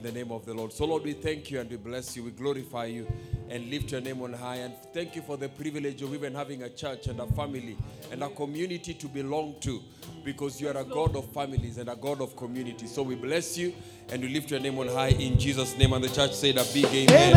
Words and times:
In 0.00 0.04
the 0.04 0.12
name 0.12 0.30
of 0.30 0.46
the 0.46 0.54
Lord. 0.54 0.72
So, 0.72 0.84
Lord, 0.84 1.02
we 1.02 1.12
thank 1.12 1.50
you 1.50 1.58
and 1.58 1.68
we 1.68 1.76
bless 1.76 2.16
you. 2.16 2.22
We 2.22 2.30
glorify 2.30 2.84
you 2.84 3.04
and 3.50 3.68
lift 3.68 3.90
your 3.90 4.00
name 4.00 4.22
on 4.22 4.32
high. 4.32 4.58
And 4.58 4.72
thank 4.94 5.16
you 5.16 5.22
for 5.22 5.36
the 5.36 5.48
privilege 5.48 6.00
of 6.02 6.14
even 6.14 6.36
having 6.36 6.62
a 6.62 6.68
church 6.68 7.08
and 7.08 7.18
a 7.18 7.26
family 7.26 7.76
and 8.12 8.22
a 8.22 8.28
community 8.28 8.94
to 8.94 9.08
belong 9.08 9.56
to 9.62 9.82
because 10.24 10.60
you 10.60 10.68
are 10.68 10.76
a 10.76 10.84
God 10.84 11.16
of 11.16 11.28
families 11.32 11.78
and 11.78 11.88
a 11.88 11.96
God 11.96 12.20
of 12.20 12.36
community. 12.36 12.86
So, 12.86 13.02
we 13.02 13.16
bless 13.16 13.58
you 13.58 13.74
and 14.10 14.22
we 14.22 14.28
lift 14.28 14.52
your 14.52 14.60
name 14.60 14.78
on 14.78 14.86
high 14.86 15.08
in 15.08 15.36
Jesus' 15.36 15.76
name. 15.76 15.92
And 15.92 16.04
the 16.04 16.10
church 16.10 16.32
said 16.32 16.58
a 16.58 16.64
big 16.72 16.84
amen. 16.84 17.34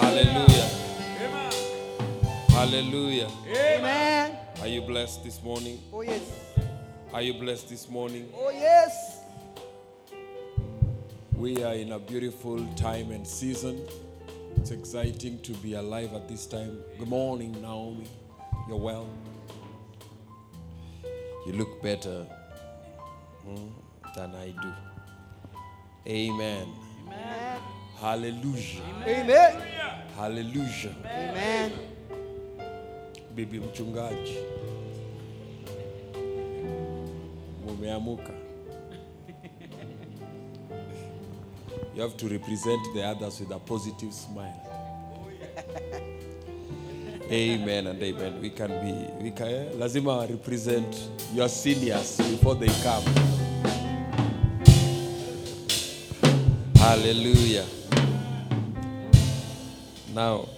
Hallelujah. 0.00 0.68
Amen. 1.20 1.52
Hallelujah. 2.48 3.28
Amen. 3.46 4.36
Are 4.60 4.66
you 4.66 4.80
blessed 4.82 5.22
this 5.22 5.40
morning? 5.44 5.80
Oh 5.92 6.00
yes. 6.00 6.22
Are 7.12 7.22
you 7.22 7.34
blessed 7.34 7.68
this 7.68 7.88
morning? 7.88 8.28
Oh 8.36 8.50
yes. 8.50 9.03
We 11.44 11.62
are 11.62 11.74
in 11.74 11.92
a 11.92 11.98
beautiful 11.98 12.66
time 12.74 13.10
and 13.10 13.26
season. 13.28 13.86
It's 14.56 14.70
exciting 14.70 15.42
to 15.42 15.52
be 15.52 15.74
alive 15.74 16.14
at 16.14 16.26
this 16.26 16.46
time. 16.46 16.78
Good 16.98 17.06
morning, 17.08 17.52
Naomi. 17.60 18.06
You're 18.66 18.78
well. 18.78 19.06
You 21.46 21.52
look 21.52 21.82
better 21.82 22.24
hmm, 23.44 23.68
than 24.16 24.34
I 24.34 24.54
do. 24.62 24.72
Amen. 26.06 26.66
Amen. 27.08 27.60
Hallelujah. 28.00 28.82
Amen. 29.06 29.62
Hallelujah. 30.16 30.94
Amen. 31.04 31.72
Bibi 33.34 33.60
mchungaji. 33.60 34.38
Mumeamuka. 37.66 38.43
You 41.94 42.02
have 42.02 42.16
to 42.16 42.28
represent 42.28 42.82
the 42.92 43.04
others 43.04 43.38
with 43.38 43.52
a 43.52 43.58
positive 43.60 44.12
smile. 44.12 44.60
amen 47.30 47.86
and 47.86 48.02
amen. 48.02 48.40
We 48.40 48.50
can 48.50 48.68
be, 48.80 49.22
we 49.22 49.30
can, 49.30 49.46
eh, 49.46 49.72
lazima 49.78 50.28
represent 50.28 51.08
your 51.32 51.48
seniors 51.48 52.16
before 52.16 52.56
they 52.56 52.66
come. 52.82 53.04
Hallelujah. 56.76 57.64
Now, 60.12 60.48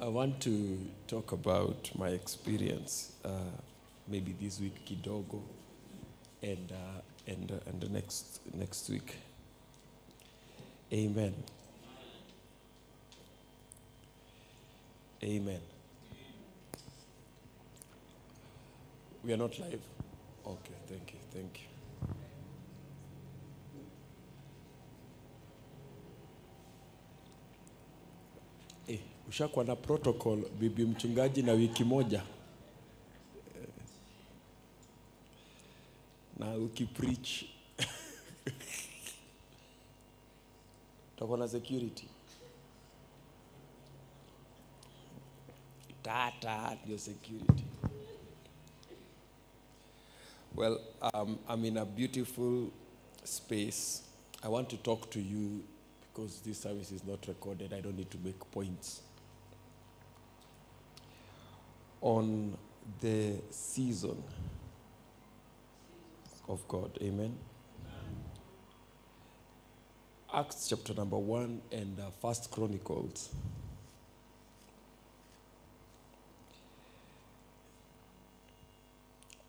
I 0.00 0.08
want 0.08 0.40
to 0.40 0.76
talk 1.06 1.30
about 1.30 1.88
my 1.96 2.08
experience, 2.08 3.12
uh, 3.24 3.28
maybe 4.08 4.34
this 4.40 4.58
week 4.58 4.84
kidogo, 4.84 5.40
and 6.42 6.72
uh, 6.72 7.00
and 7.26 7.50
uh, 7.52 7.54
and 7.70 7.80
the 7.80 7.88
next 7.88 8.40
next 8.54 8.88
week. 8.90 9.14
Amen. 10.92 11.34
Amen. 15.24 15.60
We 19.24 19.32
are 19.32 19.36
not 19.36 19.58
live. 19.58 19.80
Okay, 20.46 20.74
thank 20.88 21.12
you, 21.12 21.18
thank 21.32 21.60
you. 21.60 21.68
Eh, 28.88 28.98
ushakuwa 29.28 29.64
na 29.64 29.76
protocol 29.76 30.38
bibi 30.58 30.84
mchungaji 30.84 31.42
na 31.42 31.52
wiki 31.52 31.84
moja 31.84 32.22
na 36.42 36.56
ukipreach 36.56 37.44
utakuwa 41.16 41.38
na 41.38 41.48
security. 41.48 42.08
Tata 46.02 46.76
ndio 46.84 46.98
security. 46.98 47.64
Well 50.56 50.80
um, 51.14 51.38
i'm 51.54 51.64
in 51.64 51.76
a 51.78 51.84
beautiful 51.84 52.66
space. 53.24 54.02
I 54.42 54.48
want 54.48 54.68
to 54.68 54.76
talk 54.76 55.10
to 55.10 55.20
you 55.20 55.62
because 56.00 56.40
this 56.44 56.60
service 56.62 56.90
is 56.94 57.04
not 57.04 57.26
recorded. 57.26 57.72
I 57.72 57.80
don't 57.80 57.96
need 57.96 58.10
to 58.10 58.18
make 58.24 58.38
points. 58.50 59.00
On 62.02 62.56
the 63.00 63.34
season 63.50 64.22
of 66.52 66.68
god. 66.68 66.98
Amen. 67.02 67.34
Acts 70.34 70.68
chapter 70.68 70.92
number 70.94 71.16
1 71.16 71.62
and 71.72 71.98
uh, 71.98 72.10
first 72.20 72.50
chronicles. 72.50 73.30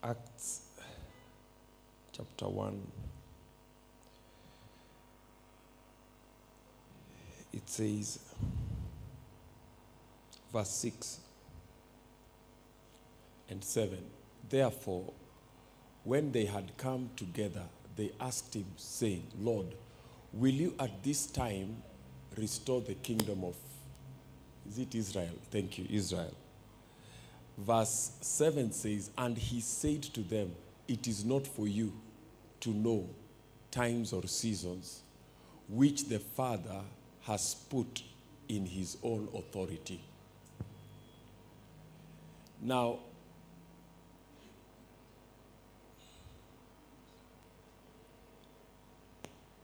Acts 0.01 0.61
chapter 2.11 2.47
1 2.47 2.87
it 7.53 7.69
says 7.69 8.19
verse 10.51 10.69
6 10.69 11.19
and 13.49 13.63
7 13.63 13.97
therefore 14.49 15.13
when 16.03 16.31
they 16.31 16.45
had 16.45 16.75
come 16.77 17.09
together 17.15 17.63
they 17.95 18.11
asked 18.19 18.53
him 18.53 18.65
saying 18.77 19.25
lord 19.39 19.67
will 20.33 20.53
you 20.53 20.73
at 20.79 21.03
this 21.03 21.25
time 21.27 21.77
restore 22.37 22.81
the 22.81 22.95
kingdom 22.95 23.43
of 23.43 23.55
is 24.67 24.79
it 24.79 24.95
israel? 24.95 25.33
Thank 25.51 25.77
you 25.77 25.85
israel. 25.89 26.33
Verse 27.57 28.11
7 28.21 28.71
says 28.71 29.11
and 29.17 29.37
he 29.37 29.61
said 29.61 30.03
to 30.03 30.21
them 30.21 30.55
it 30.87 31.07
is 31.07 31.23
not 31.23 31.45
for 31.45 31.67
you 31.67 31.93
to 32.61 32.69
know 32.69 33.07
times 33.71 34.13
or 34.13 34.25
seasons 34.27 35.01
which 35.69 36.05
the 36.09 36.19
father 36.19 36.81
has 37.21 37.55
put 37.69 38.03
in 38.49 38.65
his 38.65 38.97
own 39.03 39.27
authority 39.35 40.01
now 42.61 42.99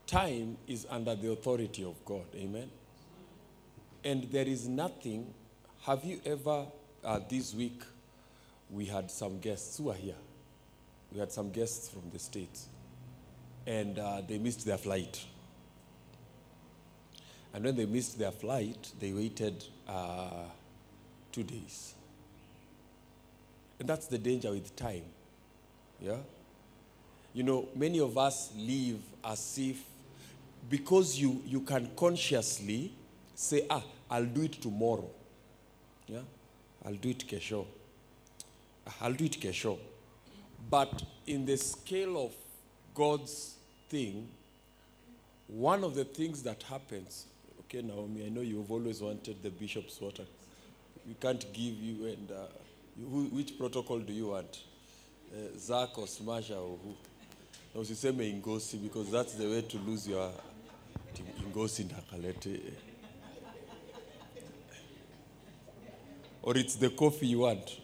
time 0.10 0.58
is 0.68 0.88
under 0.90 1.16
the 1.16 1.32
authority 1.32 1.84
of 1.84 2.04
God. 2.04 2.26
Amen. 2.36 2.70
And 4.04 4.24
there 4.32 4.48
is 4.48 4.68
nothing. 4.68 5.34
Have 5.84 6.04
you 6.04 6.20
ever, 6.26 6.66
uh, 7.04 7.20
this 7.30 7.54
week, 7.54 7.84
we 8.72 8.86
had 8.86 9.12
some 9.12 9.40
guests 9.40 9.78
who 9.78 9.90
are 9.90 9.96
here. 9.96 10.16
We 11.12 11.20
had 11.20 11.32
some 11.32 11.52
guests 11.52 11.90
from 11.90 12.10
the 12.12 12.20
States. 12.20 12.68
And 13.68 14.00
uh, 14.00 14.22
they 14.28 14.40
missed 14.40 14.66
their 14.66 14.78
flight. 14.78 15.24
And 17.54 17.64
when 17.64 17.76
they 17.76 17.86
missed 17.86 18.18
their 18.18 18.32
flight, 18.32 18.92
they 19.00 19.12
waited 19.12 19.64
uh, 19.88 20.46
two 21.32 21.44
days. 21.44 21.94
And 23.80 23.88
that's 23.88 24.08
the 24.08 24.18
danger 24.18 24.52
with 24.52 24.76
time. 24.76 25.04
Yeah? 26.00 26.18
You 27.34 27.44
know, 27.44 27.68
many 27.76 28.00
of 28.00 28.18
us 28.18 28.52
live 28.56 29.00
as 29.24 29.58
if 29.58 29.82
because 30.68 31.18
you, 31.20 31.42
you 31.46 31.62
can 31.62 31.90
consciously 31.96 32.92
say, 33.36 33.66
ah, 33.70 33.84
I'll 34.10 34.26
do 34.26 34.42
it 34.42 34.54
tomorrow. 34.62 35.10
Yeah? 36.08 36.20
I'll 36.86 36.96
do 36.96 37.10
it 37.10 37.28
kesho. 37.28 37.66
Ah, 38.88 38.96
I'll 39.02 39.14
do 39.14 39.26
it 39.26 39.40
kesho. 39.40 39.78
But 40.70 41.04
in 41.26 41.46
the 41.46 41.58
scale 41.58 42.26
of 42.26 42.34
God's 42.94 43.56
thing, 43.90 44.28
one 45.48 45.84
of 45.84 45.96
the 45.96 46.06
things 46.06 46.44
that 46.44 46.62
happens, 46.64 47.26
okay, 47.62 47.82
Naomi, 47.82 48.26
I 48.26 48.30
know 48.30 48.42
you've 48.42 48.72
always 48.72 49.02
wanted 49.02 49.42
the 49.42 49.50
bishop's 49.50 50.00
water. 50.00 50.24
We 51.08 51.16
can't 51.16 51.42
give 51.54 51.74
you, 51.76 52.06
and 52.08 52.32
uh, 52.32 52.46
which 52.98 53.58
protocol 53.58 54.00
do 54.00 54.14
you 54.14 54.28
want? 54.28 54.60
Uh, 55.34 55.58
Zach 55.58 55.98
or 55.98 56.06
Smasha 56.06 56.56
or 56.56 56.78
who? 56.84 56.96
Usiseme 57.76 58.24
Ingosi 58.42 58.82
because 58.82 59.12
that's 59.12 59.34
the 59.34 59.48
way 59.48 59.62
to 59.62 59.78
lose 59.80 60.08
your 60.08 60.32
Ingosi 61.50 61.84
ndakalete. 61.84 62.54
Eh. 62.54 62.74
Or 66.44 66.58
it's 66.58 66.76
the 66.76 66.90
coffee 66.90 67.28
you 67.28 67.40
want. 67.40 67.80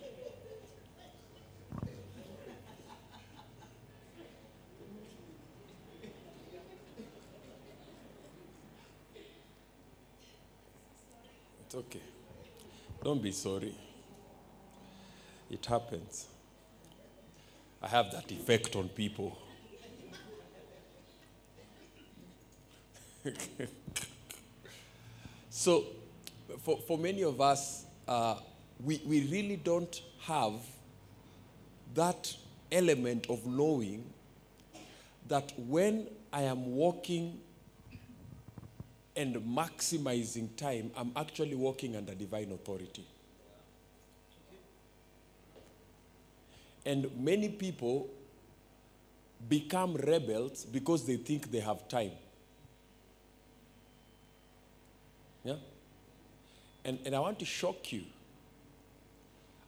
It's 11.66 11.76
okay. 11.76 12.00
Don't 13.04 13.22
be 13.22 13.32
sorry. 13.32 13.74
It 15.50 15.66
happens. 15.66 16.28
I 17.82 17.88
have 17.88 18.12
that 18.12 18.32
effect 18.32 18.76
on 18.76 18.90
people. 18.90 19.36
so, 25.50 25.86
for, 26.62 26.78
for 26.88 26.98
many 26.98 27.24
of 27.24 27.42
us, 27.42 27.86
uh, 28.08 28.36
we, 28.84 29.02
we 29.06 29.28
really 29.28 29.56
don't 29.58 30.02
have 30.22 30.54
that 31.94 32.36
element 32.72 33.28
of 33.30 33.46
knowing 33.46 34.04
that 35.28 35.54
when 35.58 36.08
I 36.32 36.44
am 36.44 36.76
walking 36.76 37.40
and 39.16 39.36
maximizing 39.38 40.56
time, 40.58 40.92
I'm 40.96 41.12
actually 41.16 41.56
walking 41.56 41.96
under 41.96 42.14
divine 42.14 42.52
authority. 42.52 43.06
And 46.86 47.10
many 47.18 47.50
people 47.50 48.10
become 49.50 49.96
rebels 49.96 50.66
because 50.66 51.08
they 51.08 51.16
think 51.16 51.50
they 51.52 51.60
have 51.60 51.88
time. 51.88 52.12
Yeah? 55.46 55.56
And, 56.84 57.00
and 57.06 57.16
I 57.16 57.20
want 57.20 57.40
to 57.40 57.46
shock 57.46 57.94
you. 57.94 58.02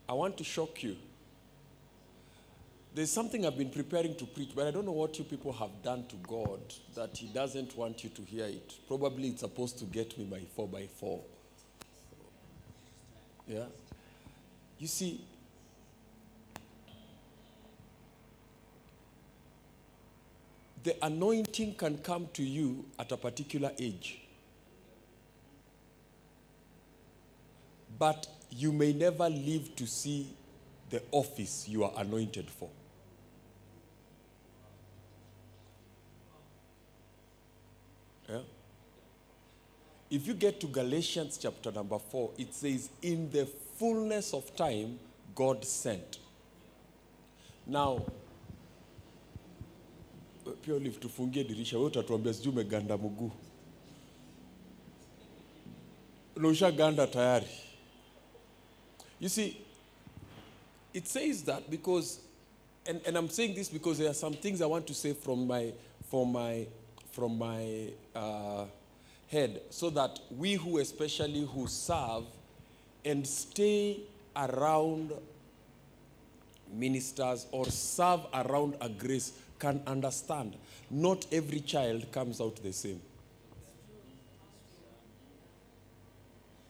I 0.10 0.14
want 0.14 0.38
to 0.38 0.44
shock 0.44 0.84
you. 0.84 0.98
There's 2.96 3.12
something 3.12 3.46
I've 3.46 3.58
been 3.58 3.70
preparing 3.70 4.16
to 4.16 4.26
preach, 4.26 4.50
but 4.56 4.66
I 4.66 4.72
don't 4.72 4.86
know 4.86 4.92
what 4.92 5.20
you 5.20 5.24
people 5.24 5.54
have 5.54 5.84
done 5.84 6.06
to 6.08 6.16
God 6.28 6.60
that 6.96 7.16
He 7.16 7.28
doesn't 7.28 7.78
want 7.78 8.04
you 8.04 8.10
to 8.10 8.22
hear 8.24 8.46
it. 8.46 8.74
Probably 8.88 9.30
it's 9.30 9.42
supposed 9.42 9.78
to 9.80 9.86
get 9.86 10.18
me 10.18 10.26
by 10.26 10.42
four 10.56 10.68
by 10.68 10.88
four. 11.00 11.22
Yeah? 13.48 13.66
You 14.80 14.88
see, 14.88 15.22
the 20.84 20.96
anointing 21.06 21.76
can 21.76 22.00
come 22.00 22.30
to 22.34 22.44
you 22.44 22.86
at 22.98 23.12
a 23.12 23.18
particular 23.18 23.72
age. 23.78 24.27
But 28.00 28.28
you 28.52 28.72
may 28.72 28.94
never 28.94 29.30
live 29.30 29.76
to 29.76 29.88
see 29.88 30.28
the 30.90 31.02
office 31.12 31.68
you 31.68 31.84
are 31.84 31.92
anointed 31.98 32.50
for. 32.50 32.70
Yeah? 38.30 38.40
If 40.10 40.28
you 40.28 40.34
get 40.34 40.60
to 40.62 40.68
Galatians 40.68 41.38
chapter 41.38 41.72
number 41.72 42.00
4, 42.00 42.32
it 42.38 42.54
says, 42.54 42.90
In 43.02 43.30
the 43.32 43.46
fullness 43.78 44.34
of 44.34 44.56
time, 44.56 45.00
God 45.36 45.66
sent. 45.66 46.20
Now, 47.66 48.06
pia 50.62 50.74
Olive, 50.76 51.00
tufungie 51.00 51.44
dirisha, 51.44 51.78
wewe 51.78 51.88
utatuambia 51.88 52.34
sijui 52.34 52.52
umeganda 52.54 52.98
mguu 52.98 53.32
na 56.36 56.48
ushaganda 56.48 57.08
tayari. 57.08 57.48
You 59.20 59.30
see, 59.30 59.66
it 60.94 61.08
says 61.08 61.44
that 61.44 61.70
because, 61.70 62.20
and, 62.86 63.02
and 63.06 63.18
I'm 63.18 63.30
saying 63.30 63.56
this 63.56 63.70
because 63.70 63.98
there 63.98 64.10
are 64.10 64.14
some 64.14 64.34
things 64.34 64.62
I 64.62 64.66
want 64.66 64.88
to 64.88 64.94
say 64.94 65.14
from 65.14 65.48
my, 65.48 65.74
from 66.10 66.32
my, 66.32 66.68
from 67.12 67.38
my 67.38 67.90
uh, 68.16 68.66
head, 69.28 69.62
so 69.70 69.90
that 69.92 70.20
we 70.38 70.54
who 70.54 70.78
especially 70.78 71.46
who 71.46 71.68
serve 71.68 72.24
and 73.04 73.26
stay 73.26 74.02
around 74.36 75.12
ministers 76.72 77.48
or 77.52 77.66
serve 77.66 78.22
around 78.34 78.76
a 78.82 78.90
grace 78.90 79.34
can 79.60 79.82
understand. 79.88 80.56
Not 80.90 81.26
every 81.32 81.62
child 81.62 82.12
comes 82.12 82.40
out 82.40 82.56
the 82.58 82.72
same. 82.72 83.02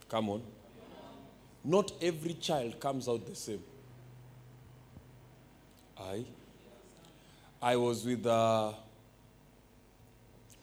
Come 0.10 0.30
on. 0.30 0.57
Not 1.64 1.92
every 2.02 2.34
child 2.36 2.80
comes 2.80 3.08
out 3.08 3.26
the 3.26 3.36
same. 3.36 3.64
I, 6.00 6.26
I 7.62 7.76
was 7.76 8.06
with, 8.06 8.26
uh, 8.26 8.74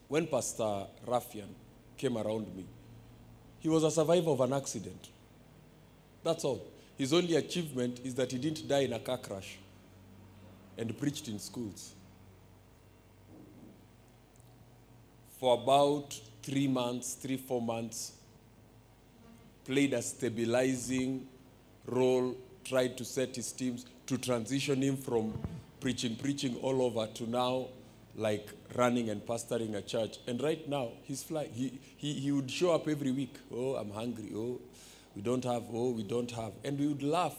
when 0.08 0.26
Pastor 0.26 0.86
Raphael 1.06 1.48
came 1.96 2.16
around 2.16 2.54
me, 2.56 2.64
he 3.58 3.68
was 3.68 3.82
a 3.82 3.90
survivor 3.90 4.30
of 4.30 4.40
an 4.40 4.52
accident. 4.52 5.08
That's 6.22 6.44
all. 6.44 6.66
His 6.96 7.12
only 7.12 7.36
achievement 7.36 8.00
is 8.04 8.14
that 8.14 8.30
he 8.30 8.38
didn't 8.38 8.68
die 8.68 8.80
in 8.80 8.92
a 8.92 8.98
car 8.98 9.18
crash 9.18 9.58
and 10.78 10.96
preached 10.98 11.28
in 11.28 11.38
schools. 11.38 11.94
For 15.38 15.54
about 15.54 16.18
three 16.42 16.68
months, 16.68 17.14
three, 17.14 17.36
four 17.36 17.60
months, 17.60 18.12
played 19.64 19.94
a 19.94 20.02
stabilizing 20.02 21.26
role, 21.86 22.36
tried 22.64 22.96
to 22.98 23.04
set 23.04 23.36
his 23.36 23.52
teams 23.52 23.86
to 24.06 24.18
transition 24.18 24.82
him 24.82 24.96
from 24.96 25.32
preaching, 25.80 26.16
preaching 26.16 26.56
all 26.56 26.82
over 26.82 27.06
to 27.06 27.28
now 27.28 27.66
like 28.16 28.50
running 28.74 29.10
and 29.10 29.24
pastoring 29.26 29.74
a 29.74 29.82
church. 29.82 30.18
And 30.26 30.40
right 30.42 30.68
now, 30.68 30.92
he's 31.02 31.22
flying. 31.22 31.50
He, 31.52 31.78
he, 31.96 32.14
he 32.14 32.32
would 32.32 32.50
show 32.50 32.74
up 32.74 32.88
every 32.88 33.10
week. 33.10 33.34
Oh, 33.52 33.74
I'm 33.74 33.90
hungry. 33.90 34.30
Oh, 34.34 34.60
we 35.16 35.22
don't 35.22 35.44
have. 35.44 35.64
Oh, 35.72 35.90
we 35.90 36.02
don't 36.02 36.30
have. 36.30 36.52
And 36.64 36.78
we 36.78 36.86
would 36.86 37.02
laugh. 37.02 37.36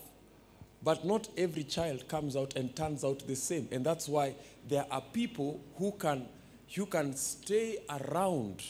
But 0.84 1.06
not 1.06 1.30
every 1.38 1.64
child 1.64 2.08
comes 2.08 2.36
out 2.36 2.56
and 2.56 2.76
turns 2.76 3.04
out 3.04 3.26
the 3.26 3.36
same. 3.36 3.68
And 3.72 3.86
that's 3.86 4.08
why 4.08 4.36
there 4.68 4.86
are 4.92 5.02
people 5.02 5.60
who 5.78 5.92
can, 5.94 6.28
who 6.76 6.86
can 6.86 7.16
stay 7.16 7.80
around 7.90 8.62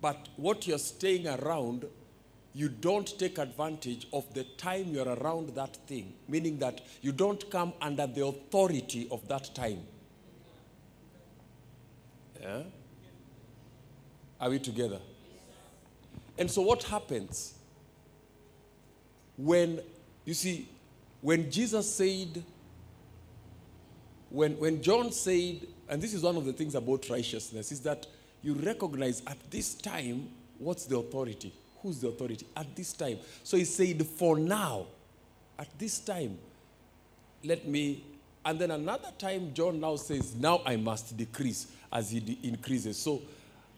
but 0.00 0.28
what 0.36 0.66
you're 0.66 0.78
staying 0.78 1.26
around, 1.26 1.84
you 2.54 2.68
don't 2.68 3.18
take 3.18 3.38
advantage 3.38 4.06
of 4.12 4.32
the 4.34 4.44
time 4.44 4.86
you're 4.88 5.08
around 5.08 5.50
that 5.50 5.76
thing, 5.86 6.14
meaning 6.28 6.58
that 6.58 6.80
you 7.02 7.12
don't 7.12 7.50
come 7.50 7.72
under 7.80 8.06
the 8.06 8.24
authority 8.24 9.08
of 9.10 9.26
that 9.28 9.54
time. 9.54 9.80
Yeah? 12.40 12.62
Are 14.40 14.50
we 14.50 14.58
together? 14.58 15.00
And 16.38 16.48
so, 16.48 16.62
what 16.62 16.84
happens 16.84 17.54
when, 19.36 19.80
you 20.24 20.34
see, 20.34 20.68
when 21.20 21.50
Jesus 21.50 21.92
said, 21.92 22.44
when, 24.30 24.58
when 24.58 24.80
John 24.80 25.10
said, 25.10 25.66
and 25.88 26.00
this 26.00 26.14
is 26.14 26.22
one 26.22 26.36
of 26.36 26.44
the 26.44 26.52
things 26.52 26.76
about 26.76 27.08
righteousness, 27.08 27.72
is 27.72 27.80
that 27.80 28.06
you 28.42 28.54
recognize 28.54 29.22
at 29.26 29.38
this 29.50 29.74
time 29.74 30.28
what's 30.58 30.84
the 30.86 30.98
authority? 30.98 31.52
Who's 31.82 32.00
the 32.00 32.08
authority? 32.08 32.46
At 32.56 32.74
this 32.74 32.92
time. 32.92 33.18
So 33.44 33.56
he 33.56 33.64
said, 33.64 34.04
for 34.04 34.38
now, 34.38 34.86
at 35.58 35.68
this 35.78 36.00
time, 36.00 36.38
let 37.44 37.66
me. 37.66 38.04
And 38.44 38.58
then 38.58 38.70
another 38.70 39.10
time, 39.18 39.52
John 39.54 39.80
now 39.80 39.96
says, 39.96 40.34
now 40.34 40.62
I 40.64 40.76
must 40.76 41.16
decrease 41.16 41.66
as 41.92 42.10
he 42.10 42.20
de- 42.20 42.38
increases. 42.42 42.96
So 42.96 43.22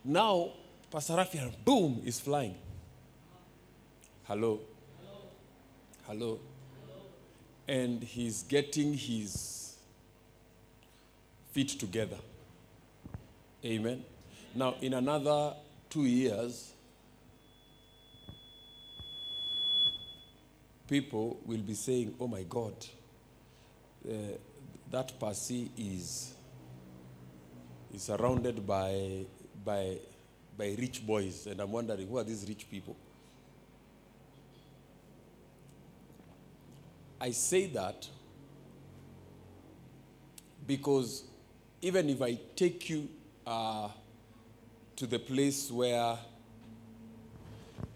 now, 0.05 0.51
Pastor 0.91 1.17
Raphael, 1.17 1.51
boom, 1.65 2.03
is 2.05 2.21
flying. 2.21 2.55
Hello? 4.25 4.61
Hello? 6.07 6.39
And 7.67 8.03
he's 8.03 8.43
getting 8.43 8.95
his 8.95 9.77
feet 11.53 11.69
together. 11.71 12.17
Amen. 13.65 14.05
Now, 14.55 14.75
in 14.81 14.95
another 14.95 15.55
two 15.89 16.05
years, 16.05 16.73
people 20.89 21.39
will 21.47 21.63
be 21.63 21.75
saying, 21.75 22.15
Oh 22.19 22.27
my 22.27 22.43
God, 22.43 22.75
uh, 24.09 24.13
that 24.91 25.19
Pasi 25.21 25.71
is, 25.79 26.35
is 27.95 28.03
surrounded 28.03 28.67
by, 28.67 29.25
by, 29.65 29.99
by 30.59 30.75
rich 30.79 31.07
boys. 31.07 31.47
And 31.47 31.61
I'm 31.61 31.71
wondering, 31.71 32.09
who 32.09 32.19
are 32.19 32.25
these 32.25 32.45
rich 32.49 32.69
people? 32.69 32.97
I 37.21 37.31
say 37.31 37.67
that 37.69 38.09
because 40.67 41.25
even 41.83 42.09
if 42.09 42.23
I 42.23 42.39
take 42.57 42.89
you 42.89 43.09
uh, 43.47 43.89
to 45.01 45.07
the 45.07 45.19
place 45.19 45.71
where, 45.71 46.19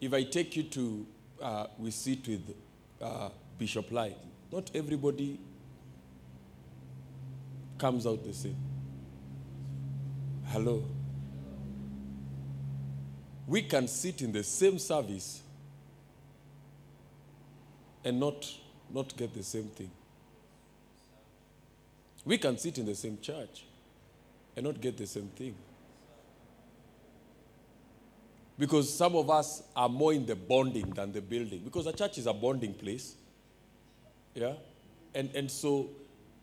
if 0.00 0.14
I 0.14 0.22
take 0.22 0.56
you 0.56 0.62
to, 0.62 1.06
uh, 1.42 1.66
we 1.78 1.90
sit 1.90 2.26
with 2.26 2.54
uh, 2.98 3.28
Bishop 3.58 3.92
Light, 3.92 4.16
not 4.50 4.70
everybody 4.74 5.38
comes 7.76 8.06
out 8.06 8.24
the 8.24 8.32
same. 8.32 8.56
Hello? 10.46 10.82
We 13.46 13.60
can 13.60 13.86
sit 13.86 14.22
in 14.22 14.32
the 14.32 14.42
same 14.42 14.78
service 14.78 15.42
and 18.02 18.18
not, 18.18 18.50
not 18.90 19.14
get 19.14 19.34
the 19.34 19.42
same 19.42 19.64
thing. 19.64 19.90
We 22.24 22.38
can 22.38 22.56
sit 22.56 22.78
in 22.78 22.86
the 22.86 22.94
same 22.94 23.18
church 23.20 23.66
and 24.56 24.64
not 24.64 24.80
get 24.80 24.96
the 24.96 25.06
same 25.06 25.28
thing. 25.36 25.54
Because 28.58 28.92
some 28.92 29.16
of 29.16 29.30
us 29.30 29.62
are 29.74 29.88
more 29.88 30.12
in 30.12 30.26
the 30.26 30.36
bonding 30.36 30.90
than 30.90 31.12
the 31.12 31.20
building. 31.20 31.62
Because 31.64 31.86
a 31.86 31.92
church 31.92 32.18
is 32.18 32.26
a 32.26 32.32
bonding 32.32 32.74
place. 32.74 33.16
Yeah? 34.34 34.54
And, 35.14 35.30
and 35.34 35.50
so 35.50 35.90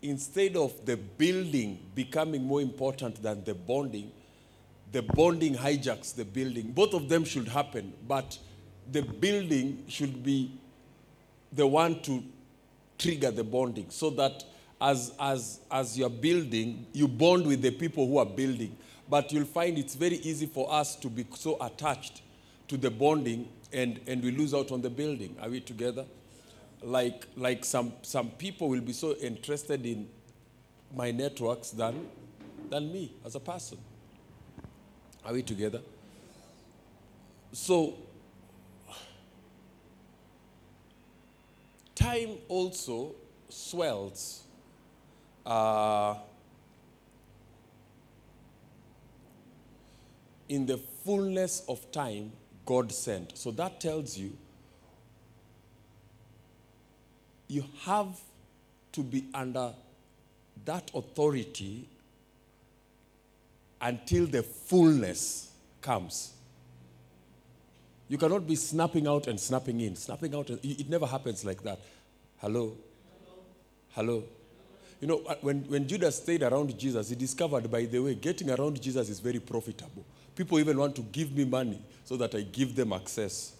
instead 0.02 0.56
of 0.56 0.86
the 0.86 0.98
building 0.98 1.80
becoming 1.96 2.44
more 2.44 2.62
important 2.62 3.22
than 3.22 3.44
the 3.44 3.54
bonding, 3.54 4.12
the 4.92 5.02
bonding 5.02 5.56
hijacks 5.56 6.14
the 6.14 6.26
building. 6.26 6.72
Both 6.72 6.94
of 6.94 7.08
them 7.08 7.24
should 7.24 7.48
happen, 7.48 7.94
but 8.08 8.38
the 8.92 9.02
building 9.02 9.86
should 9.88 10.24
be 10.24 10.60
the 11.54 11.66
one 11.66 12.02
to 12.02 12.24
trigger 12.98 13.32
the 13.32 13.44
bonding 13.44 13.90
so 13.90 14.10
that 14.12 14.44
as, 14.80 15.14
as, 15.20 15.60
as 15.70 15.98
you're 15.98 16.10
building, 16.10 16.86
you 16.92 17.08
bond 17.08 17.46
with 17.46 17.62
the 17.62 17.72
people 17.72 18.08
who 18.08 18.18
are 18.18 18.26
building. 18.26 18.76
But 19.12 19.34
you'll 19.34 19.44
find 19.44 19.78
it's 19.78 19.94
very 19.94 20.16
easy 20.16 20.46
for 20.46 20.72
us 20.72 20.96
to 20.96 21.10
be 21.10 21.26
so 21.36 21.58
attached 21.60 22.22
to 22.70 22.78
the 22.78 22.90
bonding 22.90 23.50
and, 23.74 24.00
and 24.08 24.24
we 24.24 24.32
lose 24.32 24.54
out 24.54 24.72
on 24.72 24.82
the 24.82 24.90
building. 24.90 25.36
Are 25.42 25.50
we 25.50 25.60
together? 25.60 26.06
Like, 26.82 27.28
like 27.36 27.66
some, 27.66 27.92
some 28.04 28.30
people 28.30 28.70
will 28.70 28.80
be 28.80 28.94
so 28.94 29.16
interested 29.16 29.86
in 29.86 30.08
my 30.96 31.12
networks 31.12 31.72
than, 31.72 32.08
than 32.70 32.90
me 32.94 33.12
as 33.26 33.36
a 33.36 33.42
person. 33.42 33.80
Are 35.26 35.34
we 35.34 35.44
together? 35.44 35.82
So, 37.52 37.96
time 41.96 42.38
also 42.48 43.14
swells. 43.50 44.44
Uh, 45.46 46.16
in 50.52 50.66
the 50.66 50.78
fullness 50.78 51.64
of 51.70 51.92
time, 51.94 52.30
God 52.66 52.92
sent. 52.92 53.38
So 53.38 53.52
that 53.52 53.80
tells 53.80 54.18
you 54.18 54.32
you 57.48 57.64
have 57.84 58.20
to 58.92 59.02
be 59.02 59.28
under 59.34 59.74
that 60.66 60.92
authority 60.94 61.88
until 63.80 64.26
the 64.26 64.44
fullness 64.44 65.52
comes. 65.82 66.34
You 68.10 68.18
cannot 68.18 68.46
be 68.46 68.56
snapping 68.56 69.08
out 69.08 69.28
and 69.28 69.40
snapping 69.40 69.80
in, 69.80 69.96
snapping 69.96 70.36
out. 70.36 70.50
It 70.50 70.90
never 70.90 71.06
happens 71.06 71.46
like 71.46 71.64
that. 71.64 71.80
Hello? 72.40 72.76
Hello? 73.92 74.24
You 75.00 75.08
know, 75.08 75.22
uh, 75.28 75.36
when, 75.42 75.62
when 75.70 75.88
Judas 75.88 76.18
stayed 76.18 76.44
around 76.44 76.78
Jesus, 76.78 77.10
he 77.10 77.16
discovered, 77.16 77.72
by 77.72 77.86
the 77.86 78.00
way, 78.00 78.16
getting 78.16 78.52
around 78.52 78.82
Jesus 78.82 79.10
is 79.10 79.22
very 79.22 79.40
profitable. 79.40 80.06
People 80.42 80.58
even 80.60 80.80
want 80.80 80.96
to 80.96 81.04
give 81.04 81.32
me 81.34 81.46
money 81.46 81.80
so 82.04 82.18
that 82.18 82.34
I 82.34 82.42
give 82.42 82.76
them 82.76 82.94
access. 82.94 83.54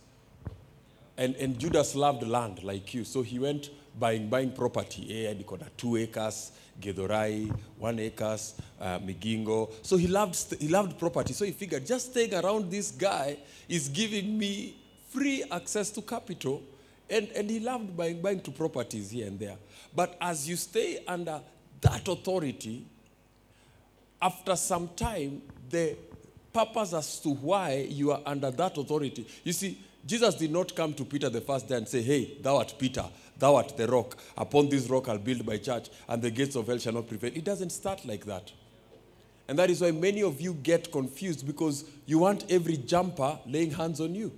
And, 1.16 1.36
and 1.36 1.60
Judas 1.60 1.94
loved 1.94 2.24
land 2.24 2.64
like 2.64 2.96
you, 2.96 3.04
so 3.04 3.22
he 3.22 3.38
went 3.38 3.70
buying, 4.00 4.28
buying 4.28 4.52
property. 4.52 5.28
Eh, 5.28 5.32
niko 5.36 5.60
na 5.60 5.68
two 5.78 5.98
acres, 5.98 6.52
Gedorai, 6.82 7.56
one 7.78 8.00
acres, 8.00 8.56
uh, 8.80 8.98
Migingo. 8.98 9.72
So 9.84 9.96
he 9.96 10.08
loved, 10.08 10.56
he 10.60 10.70
loved 10.70 10.98
property. 10.98 11.34
So 11.34 11.46
he 11.46 11.52
figured, 11.52 11.86
just 11.86 12.14
staying 12.14 12.34
around 12.34 12.72
this 12.72 12.90
guy 12.90 13.38
is 13.70 13.88
giving 13.88 14.36
me 14.36 14.76
free 15.10 15.44
access 15.52 15.92
to 15.92 16.02
capital. 16.02 16.64
And, 17.08 17.28
and 17.36 17.48
he 17.48 17.60
loved 17.60 17.96
buying, 17.96 18.20
buying 18.24 18.42
to 18.42 18.50
properties 18.50 19.12
here 19.12 19.28
and 19.28 19.38
there. 19.38 19.58
But 19.96 20.18
as 20.20 20.50
you 20.50 20.56
stay 20.56 21.04
under 21.08 21.42
that 21.82 22.08
authority, 22.08 22.88
after 24.20 24.56
some 24.56 24.90
time, 24.96 25.44
the 25.70 25.96
purpose 26.54 26.94
as 26.94 27.20
to 27.22 27.30
why 27.30 27.88
you 27.90 28.12
are 28.12 28.22
under 28.26 28.52
that 28.52 28.78
authority. 28.78 29.28
You 29.44 29.54
see, 29.54 29.78
Jesus 30.06 30.36
did 30.36 30.52
not 30.52 30.76
come 30.76 30.94
to 30.96 31.06
Peter 31.06 31.30
the 31.30 31.42
first 31.42 31.68
day 31.68 31.78
and 31.78 31.88
say, 31.88 32.02
Hey, 32.02 32.38
thou 32.42 32.58
art 32.58 32.74
Peter, 32.78 33.06
thou 33.38 33.56
art 33.56 33.78
the 33.78 33.88
rock. 33.88 34.18
Upon 34.38 34.70
this 34.70 34.88
rock 34.90 35.10
I'll 35.10 35.18
build 35.18 35.46
my 35.46 35.58
church, 35.58 35.90
and 36.08 36.22
the 36.22 36.32
gates 36.32 36.56
of 36.56 36.68
hell 36.68 36.78
shall 36.78 36.94
not 36.94 37.08
prevail. 37.08 37.32
It 37.34 37.44
doesn't 37.44 37.72
start 37.72 38.06
like 38.06 38.26
that. 38.26 38.52
And 39.48 39.60
that 39.60 39.70
is 39.70 39.82
why 39.82 39.92
many 39.92 40.24
of 40.24 40.40
you 40.40 40.54
get 40.54 40.92
confused 40.92 41.46
because 41.46 41.86
you 42.06 42.20
want 42.20 42.46
every 42.50 42.78
jumper 42.78 43.38
laying 43.46 43.72
hands 43.72 44.00
on 44.00 44.16
you. 44.16 44.32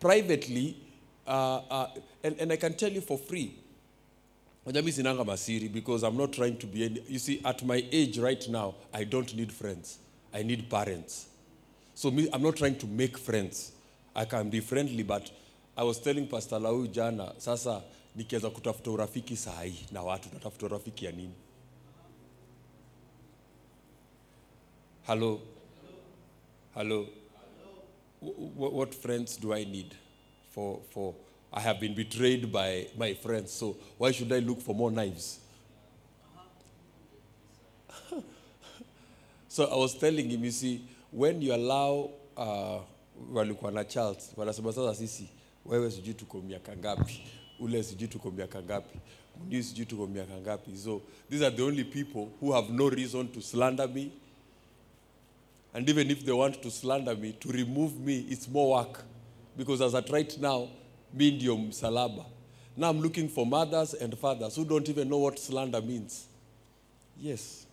Privately, 0.00 0.76
uh, 1.26 1.62
uh, 1.70 1.88
and, 2.22 2.36
and 2.38 2.52
I 2.52 2.56
can 2.56 2.74
tell 2.74 2.90
you 2.90 3.00
for 3.00 3.16
free, 3.16 3.56
because 4.64 6.02
I'm 6.02 6.16
not 6.16 6.32
trying 6.32 6.56
to 6.58 6.66
be 6.66 6.84
any, 6.84 7.02
you 7.08 7.18
see 7.18 7.40
at 7.44 7.64
my 7.64 7.84
age 7.90 8.18
right 8.18 8.46
now 8.48 8.74
I 8.94 9.04
don't 9.04 9.34
need 9.34 9.50
friends 9.50 9.98
I 10.32 10.42
need 10.42 10.68
parents. 10.70 11.26
So 11.94 12.10
me, 12.10 12.28
I'm 12.32 12.42
not 12.42 12.56
trying 12.56 12.76
to 12.78 12.86
make 12.86 13.18
friends. 13.18 13.72
I 14.14 14.24
can 14.24 14.50
be 14.50 14.60
friendly 14.60 15.02
but 15.02 15.30
I 15.76 15.82
was 15.84 15.98
telling 16.00 16.26
Pastor 16.26 16.58
Lau 16.58 16.86
jana 16.86 17.32
sasa 17.38 17.82
nikiweza 18.16 18.50
kutafuta 18.50 18.90
urafiki 18.90 19.36
saa 19.36 19.64
na 19.92 20.02
watu 20.02 20.28
natafuta 20.34 20.66
urafiki 20.66 21.04
ya 21.04 21.12
nini? 21.12 21.34
Hello? 25.06 25.40
Hello? 26.74 27.06
Wh- 28.22 28.72
what 28.74 28.94
friends 28.94 29.36
do 29.40 29.52
I 29.52 29.64
need 29.64 29.94
for 30.50 30.78
for? 30.90 31.14
I 31.52 31.60
have 31.60 31.80
been 31.80 31.94
betrayed 31.94 32.50
by 32.52 32.86
my 32.96 33.14
friends 33.14 33.52
so 33.52 33.76
why 33.98 34.12
should 34.12 34.32
I 34.32 34.38
look 34.40 34.60
for 34.60 34.74
more 34.74 34.90
knives 34.90 35.38
so 39.52 39.64
I 39.64 39.76
was 39.76 39.98
telling 39.98 40.30
him 40.30 40.44
you 40.44 40.50
see 40.52 40.80
when 41.12 41.42
you 41.42 41.54
allow 41.54 42.10
uh, 42.36 42.80
walikuwa 43.32 43.72
na 43.72 43.84
Charles 43.84 44.32
wanasema 44.36 44.72
sasa 44.72 44.94
sisi 44.94 45.28
wewe 45.66 45.90
sijui 45.90 46.14
tuko 46.14 46.40
miaka 46.40 46.76
ngapi 46.76 47.20
ule 47.60 47.82
sijui 47.82 48.08
tuko 48.08 48.30
miaka 48.30 48.62
ngapi 48.62 48.98
mniu 49.46 49.62
sijui 49.62 49.86
tuko 49.86 50.06
miaka 50.06 50.36
ngapi 50.40 50.76
so 50.76 51.00
these 51.30 51.46
are 51.46 51.56
the 51.56 51.62
only 51.62 51.84
people 51.84 52.26
who 52.40 52.52
have 52.52 52.72
no 52.72 52.90
reason 52.90 53.28
to 53.28 53.40
slander 53.40 53.88
me 53.88 54.10
and 55.74 55.88
even 55.88 56.10
if 56.10 56.24
they 56.24 56.32
want 56.32 56.62
to 56.62 56.70
slander 56.70 57.16
me, 57.16 57.32
to 57.32 57.48
remove 57.48 57.98
me, 57.98 58.26
it's 58.28 58.46
more 58.48 58.76
work. 58.78 59.02
Because 59.56 59.80
as 59.80 59.94
at 59.94 60.10
right 60.10 60.38
now, 60.40 60.68
me 61.14 61.30
ndio 61.30 61.56
msalaba. 61.56 62.24
Now 62.76 62.90
I'm 62.90 63.00
looking 63.00 63.28
for 63.28 63.46
mothers 63.46 63.94
and 63.94 64.14
fathers 64.18 64.56
who 64.56 64.64
don't 64.64 64.88
even 64.88 65.08
know 65.08 65.18
what 65.18 65.38
slander 65.38 65.80
means. 65.80 66.26
Yes. 67.20 67.66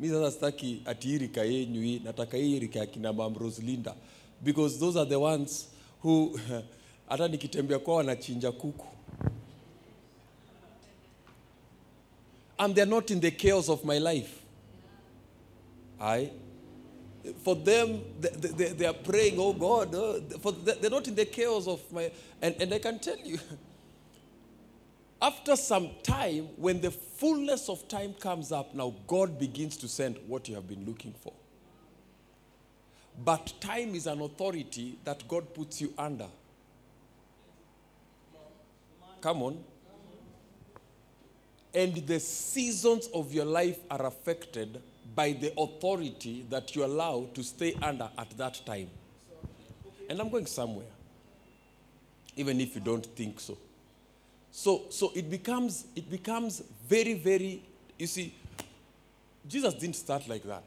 Mi 0.00 0.08
sasa 0.08 0.30
sitaki 0.30 0.82
ati 0.86 1.08
hii 1.08 1.18
rika 1.18 1.44
yenyu 1.44 1.82
hii, 1.82 2.00
nataka 2.04 2.36
hii 2.36 2.58
rika 2.58 2.78
ya 2.78 2.86
kina 2.86 3.12
Mam 3.12 3.34
Roslinda. 3.34 3.94
Because 4.42 4.78
those 4.78 4.98
are 5.00 5.08
the 5.10 5.16
ones 5.16 5.68
who 6.02 6.38
hata 7.08 7.28
nikitembea 7.28 7.78
kwao 7.78 7.96
wanachinja 7.96 8.52
kuku. 8.52 8.86
And 12.58 12.74
they're 12.74 12.90
not 12.90 13.10
in 13.10 13.20
the 13.20 13.30
chaos 13.30 13.68
of 13.68 13.84
my 13.84 13.98
life. 13.98 14.30
I 16.00 16.30
for 17.44 17.54
them, 17.54 18.00
they, 18.20 18.30
they, 18.30 18.72
they 18.72 18.86
are 18.86 18.94
praying, 18.94 19.34
oh 19.38 19.52
God, 19.52 19.94
uh, 19.94 20.38
for 20.40 20.52
the, 20.52 20.76
they're 20.80 20.90
not 20.90 21.06
in 21.08 21.14
the 21.14 21.26
chaos 21.26 21.66
of 21.66 21.80
my. 21.92 22.10
And, 22.40 22.54
and 22.60 22.72
I 22.74 22.78
can 22.78 22.98
tell 22.98 23.18
you, 23.18 23.38
after 25.22 25.54
some 25.56 25.90
time, 26.02 26.48
when 26.56 26.80
the 26.80 26.90
fullness 26.90 27.68
of 27.68 27.86
time 27.88 28.14
comes 28.14 28.52
up, 28.52 28.74
now 28.74 28.94
God 29.06 29.38
begins 29.38 29.76
to 29.78 29.88
send 29.88 30.16
what 30.26 30.48
you 30.48 30.54
have 30.54 30.66
been 30.66 30.86
looking 30.86 31.12
for. 31.12 31.32
But 33.22 33.52
time 33.60 33.94
is 33.94 34.06
an 34.06 34.22
authority 34.22 34.98
that 35.04 35.28
God 35.28 35.52
puts 35.52 35.80
you 35.80 35.92
under. 35.98 36.28
Come 39.20 39.42
on. 39.42 39.64
And 41.74 41.94
the 42.06 42.18
seasons 42.18 43.08
of 43.12 43.32
your 43.32 43.44
life 43.44 43.78
are 43.90 44.06
affected 44.06 44.80
by 45.14 45.32
the 45.32 45.52
authority 45.58 46.46
that 46.48 46.74
you 46.74 46.84
allow 46.84 47.28
to 47.34 47.42
stay 47.42 47.74
under 47.82 48.08
at 48.16 48.30
that 48.38 48.60
time. 48.64 48.88
And 50.08 50.18
I'm 50.18 50.30
going 50.30 50.46
somewhere, 50.46 50.86
even 52.36 52.60
if 52.60 52.74
you 52.74 52.80
don't 52.80 53.04
think 53.04 53.38
so. 53.38 53.58
So, 54.52 54.82
so 54.90 55.12
it 55.14 55.30
becomes 55.30 55.86
it 55.94 56.10
becomes 56.10 56.62
very, 56.88 57.14
very. 57.14 57.62
You 57.98 58.06
see, 58.06 58.34
Jesus 59.48 59.74
didn't 59.74 59.96
start 59.96 60.28
like 60.28 60.42
that. 60.44 60.64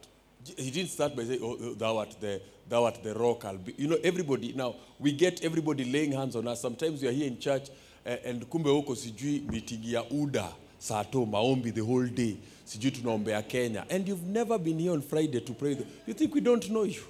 He 0.57 0.71
didn't 0.71 0.89
start 0.89 1.15
by 1.15 1.23
saying, 1.23 1.39
"Oh, 1.41 1.57
oh, 1.61 1.73
thou 1.73 1.97
art 1.97 2.15
the 2.19 2.41
thou 2.69 2.85
art 2.85 3.03
the 3.03 3.13
rock." 3.13 3.45
I'll 3.45 3.57
be. 3.57 3.73
You 3.77 3.87
know, 3.87 3.97
everybody 4.03 4.53
now 4.53 4.75
we 4.99 5.11
get 5.11 5.43
everybody 5.43 5.85
laying 5.85 6.11
hands 6.11 6.35
on 6.35 6.47
us. 6.47 6.61
Sometimes 6.61 7.01
we 7.01 7.07
are 7.07 7.11
here 7.11 7.27
in 7.27 7.39
church 7.39 7.69
eh, 8.05 8.17
and 8.25 8.45
kumbe 8.49 8.69
huko 8.69 8.95
sijui 8.95 9.39
meeting 9.51 9.79
ya 9.83 10.03
UDA 10.11 10.53
sato 10.79 11.25
maombi 11.25 11.71
the 11.71 11.81
whole 11.81 12.07
day 12.07 12.35
sijui 12.65 12.91
tunaombea 12.91 13.41
Kenya 13.47 13.85
and 13.89 14.07
you've 14.07 14.27
never 14.27 14.57
been 14.57 14.79
here 14.79 14.91
on 14.91 15.01
Friday 15.01 15.39
to 15.39 15.53
pray. 15.53 15.77
You 16.07 16.13
think 16.13 16.33
we 16.35 16.41
don't 16.41 16.65
know 16.69 16.83
you? 16.85 17.03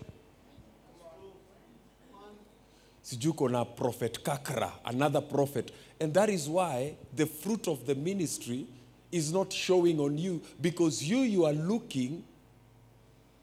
Sijui 3.04 3.34
prophet 3.76 4.24
kakra 4.24 4.72
another 4.86 5.22
prophet 5.22 5.72
and 6.00 6.14
that 6.14 6.30
is 6.30 6.48
why 6.48 6.96
the 7.16 7.26
fruit 7.26 7.68
of 7.68 7.86
the 7.86 7.96
ministry 7.96 8.66
is 9.12 9.32
not 9.32 9.54
showing 9.54 10.00
on 10.00 10.18
you 10.18 10.42
because 10.60 11.04
you 11.04 11.20
you 11.20 11.46
are 11.46 11.54
looking 11.54 12.24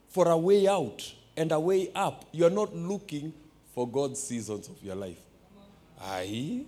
for 0.09 0.29
a 0.29 0.37
way 0.37 0.67
out 0.67 1.15
and 1.37 1.53
a 1.53 1.61
way 1.61 1.91
up. 1.95 2.25
You 2.33 2.45
are 2.47 2.51
not 2.51 2.75
looking 2.75 3.33
for 3.75 3.89
God's 3.89 4.21
seasons 4.21 4.69
of 4.69 4.83
your 4.83 4.97
life. 4.97 5.21
Aye. 6.03 6.65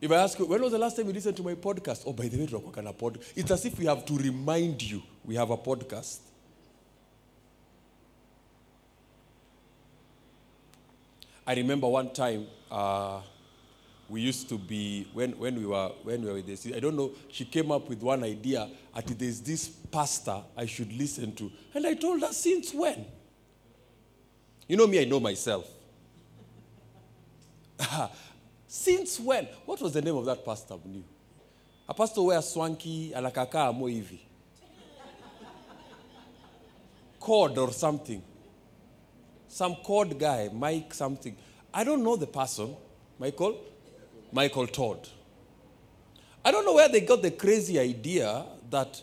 If 0.00 0.10
I 0.10 0.16
ask 0.16 0.38
you, 0.38 0.46
when 0.46 0.62
was 0.62 0.72
the 0.72 0.78
last 0.78 0.96
time 0.96 1.06
you 1.06 1.12
listened 1.12 1.36
to 1.38 1.42
my 1.42 1.54
podcast? 1.54 2.04
Oh, 2.06 2.12
by 2.12 2.28
the 2.28 2.38
way, 2.38 2.46
tunakuwa 2.46 2.84
na 2.84 2.92
pod. 2.92 3.18
It's 3.34 3.50
as 3.50 3.64
if 3.64 3.78
we 3.78 3.86
have 3.86 4.04
to 4.04 4.16
remind 4.16 4.82
you 4.82 5.02
we 5.24 5.34
have 5.34 5.50
a 5.50 5.56
podcast. 5.56 6.18
I 11.46 11.54
remember 11.54 11.86
one 11.86 12.12
time 12.12 12.46
uh, 12.70 13.20
we 14.08 14.20
used 14.20 14.48
to 14.48 14.58
be 14.58 15.06
when, 15.12 15.32
when 15.38 15.54
we 15.56 15.64
were 15.66 15.92
when 16.02 16.22
we 16.22 16.28
were 16.28 16.34
with 16.34 16.46
this. 16.46 16.66
I 16.74 16.80
don't 16.80 16.96
know. 16.96 17.12
She 17.30 17.44
came 17.44 17.70
up 17.70 17.88
with 17.88 18.02
one 18.02 18.24
idea. 18.24 18.68
At 18.94 19.06
there's 19.18 19.40
this 19.40 19.68
pastor 19.68 20.42
I 20.56 20.66
should 20.66 20.92
listen 20.92 21.34
to, 21.36 21.50
and 21.74 21.86
I 21.86 21.94
told 21.94 22.20
her 22.22 22.32
since 22.32 22.74
when. 22.74 23.04
You 24.66 24.76
know 24.76 24.86
me. 24.88 25.00
I 25.00 25.04
know 25.04 25.20
myself. 25.20 25.68
since 28.66 29.20
when? 29.20 29.46
What 29.64 29.80
was 29.80 29.92
the 29.92 30.02
name 30.02 30.16
of 30.16 30.24
that 30.24 30.44
pastor? 30.44 30.74
Knew. 30.84 31.04
A 31.88 31.94
pastor 31.94 32.22
where 32.22 32.42
swanky 32.42 33.12
anakakaa 33.14 33.72
mo 33.76 33.86
hivi. 33.86 34.18
Cord 37.20 37.56
or 37.58 37.72
something 37.72 38.22
some 39.56 39.74
chord 39.76 40.18
guy, 40.18 40.50
Mike 40.52 40.92
something. 40.92 41.34
I 41.72 41.82
don't 41.82 42.04
know 42.04 42.14
the 42.14 42.26
person. 42.26 42.76
Michael? 43.18 43.58
Michael 44.30 44.66
Todd. 44.66 45.08
I 46.44 46.50
don't 46.50 46.66
know 46.66 46.74
where 46.74 46.90
they 46.90 47.00
got 47.00 47.22
the 47.22 47.30
crazy 47.30 47.78
idea 47.78 48.44
that, 48.68 49.00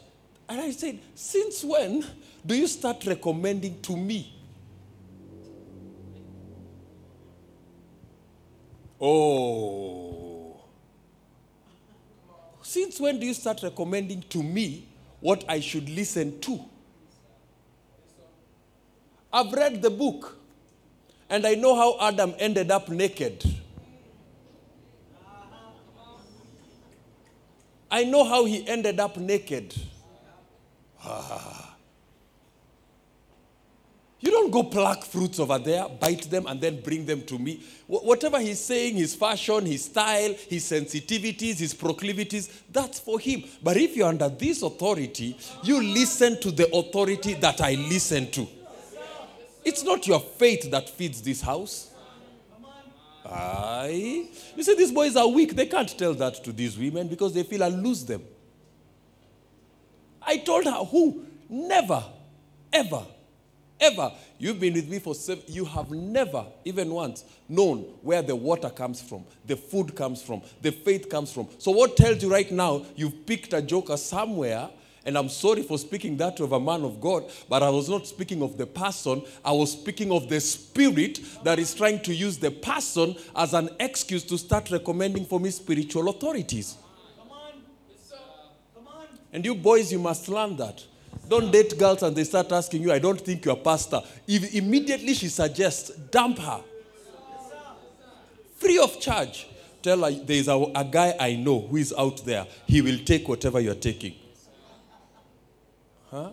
and 0.48 0.62
I 0.62 0.70
said, 0.70 1.00
since 1.16 1.64
when 1.64 2.06
do 2.46 2.54
you 2.54 2.68
start 2.68 3.04
recommending 3.08 3.82
to 3.82 3.98
me? 3.98 4.32
Oh. 9.02 10.62
Since 12.62 13.00
when 13.00 13.20
do 13.20 13.26
you 13.26 13.34
start 13.34 13.64
recommending 13.64 14.22
to 14.30 14.44
me 14.44 14.88
what 15.20 15.44
I 15.50 15.62
should 15.62 15.90
listen 15.90 16.40
to? 16.42 16.60
I've 19.34 19.52
read 19.52 19.82
the 19.82 19.90
book 19.90 20.42
and 21.34 21.48
I 21.48 21.56
know 21.56 21.76
how 21.76 21.98
Adam 22.00 22.36
ended 22.38 22.70
up 22.70 22.90
naked. 22.90 23.44
I 27.90 28.04
know 28.04 28.24
how 28.24 28.46
he 28.46 28.68
ended 28.68 29.00
up 29.00 29.18
naked. 29.18 29.74
You 34.20 34.32
don't 34.32 34.52
go 34.52 34.64
pluck 34.64 35.04
fruits 35.04 35.38
over 35.38 35.60
there, 35.60 35.86
bite 35.90 36.30
them, 36.32 36.48
and 36.48 36.62
then 36.62 36.80
bring 36.80 37.06
them 37.06 37.24
to 37.24 37.38
me. 37.38 37.62
Wh- 37.88 38.06
whatever 38.06 38.40
he's 38.40 38.62
saying, 38.62 38.96
his 38.96 39.16
fashion, 39.16 39.66
his 39.66 39.84
style, 39.84 40.34
his 40.48 40.64
sensitivities, 40.64 41.60
his 41.60 41.74
proclivities, 41.74 42.48
that's 42.72 43.02
for 43.02 43.20
him. 43.20 43.44
But 43.62 43.76
if 43.76 43.98
you're 43.98 44.08
under 44.08 44.30
this 44.30 44.62
authority, 44.62 45.38
you 45.62 45.84
listen 45.84 46.40
to 46.40 46.52
the 46.52 46.74
authority 46.74 47.34
that 47.34 47.60
I 47.60 47.74
listen 47.74 48.32
to. 48.32 48.48
It's 49.64 49.84
not 49.84 50.06
your 50.08 50.20
faith 50.20 50.70
that 50.72 50.90
feeds 50.90 51.22
this 51.22 51.42
house. 51.42 51.92
Aye. 53.26 54.28
You 54.56 54.64
see, 54.64 54.76
these 54.76 54.92
boys 54.92 55.16
are 55.16 55.28
weak. 55.28 55.56
They 55.56 55.66
can't 55.66 55.98
tell 55.98 56.14
that 56.16 56.44
to 56.44 56.52
these 56.52 56.78
women 56.78 57.08
because 57.08 57.34
they 57.34 57.44
feel 57.44 57.64
I'll 57.64 57.72
lose 57.72 58.06
them. 58.06 58.22
I 60.22 60.38
told 60.38 60.66
her, 60.66 60.72
who? 60.72 61.26
Never, 61.50 62.04
ever, 62.72 63.04
ever. 63.80 64.12
You've 64.38 64.60
been 64.60 64.74
with 64.74 64.90
me 64.90 65.00
for 65.00 65.16
seven. 65.16 65.44
You 65.48 65.66
have 65.66 65.92
never, 65.92 66.46
even 66.66 66.90
once, 66.92 67.24
known 67.48 67.80
where 68.02 68.22
the 68.22 68.36
water 68.36 68.70
comes 68.70 69.02
from, 69.02 69.26
the 69.46 69.56
food 69.56 69.96
comes 69.96 70.22
from, 70.22 70.42
the 70.62 70.72
faith 70.72 71.10
comes 71.10 71.32
from. 71.32 71.48
So, 71.60 71.72
what 71.72 71.96
tells 71.96 72.22
you 72.22 72.32
right 72.32 72.52
now, 72.52 72.86
you've 72.96 73.26
picked 73.26 73.54
a 73.54 73.62
joker 73.62 73.98
somewhere 73.98 74.70
and 75.06 75.18
I'm 75.18 75.28
sorry 75.30 75.64
for 75.64 75.78
speaking 75.78 76.16
that 76.18 76.40
of 76.40 76.54
a 76.54 76.60
man 76.60 76.84
of 76.84 77.02
God, 77.02 77.30
but 77.50 77.62
I 77.62 77.70
was 77.70 77.90
not 77.90 78.08
speaking 78.08 78.42
of 78.42 78.58
the 78.58 78.66
person. 78.66 79.22
I 79.44 79.52
was 79.52 79.74
speaking 79.74 80.12
of 80.12 80.30
the 80.30 80.40
spirit 80.40 81.20
that 81.44 81.60
is 81.60 81.74
trying 81.74 82.02
to 82.04 82.14
use 82.14 82.38
the 82.38 82.52
person 82.52 83.16
as 83.36 83.54
an 83.54 83.70
excuse 83.80 84.24
to 84.26 84.38
start 84.38 84.72
recommending 84.72 85.26
for 85.26 85.40
me 85.42 85.50
spiritual 85.50 86.08
authorities. 86.10 86.78
Come 87.18 87.32
on. 87.32 87.52
Come 88.76 88.88
on. 88.88 89.08
And 89.34 89.44
you 89.44 89.56
boys, 89.56 89.92
you 89.92 90.00
must 90.00 90.30
learn 90.30 90.56
that. 90.58 90.86
Don't 91.28 91.52
date 91.52 91.78
girls 91.78 92.02
and 92.04 92.16
they 92.16 92.24
start 92.24 92.52
asking 92.52 92.84
you, 92.84 92.92
I 92.92 93.00
don't 93.00 93.20
think 93.20 93.44
you're 93.44 93.56
a 93.56 93.58
pastor. 93.58 94.02
If 94.26 94.56
immediately 94.56 95.14
she 95.14 95.28
suggests, 95.28 95.90
dump 95.90 96.40
her. 96.40 96.62
Free 98.56 98.80
of 98.80 99.02
charge. 99.02 99.48
Tell 99.82 100.02
her 100.02 100.12
there 100.12 100.38
is 100.38 100.48
a, 100.48 100.56
a 100.74 100.86
guy 100.86 101.14
I 101.20 101.36
know 101.36 101.60
who 101.60 101.76
is 101.76 101.94
out 101.98 102.24
there. 102.26 102.48
He 102.66 102.82
will 102.82 103.00
take 103.00 103.28
whatever 103.28 103.60
you're 103.60 103.76
taking. 103.76 104.16
Huh? 106.14 106.30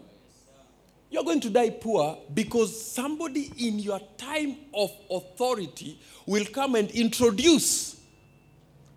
You're 1.08 1.24
going 1.24 1.40
to 1.40 1.48
die 1.48 1.70
poor 1.70 2.18
because 2.34 2.92
somebody 2.92 3.50
in 3.56 3.78
your 3.78 3.98
time 4.18 4.56
of 4.74 4.92
authority 5.10 5.98
will 6.26 6.44
come 6.44 6.74
and 6.74 6.90
introduce. 6.90 7.98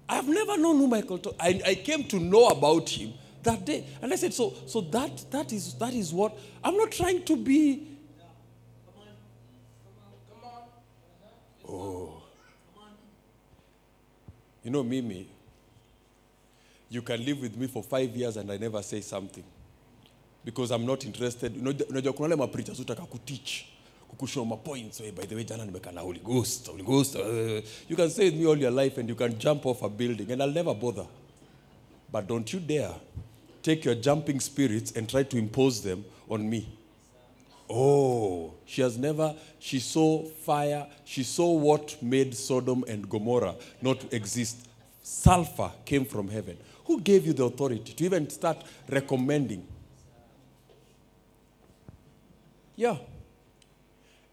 I've 0.09 0.27
never 0.27 0.57
known 0.57 0.79
who 0.79 0.87
Michael 0.87 1.19
Todd. 1.19 1.35
I, 1.39 1.61
I 1.65 1.75
came 1.75 2.03
to 2.09 2.19
know 2.19 2.49
about 2.49 2.89
him 2.89 3.13
that 3.43 3.65
day. 3.65 3.85
And 4.01 4.11
I 4.11 4.17
said, 4.17 4.33
so, 4.33 4.53
so 4.67 4.81
that, 4.81 5.31
that, 5.31 5.53
is, 5.53 5.73
that 5.75 5.93
is 5.93 6.11
what, 6.11 6.37
I'm 6.61 6.75
not 6.75 6.91
trying 6.91 7.23
to 7.23 7.37
be. 7.37 7.87
Oh. 11.67 12.21
You 14.63 14.69
know, 14.69 14.83
Mimi, 14.83 15.29
you 16.89 17.01
can 17.01 17.23
live 17.23 17.39
with 17.39 17.55
me 17.55 17.67
for 17.67 17.81
five 17.81 18.13
years 18.15 18.35
and 18.35 18.51
I 18.51 18.57
never 18.57 18.81
say 18.81 18.99
something 18.99 19.45
because 20.45 20.71
I'm 20.71 20.85
not 20.85 21.05
interested. 21.05 21.55
Unajua 21.89 22.13
kuna 22.13 22.23
wale 22.23 22.35
mapreachers 22.35 22.79
utaka 22.79 23.05
kuteach 23.05 23.63
kukushow 24.09 24.45
ma 24.45 24.55
points. 24.55 24.99
Hey, 24.99 25.11
by 25.11 25.25
the 25.25 25.35
way 25.35 25.43
jana 25.43 25.65
nimekana 25.65 26.01
Holy 26.01 26.19
Ghost 26.19 26.67
Holy 26.67 26.83
Ghost 26.83 27.15
uh, 27.15 27.61
you 27.89 27.95
can 27.95 28.09
say 28.09 28.25
with 28.25 28.35
me 28.35 28.45
all 28.45 28.57
your 28.57 28.71
life 28.71 28.97
and 28.99 29.09
you 29.09 29.15
can 29.15 29.37
jump 29.39 29.65
off 29.65 29.81
a 29.81 29.89
building 29.89 30.31
and 30.31 30.41
I'll 30.41 30.51
never 30.51 30.73
bother. 30.73 31.05
But 32.11 32.27
don't 32.27 32.53
you 32.53 32.59
dare 32.59 32.93
take 33.63 33.85
your 33.85 33.95
jumping 33.95 34.39
spirits 34.39 34.91
and 34.91 35.09
try 35.09 35.23
to 35.23 35.37
impose 35.37 35.81
them 35.81 36.05
on 36.29 36.47
me. 36.49 36.67
Oh 37.69 38.53
she 38.65 38.81
has 38.81 38.97
never 38.97 39.35
she 39.59 39.79
saw 39.79 40.23
fire 40.25 40.85
she 41.05 41.23
saw 41.23 41.51
what 41.53 41.97
made 42.01 42.35
Sodom 42.35 42.83
and 42.87 43.09
Gomorrah 43.09 43.55
not 43.81 44.13
exist. 44.13 44.67
Sulfur 45.01 45.71
came 45.85 46.05
from 46.05 46.29
heaven. 46.29 46.57
Who 46.85 47.01
gave 47.01 47.25
you 47.25 47.33
the 47.33 47.45
authority 47.45 47.93
to 47.93 48.05
even 48.05 48.29
start 48.29 48.57
recommending 48.89 49.65
yeah. 52.83 52.97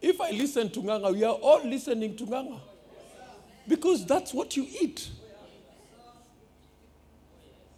If 0.02 0.20
I 0.20 0.30
listen 0.32 0.70
to 0.70 0.80
Nganga, 0.80 1.12
we 1.12 1.22
are 1.22 1.34
all 1.34 1.62
listening 1.64 2.16
to 2.16 2.24
Nganga. 2.26 2.58
Because 3.68 4.04
that's 4.04 4.34
what 4.34 4.56
you 4.56 4.66
eat. 4.80 5.08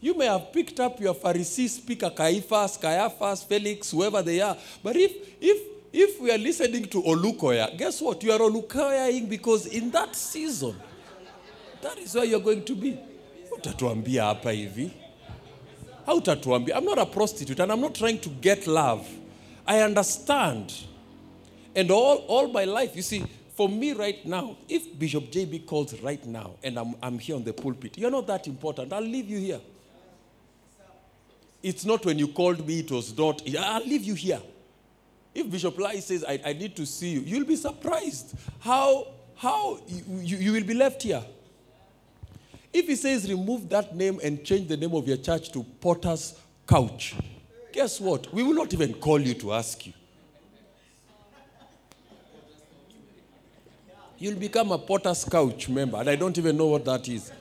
You 0.00 0.14
may 0.16 0.26
have 0.26 0.50
picked 0.52 0.80
up 0.80 0.98
your 0.98 1.14
Pharisee 1.14 1.68
speaker, 1.68 2.10
Caiaphas, 2.10 2.78
Caiaphas, 2.78 3.44
Felix, 3.44 3.90
whoever 3.90 4.22
they 4.22 4.40
are. 4.40 4.56
But 4.82 4.96
if, 4.96 5.12
if, 5.40 5.62
if 5.92 6.20
we 6.20 6.32
are 6.32 6.38
listening 6.38 6.86
to 6.86 7.02
Olukoya, 7.02 7.76
guess 7.76 8.00
what? 8.00 8.22
You 8.22 8.32
are 8.32 8.38
Olukoyaing 8.38 9.28
because 9.28 9.66
in 9.66 9.90
that 9.90 10.16
season, 10.16 10.74
that 11.82 11.98
is 11.98 12.14
where 12.14 12.24
you're 12.24 12.40
going 12.40 12.64
to 12.64 12.74
be. 12.74 12.98
Utatuambia 13.58 14.24
hapa 14.24 14.52
hivi. 14.52 14.90
Hautatuambia. 16.06 16.76
I'm 16.76 16.84
not 16.84 16.98
a 16.98 17.06
prostitute 17.06 17.60
and 17.60 17.70
I'm 17.70 17.80
not 17.80 17.94
trying 17.94 18.18
to 18.20 18.30
get 18.30 18.66
love. 18.66 19.06
I 19.66 19.80
understand. 19.80 20.72
And 21.74 21.90
all, 21.90 22.16
all 22.28 22.48
my 22.48 22.64
life, 22.64 22.94
you 22.94 23.02
see, 23.02 23.24
for 23.54 23.68
me 23.68 23.92
right 23.92 24.24
now, 24.26 24.56
if 24.68 24.98
Bishop 24.98 25.30
JB 25.30 25.66
calls 25.66 25.98
right 26.00 26.24
now 26.26 26.52
and 26.62 26.78
I'm, 26.78 26.94
I'm 27.02 27.18
here 27.18 27.36
on 27.36 27.44
the 27.44 27.52
pulpit, 27.52 27.98
you're 27.98 28.10
not 28.10 28.26
that 28.26 28.46
important. 28.46 28.92
I'll 28.92 29.02
leave 29.02 29.28
you 29.28 29.38
here. 29.38 29.60
It's 31.62 31.84
not 31.84 32.04
when 32.04 32.18
you 32.18 32.28
called 32.28 32.66
me, 32.66 32.80
it 32.80 32.90
was 32.90 33.16
not. 33.16 33.42
I'll 33.56 33.84
leave 33.86 34.02
you 34.02 34.14
here. 34.14 34.40
If 35.34 35.50
Bishop 35.50 35.78
Lai 35.78 36.00
says, 36.00 36.24
I, 36.28 36.40
I 36.44 36.52
need 36.52 36.76
to 36.76 36.84
see 36.84 37.10
you, 37.10 37.20
you'll 37.20 37.46
be 37.46 37.56
surprised 37.56 38.34
how, 38.60 39.06
how 39.36 39.78
you, 39.86 40.02
you, 40.20 40.36
you 40.38 40.52
will 40.52 40.64
be 40.64 40.74
left 40.74 41.02
here. 41.02 41.22
If 42.72 42.86
he 42.86 42.96
says, 42.96 43.30
remove 43.30 43.68
that 43.68 43.94
name 43.94 44.18
and 44.22 44.42
change 44.44 44.68
the 44.68 44.76
name 44.76 44.94
of 44.94 45.06
your 45.06 45.18
church 45.18 45.52
to 45.52 45.62
Potter's 45.62 46.38
Couch, 46.66 47.14
guess 47.72 48.00
what? 48.00 48.32
We 48.32 48.42
will 48.42 48.54
not 48.54 48.72
even 48.72 48.94
call 48.94 49.20
you 49.20 49.34
to 49.34 49.52
ask 49.52 49.86
you. 49.86 49.92
You'll 54.18 54.38
become 54.38 54.70
a 54.70 54.78
Potter's 54.78 55.24
Couch 55.24 55.68
member, 55.68 55.98
and 55.98 56.08
I 56.08 56.16
don't 56.16 56.36
even 56.38 56.56
know 56.56 56.66
what 56.66 56.84
that 56.84 57.08
is. 57.08 57.32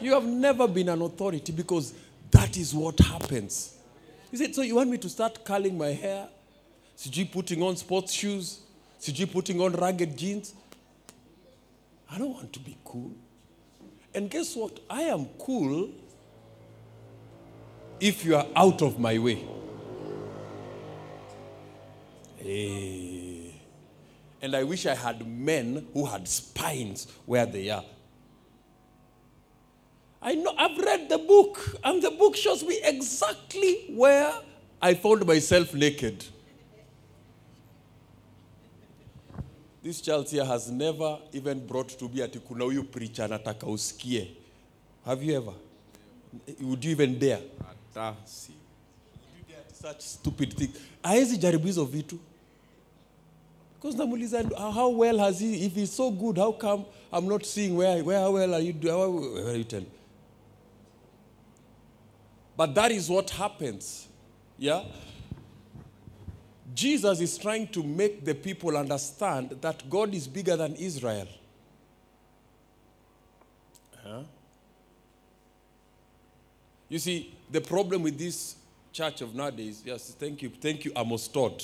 You 0.00 0.12
have 0.12 0.24
never 0.24 0.68
been 0.68 0.88
an 0.88 1.00
authority 1.00 1.52
because 1.52 1.94
That 2.32 2.56
is 2.56 2.74
what 2.74 2.98
happens. 2.98 3.76
He 4.30 4.36
said, 4.38 4.54
So 4.54 4.62
you 4.62 4.74
want 4.74 4.90
me 4.90 4.98
to 4.98 5.08
start 5.08 5.44
curling 5.44 5.76
my 5.78 5.88
hair? 5.92 6.28
CG 6.98 7.30
putting 7.30 7.62
on 7.62 7.76
sports 7.76 8.12
shoes? 8.12 8.60
CG 9.00 9.30
putting 9.30 9.60
on 9.60 9.72
ragged 9.74 10.16
jeans? 10.16 10.54
I 12.10 12.18
don't 12.18 12.32
want 12.32 12.52
to 12.52 12.58
be 12.60 12.76
cool. 12.84 13.12
And 14.14 14.30
guess 14.30 14.56
what? 14.56 14.80
I 14.90 15.02
am 15.02 15.26
cool 15.38 15.90
if 18.02 18.24
you 18.24 18.34
are 18.34 18.46
out 18.56 18.82
of 18.82 18.98
my 18.98 19.16
way. 19.16 19.44
Hey. 22.36 23.54
And 24.42 24.56
I 24.56 24.64
wish 24.64 24.86
I 24.86 24.96
had 24.96 25.24
men 25.24 25.86
who 25.94 26.04
had 26.04 26.26
spines 26.26 27.06
where 27.26 27.46
they 27.46 27.70
are. 27.70 27.84
I 30.20 30.34
know 30.34 30.52
I've 30.58 30.76
read 30.78 31.08
the 31.08 31.18
book, 31.18 31.76
and 31.84 32.02
the 32.02 32.10
book 32.10 32.34
shows 32.34 32.64
me 32.64 32.80
exactly 32.82 33.94
where 33.94 34.32
I 34.80 34.94
found 34.94 35.24
myself 35.24 35.72
naked. 35.72 36.24
This 39.80 40.00
child 40.00 40.28
here 40.28 40.44
has 40.44 40.68
never 40.70 41.18
even 41.32 41.64
brought 41.64 41.90
to 42.00 42.08
me 42.08 42.22
ati 42.22 42.40
kuna 42.40 42.64
huyu 42.64 42.82
preacher 42.82 43.24
anataka 43.24 43.66
usikie. 43.66 44.28
Have 45.04 45.22
you 45.22 45.36
ever? 45.36 45.54
Would 46.60 46.84
you 46.84 46.90
even 46.92 47.18
dare? 47.18 47.40
Hata 47.94 48.16
si. 48.24 48.52
Would 48.52 49.48
you 49.48 49.54
dare 49.54 49.64
to 49.68 49.74
such 49.74 50.00
stupid 50.00 50.54
thing? 50.54 50.72
Haezi 51.02 51.36
jaribu 51.38 51.66
hizo 51.66 51.84
vitu. 51.84 52.18
Because 53.74 53.98
namuuliza 53.98 54.40
"Uh, 54.40 54.70
how 54.70 54.88
well 54.90 55.18
has 55.18 55.40
he 55.40 55.66
if 55.66 55.74
he's 55.74 55.92
so 55.92 56.10
good 56.10 56.38
how 56.38 56.52
come 56.52 56.84
I'm 57.12 57.26
not 57.26 57.44
seeing 57.44 57.76
where 57.76 58.02
where 58.04 58.18
how 58.20 58.32
well 58.32 58.54
are 58.54 58.60
you 58.60 58.72
where 58.72 59.48
are 59.48 59.56
you 59.56 59.64
telling? 59.64 59.90
But 62.56 62.74
that 62.74 62.92
is 62.92 63.08
what 63.10 63.30
happens. 63.30 64.06
Yeah? 64.58 64.84
Jesus 66.74 67.20
is 67.20 67.36
trying 67.38 67.66
to 67.68 67.82
make 67.82 68.24
the 68.24 68.34
people 68.34 68.76
understand 68.76 69.58
that 69.60 69.90
God 69.90 70.14
is 70.14 70.28
bigger 70.28 70.56
than 70.56 70.74
Israel. 70.76 71.26
Huh? 74.02 74.22
You 76.88 76.98
see, 76.98 77.34
the 77.52 77.60
problem 77.60 78.02
with 78.02 78.18
this 78.18 78.56
church 78.92 79.20
of 79.20 79.34
nowadays, 79.34 79.82
yes, 79.84 80.14
thank 80.18 80.42
you, 80.42 80.48
thank 80.48 80.84
you, 80.84 80.92
Amos 80.96 81.28
Todd. 81.28 81.62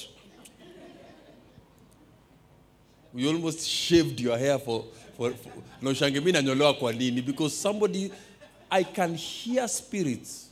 We 3.12 3.26
almost 3.26 3.66
shaved 3.66 4.20
your 4.20 4.36
hair 4.36 4.58
for, 4.58 4.84
for, 5.16 5.30
for 5.30 5.50
no 5.80 5.92
shange 5.94 6.20
mi 6.22 6.30
nanyolewa 6.32 6.78
kwa 6.78 6.92
nini 6.92 7.22
because 7.22 7.56
somebody 7.56 8.12
I 8.70 8.82
can 8.84 9.14
hear 9.14 9.66
spirits 9.66 10.44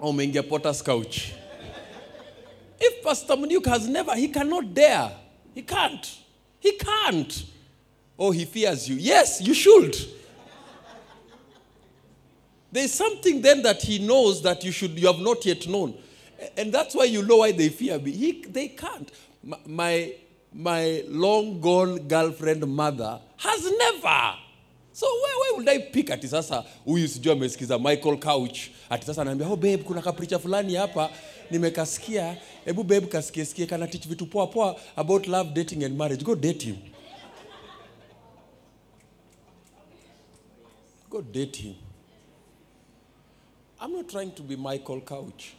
Oh, 0.00 0.10
umeingia 0.10 0.48
Potter's 0.48 0.80
couch. 0.80 1.34
If 2.80 3.02
Pastor 3.02 3.34
Munuk 3.34 3.66
has 3.66 3.88
never, 3.88 4.14
he 4.14 4.28
cannot 4.28 4.72
dare. 4.72 5.10
He 5.54 5.62
can't. 5.62 6.18
He 6.60 6.72
can't. 6.78 7.44
Oh, 8.18 8.30
he 8.32 8.44
fears 8.44 8.88
you. 8.88 8.96
Yes, 8.96 9.40
you 9.40 9.54
should. 9.54 9.96
There's 12.72 12.92
something 12.92 13.40
then 13.40 13.62
that 13.62 13.80
he 13.82 13.98
knows 13.98 14.42
that 14.42 14.64
you 14.64 14.72
should 14.72 14.98
you 14.98 15.06
have 15.06 15.20
not 15.20 15.44
yet 15.46 15.66
known. 15.68 15.94
And 16.56 16.72
that's 16.72 16.94
why 16.94 17.04
you 17.04 17.22
know 17.22 17.38
why 17.38 17.52
they 17.52 17.68
fear 17.68 17.98
me. 17.98 18.10
He, 18.12 18.42
they 18.48 18.68
can't. 18.68 19.10
My, 19.66 20.12
my 20.52 21.02
long 21.08 21.60
gone 21.60 22.00
girlfriend 22.08 22.66
mother 22.66 23.20
has 23.38 23.70
never. 23.78 24.34
So 24.92 25.06
where, 25.06 25.38
where 25.40 25.56
would 25.58 25.68
I 25.68 25.78
pick 25.92 26.10
ati 26.10 26.28
sasa 26.28 26.64
huyu 26.86 27.08
sijui 27.08 27.32
amesikiza 27.32 27.78
Michael 27.78 28.16
Couch 28.18 28.58
ati 28.90 29.06
sasa 29.06 29.22
anaambia 29.22 29.48
oh 29.48 29.56
babe 29.56 29.76
kuna 29.76 30.02
kapricha 30.02 30.38
fulani 30.38 30.74
hapa 30.74 31.10
nimekasikia 31.50 32.36
hebu 32.64 32.82
babe 32.82 33.06
kasikie 33.06 33.44
sikie 33.44 33.66
kana 33.66 33.86
teach 33.86 34.08
vitu 34.08 34.26
poa 34.26 34.46
poa 34.46 34.76
about 34.96 35.26
love 35.28 35.50
dating 35.54 35.84
and 35.84 35.96
marriage 35.96 36.24
go 36.24 36.34
date 36.34 36.64
him 36.66 36.76
go 41.18 41.22
date 41.22 41.56
him 41.56 41.74
I'm 43.80 43.92
not 43.92 44.08
trying 44.08 44.32
to 44.32 44.42
be 44.42 44.56
Michael 44.56 45.00
Couch 45.00 45.54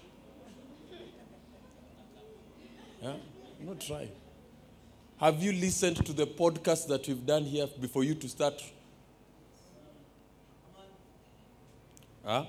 yeah? 3.02 3.14
I'm 3.60 3.66
not 3.66 3.80
trying 3.82 4.12
have 5.18 5.44
you 5.44 5.52
listened 5.52 6.06
to 6.06 6.14
the 6.14 6.26
podcast 6.26 6.88
that 6.88 7.08
we've 7.08 7.26
done 7.26 7.44
here 7.44 7.68
before 7.82 8.04
you 8.04 8.16
to 8.16 8.30
start 8.30 8.64
Ha? 12.26 12.46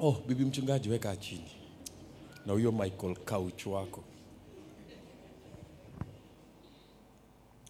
Oh, 0.00 0.12
bibi 0.26 0.44
mchungaji 0.44 0.88
weka 0.88 1.16
chini. 1.16 1.50
Na 2.46 2.52
huyo 2.52 2.72
Michael 2.72 3.16
Couch 3.16 3.66
wako. 3.66 4.04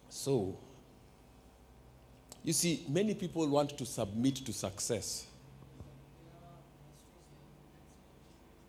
So, 0.09 0.55
you 2.44 2.53
see, 2.53 2.85
many 2.88 3.14
people 3.14 3.46
want 3.48 3.77
to 3.77 3.87
submit 3.87 4.37
to 4.37 4.53
success. 4.53 5.27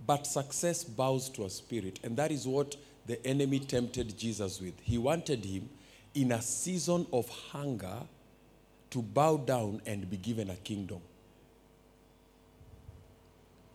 But 0.06 0.26
success 0.26 0.84
bows 0.84 1.30
to 1.30 1.46
a 1.46 1.50
spirit, 1.50 2.00
and 2.04 2.18
that 2.18 2.32
is 2.32 2.48
what 2.48 2.76
the 3.06 3.26
enemy 3.26 3.60
tempted 3.60 4.18
Jesus 4.18 4.60
with. 4.60 4.74
He 4.82 4.98
wanted 4.98 5.46
him 5.46 5.70
in 6.16 6.32
a 6.32 6.42
season 6.42 7.06
of 7.14 7.30
hunger 7.30 7.98
to 8.90 9.02
bow 9.02 9.38
down 9.38 9.82
and 9.86 10.10
be 10.10 10.18
given 10.18 10.50
a 10.50 10.56
kingdom. 10.56 11.00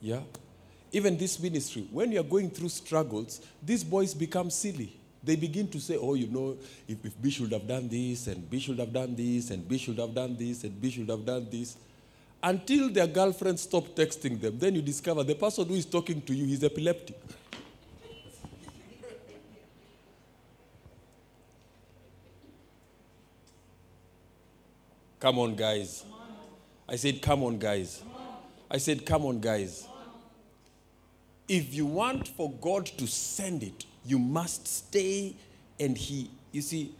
Yeah? 0.00 0.20
Even 0.92 1.16
this 1.16 1.40
ministry, 1.40 1.86
when 1.90 2.12
you're 2.12 2.22
going 2.22 2.50
through 2.50 2.68
struggles, 2.68 3.40
these 3.62 3.82
boys 3.82 4.12
become 4.12 4.50
silly. 4.50 4.96
They 5.24 5.36
begin 5.36 5.68
to 5.68 5.80
say, 5.80 5.96
oh, 5.96 6.14
you 6.14 6.26
know, 6.26 6.56
if, 6.86 7.04
if 7.04 7.20
B 7.20 7.30
should 7.30 7.52
have 7.52 7.66
done 7.66 7.88
this, 7.88 8.26
and 8.26 8.48
B 8.48 8.58
should 8.58 8.78
have 8.78 8.92
done 8.92 9.14
this, 9.14 9.50
and 9.50 9.66
B 9.66 9.78
should 9.78 9.98
have 9.98 10.14
done 10.14 10.36
this, 10.36 10.64
and 10.64 10.80
B 10.80 10.90
should 10.90 11.08
have 11.08 11.24
done 11.24 11.48
this. 11.50 11.76
Until 12.42 12.90
their 12.90 13.06
girlfriend 13.06 13.58
stop 13.58 13.84
texting 13.96 14.38
them, 14.38 14.58
then 14.58 14.74
you 14.74 14.82
discover 14.82 15.24
the 15.24 15.34
person 15.34 15.66
who 15.66 15.74
is 15.74 15.86
talking 15.86 16.20
to 16.20 16.34
you 16.34 16.52
is 16.52 16.62
epileptic. 16.62 17.16
Come 25.20 25.38
on, 25.38 25.54
guys. 25.54 26.04
I 26.86 26.96
said, 26.96 27.22
come 27.22 27.44
on, 27.44 27.58
guys. 27.58 28.02
I 28.70 28.76
said, 28.76 29.06
come 29.06 29.24
on, 29.24 29.40
guys. 29.40 29.88
If 31.48 31.72
you 31.72 31.86
want 31.86 32.28
for 32.28 32.52
God 32.52 32.84
to 32.84 33.06
send 33.06 33.62
it, 33.62 33.86
you 34.04 34.18
must 34.18 34.66
stay 34.66 35.34
and 35.78 35.96
He, 35.96 36.30
you 36.52 36.62
see, 36.62 36.94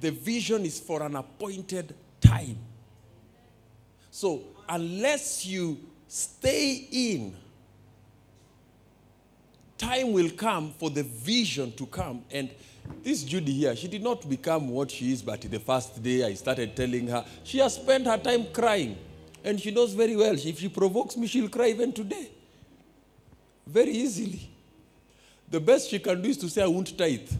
the 0.00 0.10
vision 0.10 0.64
is 0.64 0.78
for 0.80 1.02
an 1.02 1.16
appointed 1.16 1.94
time. 2.20 2.58
So, 4.10 4.42
unless 4.68 5.46
you 5.46 5.78
stay 6.08 6.88
in, 6.90 7.36
time 9.78 10.12
will 10.12 10.30
come 10.30 10.72
for 10.78 10.90
the 10.90 11.02
vision 11.02 11.72
to 11.72 11.86
come. 11.86 12.24
And 12.30 12.50
this 13.02 13.22
Judy 13.22 13.52
here, 13.52 13.76
she 13.76 13.88
did 13.88 14.02
not 14.02 14.28
become 14.28 14.68
what 14.68 14.90
she 14.90 15.12
is, 15.12 15.22
but 15.22 15.40
the 15.42 15.58
first 15.58 16.02
day 16.02 16.24
I 16.24 16.34
started 16.34 16.74
telling 16.74 17.06
her, 17.08 17.24
she 17.44 17.58
has 17.58 17.74
spent 17.74 18.06
her 18.06 18.18
time 18.18 18.46
crying. 18.52 18.96
And 19.44 19.60
she 19.60 19.70
knows 19.70 19.92
very 19.92 20.16
well, 20.16 20.34
if 20.34 20.58
she 20.58 20.68
provokes 20.68 21.16
me, 21.16 21.26
she'll 21.26 21.48
cry 21.48 21.68
even 21.68 21.92
today. 21.92 22.30
Very 23.66 23.92
easily. 23.92 24.50
The 25.50 25.60
best 25.60 25.90
she 25.90 25.98
can 25.98 26.20
do 26.20 26.28
is 26.28 26.36
to 26.38 26.48
say, 26.48 26.62
I 26.62 26.66
won't 26.66 26.96
tithe. 26.96 27.30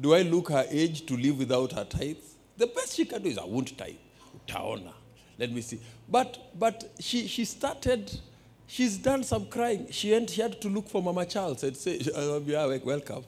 Do 0.00 0.14
I 0.14 0.22
look 0.22 0.50
her 0.50 0.66
age 0.70 1.06
to 1.06 1.16
live 1.16 1.38
without 1.38 1.72
her 1.72 1.84
tithe? 1.84 2.16
The 2.56 2.66
best 2.66 2.94
she 2.94 3.04
can 3.04 3.22
do 3.22 3.28
is, 3.28 3.38
I 3.38 3.44
won't 3.44 3.76
tithe. 3.76 3.96
Utaona. 4.46 4.92
Let 5.38 5.52
me 5.52 5.60
see. 5.60 5.80
But, 6.08 6.38
but 6.58 6.92
she, 7.00 7.26
she 7.26 7.44
started, 7.44 8.10
she's 8.66 8.96
done 8.96 9.24
some 9.24 9.46
crying. 9.46 9.88
She, 9.90 10.12
went, 10.12 10.30
she 10.30 10.40
had 10.40 10.60
to 10.60 10.68
look 10.68 10.88
for 10.88 11.02
Mama 11.02 11.26
Charles 11.26 11.62
and 11.64 11.76
say, 11.76 12.00
"Uh, 12.14 12.40
yeah, 12.44 12.66
welcome. 12.84 13.24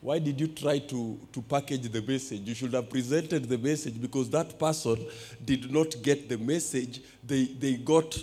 Why 0.00 0.18
did 0.18 0.40
you 0.40 0.48
try 0.48 0.80
to, 0.80 1.18
to 1.32 1.42
package 1.42 1.82
the 1.82 2.02
message? 2.02 2.40
You 2.40 2.54
should 2.54 2.72
have 2.72 2.90
presented 2.90 3.48
the 3.48 3.56
message 3.56 4.00
because 4.00 4.28
that 4.30 4.58
person 4.58 5.06
did 5.44 5.72
not 5.72 5.94
get 6.02 6.28
the 6.28 6.36
message. 6.38 7.00
They, 7.24 7.44
they 7.44 7.74
got 7.74 8.18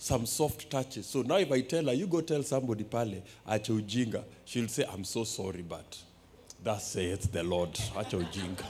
some 0.00 0.24
soft 0.24 0.70
touches. 0.70 1.04
So 1.04 1.20
now 1.20 1.36
if 1.36 1.52
I 1.52 1.60
tell 1.60 1.84
her, 1.84 1.92
you 1.92 2.06
go 2.06 2.22
tell 2.22 2.42
somebody 2.42 2.84
pale, 2.84 3.22
acha 3.46 3.78
ujinga, 3.78 4.24
she'll 4.46 4.66
say, 4.66 4.86
I'm 4.90 5.04
so 5.04 5.24
sorry, 5.24 5.60
but 5.60 5.98
thus 6.64 6.92
saith 6.92 7.30
the 7.30 7.42
Lord, 7.42 7.74
acha 7.74 8.18
ujinga. 8.24 8.64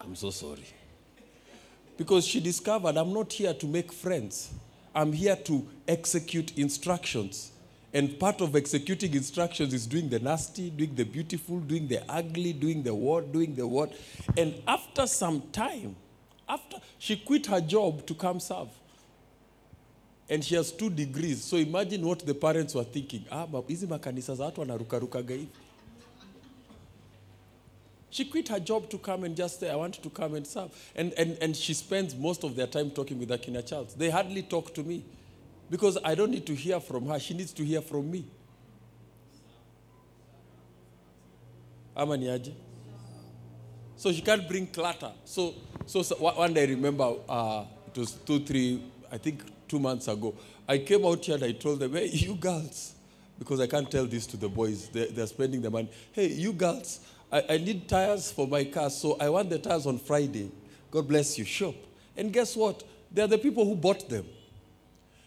I'm 0.00 0.14
so 0.14 0.30
sorry. 0.30 0.64
Because 1.96 2.24
she 2.24 2.38
discovered 2.38 2.96
I'm 2.96 3.12
not 3.12 3.32
here 3.32 3.52
to 3.54 3.66
make 3.66 3.92
friends. 3.92 4.52
I'm 4.94 5.12
here 5.12 5.34
to 5.34 5.66
execute 5.88 6.56
instructions. 6.56 7.50
And 7.92 8.16
part 8.20 8.40
of 8.40 8.54
executing 8.54 9.14
instructions 9.14 9.74
is 9.74 9.84
doing 9.88 10.08
the 10.08 10.20
nasty, 10.20 10.70
doing 10.70 10.94
the 10.94 11.04
beautiful, 11.04 11.58
doing 11.58 11.88
the 11.88 12.08
ugly, 12.08 12.52
doing 12.52 12.84
the 12.84 12.94
what, 12.94 13.32
doing 13.32 13.56
the 13.56 13.66
what. 13.66 13.92
And 14.36 14.54
after 14.68 15.08
some 15.08 15.42
time, 15.50 15.96
after 16.48 16.76
she 17.00 17.16
quit 17.16 17.46
her 17.46 17.60
job 17.60 18.06
to 18.06 18.14
come 18.14 18.38
serve. 18.38 18.68
And 20.28 20.42
she 20.42 20.54
has 20.54 20.72
two 20.72 20.90
degrees. 20.90 21.44
So 21.44 21.56
imagine 21.56 22.06
what 22.06 22.20
the 22.20 22.34
parents 22.34 22.74
were 22.74 22.84
thinking. 22.84 23.24
Ah, 23.30 23.46
hizi 23.68 23.86
makanisa 23.86 24.34
za 24.34 24.44
watu 24.44 24.60
wanarukarukaga 24.60 25.34
hivi. 25.34 25.48
She 28.10 28.24
quit 28.24 28.48
her 28.48 28.60
job 28.60 28.88
to 28.90 28.98
come 28.98 29.24
and 29.24 29.36
just 29.36 29.58
say, 29.58 29.68
I 29.68 29.74
want 29.74 30.00
to 30.00 30.08
come 30.08 30.36
and 30.36 30.46
serve. 30.46 30.70
And, 30.94 31.12
and, 31.18 31.36
and 31.42 31.56
she 31.56 31.74
spends 31.74 32.14
most 32.14 32.44
of 32.44 32.54
their 32.54 32.68
time 32.68 32.90
talking 32.90 33.18
with 33.18 33.28
Akina 33.30 33.66
Charles. 33.66 33.94
They 33.94 34.08
hardly 34.08 34.42
talk 34.42 34.72
to 34.74 34.84
me 34.84 35.04
because 35.68 35.98
I 36.04 36.14
don't 36.14 36.30
need 36.30 36.46
to 36.46 36.54
hear 36.54 36.78
from 36.78 37.06
her. 37.08 37.18
She 37.18 37.34
needs 37.34 37.52
to 37.54 37.64
hear 37.64 37.80
from 37.80 38.08
me. 38.08 38.24
Ama? 41.96 42.16
So 43.96 44.12
she 44.12 44.22
can't 44.22 44.48
bring 44.48 44.68
clutter. 44.68 45.10
So, 45.24 45.54
so, 45.86 46.02
so 46.02 46.14
one 46.14 46.54
day 46.54 46.62
I 46.62 46.66
remember 46.66 47.14
uh, 47.28 47.64
it 47.88 47.98
was 47.98 48.12
two, 48.12 48.40
three, 48.40 48.80
I 49.10 49.18
think 49.18 49.42
two 49.68 49.78
months 49.78 50.08
ago. 50.08 50.34
I 50.68 50.78
came 50.78 51.04
out 51.04 51.24
here 51.24 51.34
and 51.36 51.44
I 51.44 51.52
told 51.52 51.80
them, 51.80 51.92
hey, 51.92 52.06
you 52.06 52.34
girls, 52.34 52.94
because 53.38 53.60
I 53.60 53.66
can't 53.66 53.90
tell 53.90 54.06
this 54.06 54.26
to 54.28 54.36
the 54.36 54.48
boys. 54.48 54.88
They, 54.88 55.06
they're 55.06 55.26
spending 55.26 55.60
the 55.62 55.70
money. 55.70 55.90
Hey, 56.12 56.28
you 56.28 56.52
girls, 56.52 57.00
I, 57.32 57.44
I 57.50 57.56
need 57.58 57.88
tires 57.88 58.30
for 58.30 58.46
my 58.46 58.64
car, 58.64 58.90
so 58.90 59.16
I 59.20 59.28
want 59.28 59.50
the 59.50 59.58
tires 59.58 59.86
on 59.86 59.98
Friday. 59.98 60.50
God 60.90 61.08
bless 61.08 61.38
you, 61.38 61.44
shop. 61.44 61.74
And 62.16 62.32
guess 62.32 62.54
what? 62.56 62.82
They're 63.10 63.26
the 63.26 63.38
people 63.38 63.64
who 63.64 63.74
bought 63.74 64.08
them. 64.08 64.26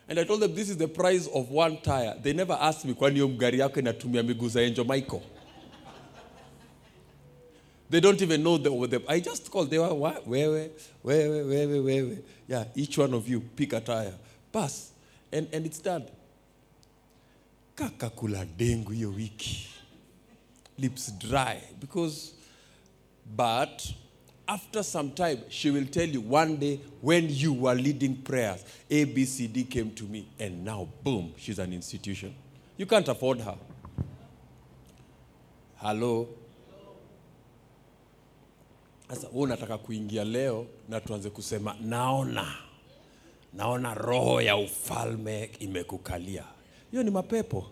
And 0.10 0.18
I 0.20 0.24
told 0.24 0.40
them 0.40 0.56
this 0.56 0.70
is 0.70 0.78
the 0.78 0.88
price 0.88 1.28
of 1.28 1.50
one 1.50 1.82
tire. 1.82 2.16
They 2.22 2.32
never 2.34 2.54
asked 2.54 2.86
me, 2.86 2.94
kwani 2.94 3.14
hiyo 3.16 3.28
mgari 3.28 3.60
yako 3.60 3.80
inatumia 3.80 4.24
miguu 4.24 4.50
za 4.50 4.62
Michael? 4.84 5.22
They 7.90 8.02
don't 8.02 8.22
even 8.22 8.42
know 8.42 8.58
the, 8.58 8.70
the 8.88 9.02
I 9.08 9.20
just 9.22 9.50
called. 9.50 9.70
They 9.70 9.80
were 9.80 9.94
"Wa- 9.94 10.20
wewe, 10.26 10.72
wewe, 11.04 11.44
wewe, 11.44 11.80
wewe. 11.80 12.18
Yeah, 12.48 12.66
each 12.76 12.98
one 12.98 13.14
of 13.14 13.28
you 13.30 13.40
pick 13.40 13.72
a 13.74 13.80
tire, 13.80 14.14
pass, 14.58 14.92
and 15.32 15.48
and 15.54 15.66
it's 15.66 15.84
done. 15.84 16.06
Kaka 17.76 18.10
kula 18.10 18.46
dengu 18.46 18.92
hiyo 18.92 19.10
wiki, 19.10 19.68
lips 20.78 21.14
dry 21.18 21.62
because, 21.80 22.34
but 23.36 23.94
after 24.48 24.84
some 24.84 25.10
time 25.12 25.38
she 25.50 25.70
will 25.72 25.86
tell 25.86 26.10
you 26.10 26.22
one 26.22 26.56
day 26.58 26.80
when 27.02 27.30
you 27.30 27.54
were 27.54 27.82
leading 27.82 28.16
prayers, 28.16 28.64
A 28.90 29.04
B 29.04 29.26
C 29.26 29.48
D 29.48 29.64
came 29.64 29.92
to 29.92 30.04
me, 30.06 30.26
and 30.40 30.66
now 30.66 30.88
boom, 31.04 31.34
she's 31.38 31.60
an 31.60 31.74
institution. 31.74 32.34
You 32.78 32.86
can't 32.86 33.08
afford 33.08 33.42
her. 33.42 33.58
Hello. 35.76 36.28
Sasa 39.10 39.30
unataka 39.30 39.78
kuingia 39.78 40.24
leo 40.24 40.68
na 40.90 41.02
tuanze 41.02 41.30
kusema 41.30 41.76
naona, 41.82 42.56
naona 43.54 43.94
roho 43.94 44.42
ya 44.42 44.58
ufalme 44.58 45.50
imekukalia. 45.60 46.44
Hiyo 46.92 47.04
ni 47.04 47.12
mapepo. 47.12 47.66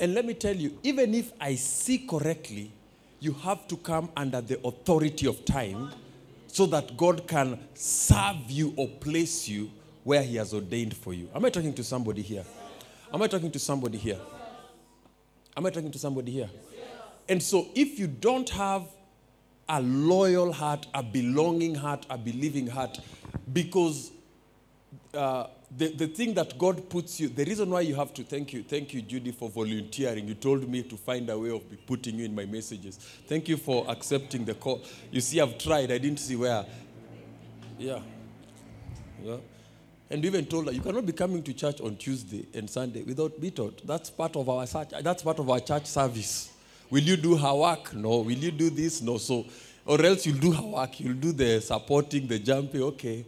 And 0.00 0.14
let 0.14 0.24
me 0.24 0.34
tell 0.34 0.56
you, 0.60 0.78
even 0.82 1.14
if 1.14 1.32
I 1.38 1.56
see 1.56 1.98
correctly, 1.98 2.70
you 3.20 3.32
have 3.32 3.68
to 3.68 3.76
come 3.76 4.08
under 4.16 4.40
the 4.40 4.58
authority 4.66 5.28
of 5.28 5.44
time 5.44 5.90
so 6.48 6.66
that 6.66 6.96
God 6.96 7.28
can 7.28 7.58
serve 7.74 8.50
you 8.50 8.74
or 8.76 8.88
place 8.88 9.48
you 9.48 9.70
where 10.02 10.22
He 10.22 10.36
has 10.36 10.52
ordained 10.52 10.96
for 10.96 11.14
you. 11.14 11.28
Am 11.34 11.44
I 11.44 11.50
talking 11.50 11.72
to 11.74 11.84
somebody 11.84 12.20
here? 12.20 12.44
Am 13.14 13.22
I 13.22 13.28
talking 13.28 13.50
to 13.52 13.58
somebody 13.58 13.96
here? 13.98 14.18
Am 15.56 15.64
I 15.66 15.70
talking 15.70 15.92
to 15.92 15.98
somebody 15.98 16.32
here? 16.32 16.50
And 17.28 17.40
so, 17.40 17.68
if 17.74 17.98
you 18.00 18.08
don't 18.08 18.48
have 18.50 18.82
a 19.68 19.80
loyal 19.80 20.52
heart, 20.52 20.86
a 20.94 21.02
belonging 21.02 21.74
heart, 21.74 22.06
a 22.10 22.18
believing 22.18 22.66
heart, 22.66 22.98
because 23.52 24.10
uh, 25.14 25.46
the, 25.76 25.88
the 25.94 26.06
thing 26.06 26.34
that 26.34 26.58
God 26.58 26.88
puts 26.90 27.18
you, 27.20 27.28
the 27.28 27.44
reason 27.44 27.70
why 27.70 27.80
you 27.80 27.94
have 27.94 28.12
to 28.14 28.22
thank 28.22 28.52
you, 28.52 28.62
thank 28.62 28.92
you, 28.92 29.00
Judy, 29.02 29.32
for 29.32 29.48
volunteering. 29.48 30.28
You 30.28 30.34
told 30.34 30.68
me 30.68 30.82
to 30.82 30.96
find 30.96 31.28
a 31.30 31.38
way 31.38 31.50
of 31.50 31.62
putting 31.86 32.16
you 32.16 32.24
in 32.24 32.34
my 32.34 32.44
messages. 32.44 32.96
Thank 33.26 33.48
you 33.48 33.56
for 33.56 33.86
accepting 33.88 34.44
the 34.44 34.54
call. 34.54 34.82
You 35.10 35.20
see, 35.20 35.40
I've 35.40 35.56
tried, 35.58 35.90
I 35.90 35.98
didn't 35.98 36.20
see 36.20 36.36
where. 36.36 36.66
Yeah. 37.78 38.00
Yeah. 39.22 39.36
And 40.10 40.22
even 40.26 40.44
told 40.44 40.66
her, 40.66 40.72
you 40.72 40.82
cannot 40.82 41.06
be 41.06 41.12
coming 41.12 41.42
to 41.42 41.54
church 41.54 41.80
on 41.80 41.96
Tuesday 41.96 42.46
and 42.52 42.68
Sunday 42.68 43.02
without 43.02 43.40
be 43.40 43.50
taught. 43.50 43.86
That's 43.86 44.10
part 44.10 44.36
of 44.36 44.46
our 44.48 44.66
church. 44.66 44.90
That's 45.00 45.22
part 45.22 45.38
of 45.38 45.48
our 45.48 45.60
church 45.60 45.86
service. 45.86 46.51
Will 46.92 47.02
you 47.02 47.16
do 47.16 47.36
her 47.36 47.54
work? 47.54 47.94
No. 47.94 48.18
Will 48.18 48.32
you 48.32 48.50
do 48.50 48.68
this? 48.68 49.00
No. 49.00 49.16
So, 49.16 49.46
or 49.86 50.04
else 50.04 50.26
you'll 50.26 50.36
do 50.36 50.52
her 50.52 50.62
work. 50.62 51.00
You'll 51.00 51.14
do 51.14 51.32
the 51.32 51.60
supporting, 51.62 52.26
the 52.26 52.38
jumping. 52.38 52.82
Okay. 52.82 53.24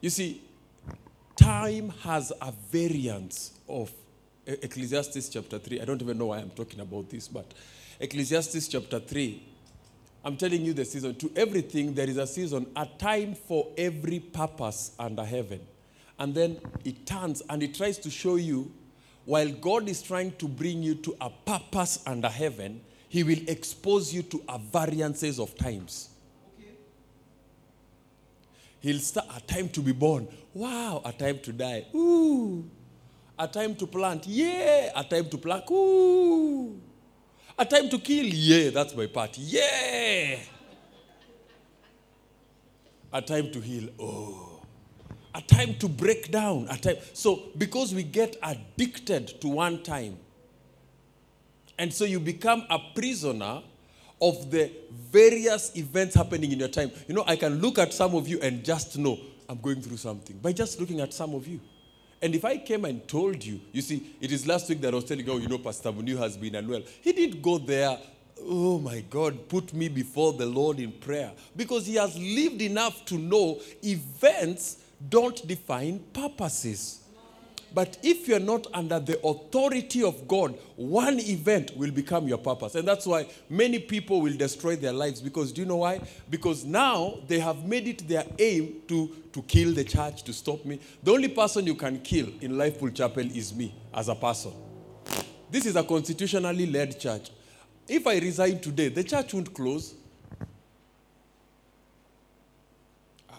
You 0.00 0.10
see, 0.10 0.42
time 1.36 1.90
has 2.02 2.32
a 2.42 2.52
variance 2.52 3.52
of 3.68 3.92
Ecclesiastes 4.44 5.28
chapter 5.28 5.60
3. 5.60 5.80
I 5.80 5.84
don't 5.84 6.02
even 6.02 6.18
know 6.18 6.26
why 6.26 6.38
I'm 6.38 6.50
talking 6.50 6.80
about 6.80 7.08
this, 7.08 7.28
but 7.28 7.46
Ecclesiastes 8.00 8.66
chapter 8.66 8.98
3 8.98 9.42
I'm 10.24 10.36
telling 10.38 10.64
you 10.64 10.72
the 10.72 10.84
season. 10.84 11.14
To 11.16 11.30
everything, 11.36 11.92
there 11.94 12.08
is 12.08 12.16
a 12.16 12.26
season, 12.26 12.66
a 12.74 12.86
time 12.98 13.34
for 13.34 13.68
every 13.76 14.20
purpose 14.20 14.92
under 14.98 15.24
heaven. 15.24 15.60
And 16.18 16.34
then 16.34 16.58
it 16.84 17.06
turns 17.06 17.42
and 17.50 17.62
it 17.62 17.74
tries 17.74 17.98
to 17.98 18.10
show 18.10 18.36
you, 18.36 18.72
while 19.24 19.50
God 19.50 19.88
is 19.88 20.02
trying 20.02 20.32
to 20.32 20.46
bring 20.46 20.82
you 20.82 20.94
to 20.96 21.16
a 21.20 21.30
purpose 21.30 22.02
under 22.06 22.28
heaven, 22.28 22.80
He 23.08 23.22
will 23.22 23.40
expose 23.48 24.12
you 24.12 24.22
to 24.22 24.42
a 24.48 24.58
variances 24.58 25.38
of 25.38 25.56
times. 25.56 26.10
Okay. 26.58 26.70
He'll 28.80 29.00
start 29.00 29.26
a 29.36 29.40
time 29.40 29.68
to 29.70 29.80
be 29.80 29.92
born. 29.92 30.28
Wow, 30.52 31.00
a 31.04 31.12
time 31.12 31.38
to 31.40 31.52
die. 31.52 31.86
Ooh. 31.94 32.64
A 33.38 33.48
time 33.48 33.74
to 33.76 33.86
plant. 33.86 34.26
Yeah, 34.26 34.92
a 34.94 35.02
time 35.04 35.28
to 35.30 35.38
pluck. 35.38 35.70
Ooh. 35.70 36.80
A 37.58 37.64
time 37.64 37.88
to 37.88 37.98
kill. 37.98 38.26
Yeah, 38.26 38.70
that's 38.70 38.94
my 38.94 39.06
part. 39.06 39.38
Yeah. 39.38 40.36
A 43.12 43.22
time 43.22 43.50
to 43.52 43.60
heal. 43.60 43.88
Oh. 43.98 44.53
A 45.34 45.42
time 45.42 45.74
to 45.76 45.88
break 45.88 46.30
down. 46.30 46.66
A 46.70 46.76
time. 46.76 46.96
So 47.12 47.44
because 47.58 47.94
we 47.94 48.02
get 48.02 48.36
addicted 48.42 49.40
to 49.40 49.48
one 49.48 49.82
time, 49.82 50.16
and 51.78 51.92
so 51.92 52.04
you 52.04 52.20
become 52.20 52.64
a 52.70 52.78
prisoner 52.94 53.62
of 54.20 54.50
the 54.50 54.70
various 55.10 55.76
events 55.76 56.14
happening 56.14 56.52
in 56.52 56.58
your 56.58 56.68
time. 56.68 56.90
You 57.08 57.14
know, 57.14 57.24
I 57.26 57.36
can 57.36 57.60
look 57.60 57.78
at 57.78 57.92
some 57.92 58.14
of 58.14 58.28
you 58.28 58.40
and 58.40 58.64
just 58.64 58.96
know 58.96 59.18
I'm 59.48 59.60
going 59.60 59.82
through 59.82 59.96
something 59.96 60.38
by 60.38 60.52
just 60.52 60.80
looking 60.80 61.00
at 61.00 61.12
some 61.12 61.34
of 61.34 61.46
you. 61.46 61.60
And 62.22 62.34
if 62.34 62.44
I 62.44 62.56
came 62.56 62.86
and 62.86 63.06
told 63.06 63.44
you, 63.44 63.60
you 63.72 63.82
see, 63.82 64.14
it 64.20 64.32
is 64.32 64.46
last 64.46 64.68
week 64.68 64.80
that 64.80 64.94
I 64.94 64.96
was 64.96 65.04
telling 65.04 65.26
you, 65.26 65.32
oh, 65.32 65.38
you 65.38 65.48
know, 65.48 65.58
Pastor 65.58 65.92
Muniu 65.92 66.16
has 66.16 66.36
been 66.36 66.54
unwell. 66.54 66.82
He 67.02 67.12
did 67.12 67.42
go 67.42 67.58
there. 67.58 67.98
Oh 68.40 68.78
my 68.78 69.00
God, 69.10 69.48
put 69.48 69.74
me 69.74 69.88
before 69.88 70.32
the 70.32 70.46
Lord 70.46 70.78
in 70.78 70.92
prayer 70.92 71.32
because 71.54 71.86
he 71.86 71.96
has 71.96 72.16
lived 72.16 72.62
enough 72.62 73.04
to 73.06 73.18
know 73.18 73.60
events 73.82 74.78
don't 75.08 75.46
define 75.46 76.00
purposes. 76.12 77.00
But 77.74 77.98
if 78.04 78.28
you're 78.28 78.38
not 78.38 78.68
under 78.72 79.00
the 79.00 79.20
authority 79.26 80.04
of 80.04 80.28
God, 80.28 80.56
one 80.76 81.18
event 81.18 81.76
will 81.76 81.90
become 81.90 82.28
your 82.28 82.38
purpose. 82.38 82.76
And 82.76 82.86
that's 82.86 83.04
why 83.04 83.26
many 83.50 83.80
people 83.80 84.20
will 84.20 84.36
destroy 84.36 84.76
their 84.76 84.92
lives. 84.92 85.20
Because 85.20 85.50
do 85.50 85.62
you 85.62 85.66
know 85.66 85.78
why? 85.78 86.00
Because 86.30 86.64
now 86.64 87.18
they 87.26 87.40
have 87.40 87.64
made 87.64 87.88
it 87.88 88.06
their 88.06 88.24
aim 88.38 88.76
to, 88.86 89.10
to 89.32 89.42
kill 89.42 89.74
the 89.74 89.82
church, 89.82 90.22
to 90.22 90.32
stop 90.32 90.64
me. 90.64 90.78
The 91.02 91.10
only 91.10 91.28
person 91.28 91.66
you 91.66 91.74
can 91.74 91.98
kill 91.98 92.28
in 92.40 92.52
Lifepool 92.52 92.94
Chapel 92.94 93.26
is 93.26 93.52
me 93.52 93.74
as 93.92 94.08
a 94.08 94.14
person. 94.14 94.52
This 95.50 95.66
is 95.66 95.74
a 95.74 95.82
constitutionally 95.82 96.66
led 96.66 96.98
church. 97.00 97.30
If 97.88 98.06
I 98.06 98.18
resign 98.18 98.60
today, 98.60 98.88
the 98.88 99.02
church 99.02 99.34
won't 99.34 99.52
close. 99.52 99.94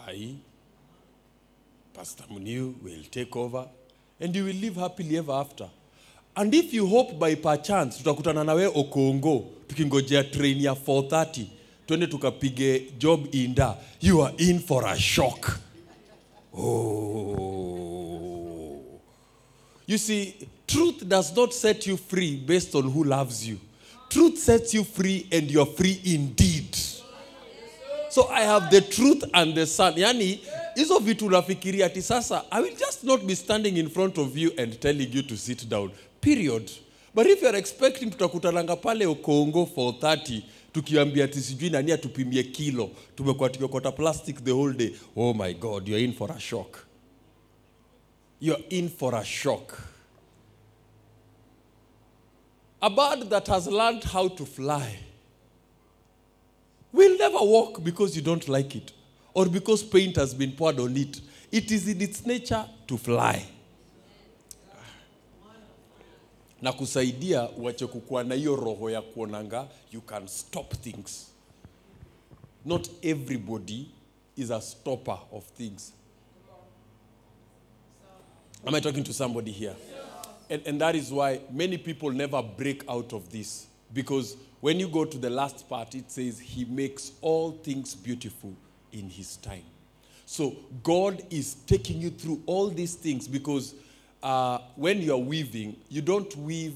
Aye. 0.06 0.36
Pastor 1.96 2.24
Muniu 2.30 2.74
will 2.82 3.02
take 3.10 3.34
over 3.36 3.66
and 4.20 4.36
you 4.36 4.44
will 4.44 4.54
live 4.54 4.76
happily 4.76 5.16
ever 5.16 5.32
after. 5.32 5.66
And 6.36 6.54
if 6.54 6.74
you 6.74 6.86
hope 6.86 7.18
by 7.18 7.34
perchance 7.36 7.98
tutakutana 7.98 8.44
na 8.44 8.52
wewe 8.54 8.72
Okongo 8.74 9.44
tukingojea 9.68 10.24
train 10.24 10.60
ya 10.60 10.72
4:30 10.72 11.44
twende 11.86 12.06
tukapige 12.06 12.82
job 12.98 13.34
inda, 13.34 13.76
you 14.00 14.22
are 14.24 14.34
in 14.38 14.60
for 14.60 14.86
a 14.86 14.98
shock. 14.98 15.58
Oh. 16.58 17.56
You 19.86 19.98
see, 19.98 20.34
truth 20.66 21.04
does 21.08 21.36
not 21.36 21.52
set 21.52 21.86
you 21.86 21.96
free 21.96 22.36
based 22.36 22.74
on 22.74 22.82
who 22.90 23.04
loves 23.04 23.48
you. 23.48 23.58
Truth 24.08 24.38
sets 24.38 24.74
you 24.74 24.84
free 24.84 25.26
and 25.32 25.50
you're 25.50 25.72
free 25.76 26.00
indeed. 26.04 26.76
So 28.16 28.28
I 28.28 28.44
have 28.44 28.70
the 28.70 28.80
truth 28.80 29.24
and 29.34 29.54
the 29.54 29.66
sun. 29.66 29.92
Yani, 29.96 30.40
hizo 30.74 30.98
vitu 30.98 31.26
unafikiria 31.26 31.86
ati 31.86 32.02
sasa 32.02 32.44
i 32.50 32.62
will 32.62 32.76
just 32.76 33.04
not 33.04 33.22
be 33.22 33.36
standing 33.36 33.76
in 33.76 33.90
front 33.90 34.18
of 34.18 34.36
you 34.36 34.52
and 34.58 34.80
telling 34.80 35.08
you 35.12 35.22
to 35.22 35.36
sit 35.36 35.68
down. 35.68 35.90
Period. 36.20 36.70
But 37.14 37.26
if 37.26 37.42
youare 37.42 37.58
expecting 37.58 38.10
tutakutananga 38.10 38.76
pale 38.76 39.06
ukongo 39.06 39.66
for 39.66 39.92
30 39.92 40.42
tukiambia 40.72 41.24
ati 41.24 41.40
sijui 41.40 41.70
nani 41.70 41.92
atupimie 41.92 42.42
kilo. 42.42 42.90
Tumekuwa 43.16 43.48
tukiokota 43.50 43.92
plastic 43.92 44.44
the 44.44 44.52
whole 44.52 44.72
day. 44.74 44.92
Oh 45.16 45.34
my 45.34 45.54
god 45.54 45.88
youare 45.88 46.04
in 46.04 46.12
for 46.12 46.32
a 46.32 46.40
shock. 46.40 46.86
Youare 48.40 48.64
in 48.70 48.88
for 48.88 49.14
a 49.14 49.24
shock. 49.24 49.78
A 52.80 52.90
bird 52.90 53.28
that 53.30 53.46
has 53.48 53.66
learned 53.66 54.04
how 54.04 54.28
to 54.28 54.46
fly 54.46 55.06
will 56.96 57.18
never 57.18 57.38
walk 57.38 57.82
because 57.84 58.16
you 58.16 58.22
don't 58.22 58.48
like 58.48 58.74
it 58.76 58.92
or 59.34 59.46
because 59.46 59.82
paint 59.82 60.16
has 60.16 60.34
been 60.34 60.52
poured 60.52 60.80
on 60.80 60.96
it. 60.96 61.20
It 61.52 61.70
is 61.70 61.88
in 61.88 62.00
its 62.00 62.24
nature 62.26 62.64
to 62.86 62.96
fly. 62.96 63.44
Na 66.62 66.72
kusaidia 66.72 67.48
uache 67.50 67.86
kukuwa 67.86 68.24
na 68.24 68.34
hiyo 68.34 68.56
roho 68.56 68.90
ya 68.90 69.02
kuonanga 69.02 69.68
you 69.92 70.00
can 70.00 70.28
stop 70.28 70.74
things. 70.74 71.26
Not 72.64 72.88
everybody 73.02 73.88
is 74.36 74.50
a 74.50 74.60
stopper 74.60 75.18
of 75.32 75.44
things. 75.56 75.92
Am 78.66 78.74
I 78.74 78.80
talking 78.80 79.04
to 79.04 79.12
somebody 79.12 79.52
here? 79.52 79.76
And, 80.50 80.62
and 80.66 80.80
that 80.80 80.94
is 80.94 81.10
why 81.12 81.40
many 81.52 81.78
people 81.78 82.10
never 82.10 82.42
break 82.42 82.84
out 82.88 83.12
of 83.12 83.28
this. 83.30 83.66
Because 83.92 84.36
when 84.60 84.80
you 84.80 84.88
go 84.88 85.04
to 85.04 85.18
the 85.18 85.30
last 85.30 85.68
part, 85.68 85.94
it 85.94 86.10
says, 86.10 86.38
He 86.38 86.64
makes 86.64 87.12
all 87.20 87.52
things 87.52 87.94
beautiful 87.94 88.54
in 88.92 89.08
His 89.10 89.36
time. 89.36 89.64
So 90.24 90.56
God 90.82 91.22
is 91.30 91.54
taking 91.66 92.00
you 92.00 92.10
through 92.10 92.42
all 92.46 92.68
these 92.68 92.94
things 92.94 93.28
because 93.28 93.74
uh, 94.22 94.58
when 94.74 95.00
you 95.00 95.14
are 95.14 95.18
weaving, 95.18 95.76
you 95.88 96.02
don't 96.02 96.34
weave 96.36 96.74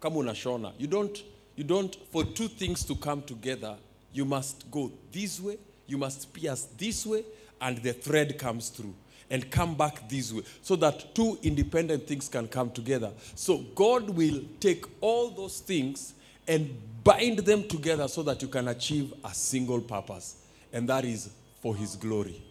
kama 0.00 0.16
unashona. 0.16 0.72
You 0.78 0.86
don't, 0.86 1.22
you 1.54 1.64
don't, 1.64 1.94
for 2.10 2.24
two 2.24 2.48
things 2.48 2.84
to 2.84 2.94
come 2.96 3.22
together, 3.22 3.76
you 4.12 4.24
must 4.24 4.70
go 4.70 4.90
this 5.12 5.40
way, 5.40 5.58
you 5.86 5.98
must 5.98 6.32
pierce 6.32 6.66
this 6.76 7.06
way, 7.06 7.24
and 7.60 7.78
the 7.78 7.92
thread 7.92 8.38
comes 8.38 8.68
through 8.68 8.94
and 9.30 9.50
come 9.50 9.74
back 9.74 10.08
this 10.08 10.32
way 10.32 10.42
so 10.62 10.74
that 10.76 11.14
two 11.14 11.38
independent 11.42 12.06
things 12.06 12.28
can 12.28 12.48
come 12.48 12.70
together. 12.70 13.12
So 13.34 13.58
God 13.74 14.10
will 14.10 14.40
take 14.60 14.84
all 15.00 15.30
those 15.30 15.60
things 15.60 16.14
and 16.48 16.76
bind 17.04 17.38
them 17.40 17.68
together 17.68 18.08
so 18.08 18.22
that 18.24 18.42
you 18.42 18.48
can 18.48 18.68
achieve 18.68 19.12
a 19.24 19.32
single 19.32 19.80
purpose, 19.80 20.36
and 20.72 20.88
that 20.88 21.04
is 21.04 21.30
for 21.60 21.76
His 21.76 21.94
glory. 21.96 22.42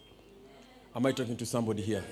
Am 0.96 1.06
I 1.06 1.12
talking 1.12 1.36
to 1.38 1.46
somebody 1.46 1.82
here? 1.82 2.04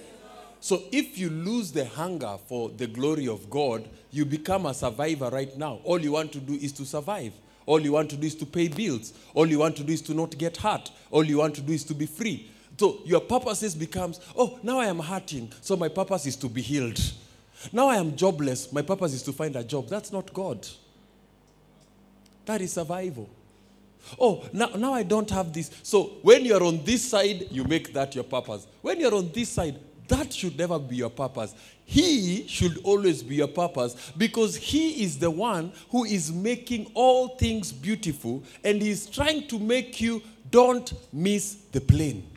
So 0.60 0.82
if 0.92 1.18
you 1.18 1.30
lose 1.30 1.72
the 1.72 1.86
hunger 1.86 2.38
for 2.48 2.70
the 2.70 2.88
glory 2.88 3.28
of 3.28 3.50
God, 3.50 3.88
you 4.12 4.26
become 4.26 4.66
a 4.66 4.74
survivor 4.74 5.30
right 5.30 5.56
now. 5.58 5.80
All 5.84 6.00
you 6.00 6.14
want 6.14 6.32
to 6.34 6.40
do 6.40 6.54
is 6.54 6.72
to 6.74 6.86
survive. 6.86 7.34
All 7.66 7.80
you 7.80 7.92
want 7.94 8.10
to 8.12 8.18
do 8.18 8.28
is 8.28 8.36
to 8.36 8.46
pay 8.46 8.68
bills. 8.68 9.14
All 9.34 9.46
you 9.46 9.60
want 9.60 9.76
to 9.78 9.84
do 9.84 9.94
is 9.94 10.02
to 10.04 10.14
not 10.14 10.38
get 10.38 10.58
hurt. 10.58 10.92
All 11.12 11.24
you 11.24 11.38
want 11.38 11.56
to 11.56 11.62
do 11.62 11.74
is 11.74 11.84
to 11.86 11.94
be 11.94 12.06
free. 12.06 12.52
So 12.78 13.00
your 13.06 13.22
purposes 13.22 13.74
becomes, 13.74 14.20
oh, 14.36 14.60
now 14.62 14.80
I 14.80 14.88
am 14.88 15.00
hurting, 15.00 15.52
so 15.62 15.78
my 15.78 15.88
purpose 15.88 16.26
is 16.26 16.36
to 16.38 16.50
be 16.50 16.62
healed. 16.62 17.00
Now 17.72 17.88
I 17.88 17.96
am 17.96 18.16
jobless, 18.16 18.72
my 18.72 18.82
purpose 18.82 19.14
is 19.14 19.24
to 19.24 19.32
find 19.32 19.56
a 19.56 19.64
job. 19.64 19.88
That's 19.88 20.12
not 20.12 20.34
God. 20.34 20.68
That 22.46 22.62
is 22.62 22.74
survival. 22.74 23.30
Oh, 24.20 24.48
now, 24.54 24.68
now 24.76 24.94
I 24.94 25.04
don't 25.04 25.30
have 25.32 25.52
this. 25.52 25.72
So 25.82 26.18
when 26.22 26.46
you're 26.46 26.64
on 26.64 26.84
this 26.84 27.04
side, 27.04 27.48
you 27.50 27.64
make 27.64 27.92
that 27.94 28.14
your 28.14 28.24
purpose. 28.24 28.68
When 28.82 29.00
you're 29.00 29.16
on 29.16 29.32
this 29.32 29.50
side, 29.50 29.80
that 30.08 30.32
should 30.32 30.58
never 30.58 30.78
be 30.78 30.98
your 30.98 31.10
purpose. 31.10 31.56
He 31.84 32.48
should 32.48 32.80
always 32.84 33.24
be 33.24 33.36
your 33.36 33.48
purpose 33.48 33.96
because 34.18 34.56
He 34.56 35.04
is 35.04 35.18
the 35.18 35.32
one 35.32 35.72
who 35.90 36.06
is 36.06 36.32
making 36.32 36.92
all 36.94 37.30
things 37.30 37.72
beautiful 37.72 38.44
and 38.64 38.82
He's 38.82 39.08
trying 39.08 39.48
to 39.48 39.60
make 39.60 40.00
you 40.00 40.22
don't 40.52 40.94
miss 41.12 41.56
the 41.72 41.82
plane. 41.82 42.28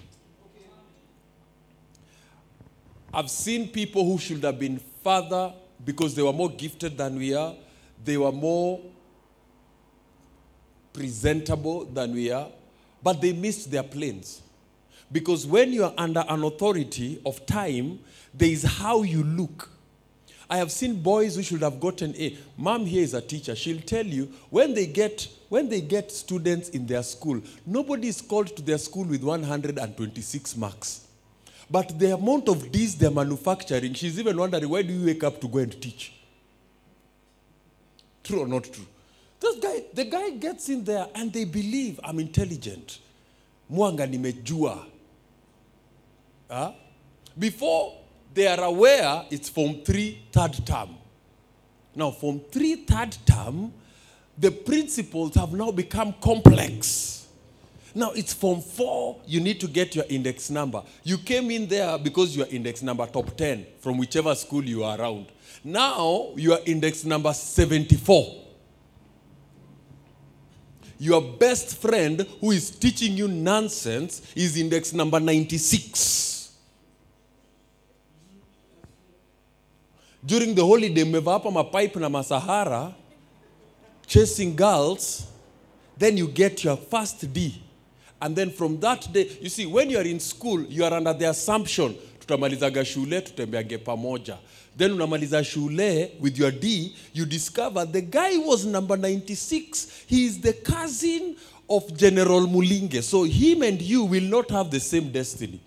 I've 3.12 3.30
seen 3.30 3.68
people 3.68 4.04
who 4.04 4.18
should 4.18 4.42
have 4.44 4.58
been 4.58 4.80
further 5.02 5.52
because 5.84 6.14
they 6.14 6.22
were 6.22 6.32
more 6.32 6.50
gifted 6.50 6.96
than 6.98 7.16
we 7.16 7.34
are, 7.34 7.54
they 8.04 8.16
were 8.16 8.32
more 8.32 8.80
presentable 10.98 11.84
than 11.84 12.12
we 12.12 12.32
are, 12.32 12.48
but 13.02 13.20
they 13.20 13.32
missed 13.32 13.70
their 13.70 13.84
planes. 13.84 14.42
Because 15.12 15.46
when 15.46 15.72
you 15.72 15.84
are 15.84 15.94
under 15.96 16.24
an 16.28 16.42
authority 16.42 17.20
of 17.24 17.46
time, 17.46 18.00
there 18.34 18.48
is 18.48 18.64
how 18.64 19.02
you 19.02 19.22
look. 19.22 19.70
I 20.50 20.56
have 20.56 20.72
seen 20.72 21.00
boys 21.00 21.36
who 21.36 21.42
should 21.42 21.62
have 21.62 21.78
gotten 21.78 22.16
A. 22.16 22.36
Mom 22.56 22.84
here 22.84 23.02
is 23.02 23.14
a 23.14 23.20
teacher. 23.20 23.54
She'll 23.54 23.80
tell 23.80 24.04
you 24.04 24.32
when 24.50 24.74
they 24.74 24.86
get 24.86 25.28
when 25.48 25.68
they 25.68 25.80
get 25.80 26.10
students 26.12 26.70
in 26.70 26.86
their 26.86 27.02
school, 27.02 27.40
nobody 27.64 28.08
is 28.08 28.20
called 28.20 28.54
to 28.56 28.62
their 28.62 28.76
school 28.76 29.04
with 29.04 29.22
126 29.22 30.56
marks. 30.56 31.06
But 31.70 31.98
the 31.98 32.14
amount 32.14 32.48
of 32.48 32.70
D's 32.70 32.96
they're 32.96 33.10
manufacturing, 33.10 33.94
she's 33.94 34.18
even 34.18 34.36
wondering 34.36 34.68
why 34.68 34.82
do 34.82 34.92
you 34.92 35.06
wake 35.06 35.24
up 35.24 35.40
to 35.40 35.48
go 35.48 35.58
and 35.58 35.80
teach? 35.80 36.12
True 38.24 38.40
or 38.40 38.46
not 38.46 38.64
true? 38.64 38.84
This 39.40 39.56
guy, 39.60 39.84
the 39.94 40.04
guy 40.04 40.30
gets 40.30 40.68
in 40.68 40.84
there 40.84 41.06
and 41.14 41.32
they 41.32 41.44
believe 41.44 42.00
I'm 42.02 42.18
intelligent. 42.18 42.98
Mwanga 43.70 44.06
nimejua. 44.06 44.86
Huh? 46.48 46.72
Before 47.38 47.92
they 48.34 48.46
are 48.48 48.64
aware 48.64 49.24
it's 49.30 49.48
from 49.48 49.82
three 49.84 50.22
third 50.32 50.66
term. 50.66 50.96
Now, 51.94 52.10
from 52.12 52.40
three 52.52 52.76
third 52.76 53.16
term, 53.26 53.72
the 54.38 54.50
principles 54.50 55.34
have 55.34 55.52
now 55.52 55.72
become 55.72 56.14
complex. 56.20 57.26
Now 57.94 58.12
it's 58.12 58.32
from 58.32 58.60
four, 58.60 59.16
you 59.26 59.40
need 59.40 59.58
to 59.60 59.66
get 59.66 59.96
your 59.96 60.04
index 60.08 60.50
number. 60.50 60.82
You 61.02 61.18
came 61.18 61.50
in 61.50 61.66
there 61.66 61.98
because 61.98 62.36
your 62.36 62.46
index 62.46 62.82
number 62.82 63.06
top 63.06 63.36
10 63.36 63.66
from 63.80 63.98
whichever 63.98 64.34
school 64.36 64.64
you 64.64 64.84
are 64.84 65.00
around. 65.00 65.26
Now 65.64 66.28
you 66.36 66.52
are 66.52 66.60
index 66.66 67.04
number 67.04 67.32
74. 67.32 68.47
Your 70.98 71.22
best 71.22 71.76
friend 71.76 72.26
who 72.40 72.50
is 72.50 72.70
teaching 72.70 73.16
you 73.16 73.28
nonsense 73.28 74.22
is 74.34 74.56
index 74.56 74.92
number 74.92 75.20
96. 75.20 76.52
During 80.26 80.54
the 80.54 80.66
holiday, 80.66 81.04
mmevaa 81.04 81.32
hapa 81.32 81.50
mapipe 81.50 82.00
na 82.00 82.08
masahara 82.08 82.94
chasing 84.06 84.56
girls, 84.56 85.26
then 85.98 86.16
you 86.16 86.26
get 86.26 86.64
your 86.64 86.76
first 86.76 87.32
D. 87.32 87.62
And 88.20 88.34
then 88.34 88.50
from 88.50 88.80
that 88.80 89.12
day, 89.12 89.30
you 89.40 89.48
see, 89.48 89.66
when 89.66 89.90
you 89.90 89.98
are 89.98 90.06
in 90.08 90.18
school, 90.18 90.62
you 90.62 90.84
are 90.84 90.92
under 90.92 91.12
the 91.12 91.28
assumption, 91.30 91.94
tutamalizaga 92.18 92.84
shule, 92.84 93.20
tutembeage 93.20 93.78
pamoja. 93.78 94.38
Then 94.78 94.92
unamaliza 94.92 95.44
shule 95.44 96.12
with 96.20 96.38
your 96.38 96.52
D, 96.52 96.94
you 97.12 97.26
discover 97.26 97.84
the 97.84 98.00
guy 98.00 98.36
was 98.38 98.64
number 98.64 98.96
96. 98.96 100.04
He 100.06 100.24
is 100.26 100.40
the 100.40 100.52
cousin 100.52 101.36
of 101.68 101.96
General 101.96 102.46
Mulinge. 102.46 103.02
So 103.02 103.24
him 103.24 103.62
and 103.62 103.82
you 103.82 104.04
will 104.04 104.22
not 104.22 104.48
have 104.52 104.70
the 104.70 104.78
same 104.78 105.10
destiny. 105.10 105.60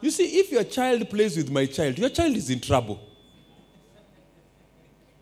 You 0.00 0.10
see, 0.10 0.38
if 0.38 0.50
your 0.50 0.64
child 0.64 1.10
plays 1.10 1.36
with 1.36 1.50
my 1.50 1.66
child, 1.66 1.98
your 1.98 2.08
child 2.08 2.34
is 2.34 2.48
in 2.48 2.60
trouble. 2.60 2.98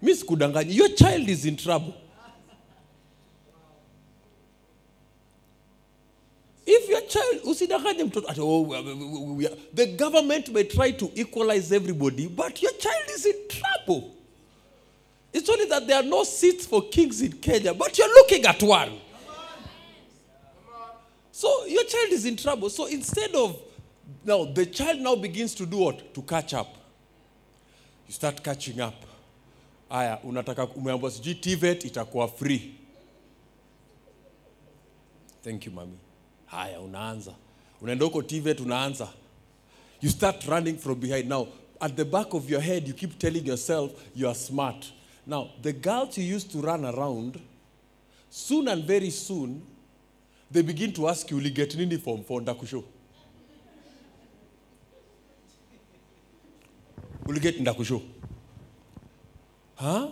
Miss 0.00 0.22
Kudanganya, 0.22 0.72
your 0.72 0.90
child 0.90 1.28
is 1.28 1.44
in 1.44 1.56
trouble. 1.56 1.96
If 6.64 6.88
usidanganye 7.52 8.04
mtoto 8.04 8.28
ati, 8.30 8.40
oh, 8.40 8.66
the 9.74 9.86
government 9.86 10.48
may 10.48 10.64
try 10.64 10.92
to 10.92 11.10
equalize 11.14 11.76
everybody, 11.76 12.26
but 12.28 12.62
your 12.62 12.72
child 12.78 13.10
is 13.16 13.26
in 13.26 13.34
trouble. 13.48 14.10
It's 15.32 15.48
only 15.48 15.64
that 15.66 15.86
there 15.86 15.96
are 15.96 16.08
no 16.08 16.24
seats 16.24 16.66
for 16.66 16.82
kings 16.90 17.22
in 17.22 17.32
Kenya, 17.32 17.72
but 17.74 17.96
you're 17.98 18.14
looking 18.14 18.44
at 18.46 18.62
one. 18.62 18.92
So 21.32 21.64
your 21.66 21.84
child 21.84 22.12
is 22.12 22.26
in 22.26 22.36
trouble. 22.36 22.68
So 22.70 22.86
instead 22.86 23.34
of 23.34 23.56
now, 24.24 24.44
the 24.44 24.66
child 24.66 25.00
now 25.00 25.16
begins 25.16 25.54
to 25.54 25.66
do 25.66 25.78
what? 25.78 26.14
To 26.14 26.22
catch 26.22 26.52
up. 26.54 26.68
You 28.06 28.12
start 28.14 28.42
catching 28.42 28.80
up. 28.80 28.94
Aya, 29.90 30.18
unataka 30.24 30.66
umeambiwa 30.66 31.10
sijui 31.10 31.34
TVET 31.34 31.84
itakuwa 31.84 32.28
free. 32.28 32.74
Thank 35.44 35.66
you 35.66 35.72
mami. 35.72 35.96
Haya, 36.52 36.80
unaanza. 36.80 37.34
Unaenda 37.80 38.04
huko 38.04 38.22
TVET 38.22 38.60
unaanza. 38.60 39.08
You 40.02 40.10
start 40.10 40.44
running 40.44 40.78
from 40.78 41.00
behind. 41.00 41.28
Now, 41.28 41.48
at 41.80 41.96
the 41.96 42.04
back 42.04 42.34
of 42.34 42.50
your 42.50 42.60
head, 42.60 42.86
you 42.88 42.94
keep 42.94 43.18
telling 43.18 43.46
yourself 43.46 43.90
you 44.14 44.26
are 44.28 44.34
smart. 44.34 44.92
Now, 45.26 45.48
the 45.62 45.72
girls 45.72 46.18
you 46.18 46.24
used 46.36 46.50
to 46.52 46.60
run 46.60 46.84
around, 46.84 47.40
soon 48.30 48.68
and 48.68 48.84
very 48.84 49.10
soon, 49.10 49.62
they 50.50 50.62
begin 50.62 50.92
to 50.92 51.08
ask 51.08 51.30
you, 51.30 51.38
uliget 51.38 51.74
nini 51.76 51.96
form 51.98 52.20
4 52.22 52.40
ndakushow. 52.42 52.84
uliget 57.26 57.60
ndakushow 57.60 58.00
huh? 59.76 60.08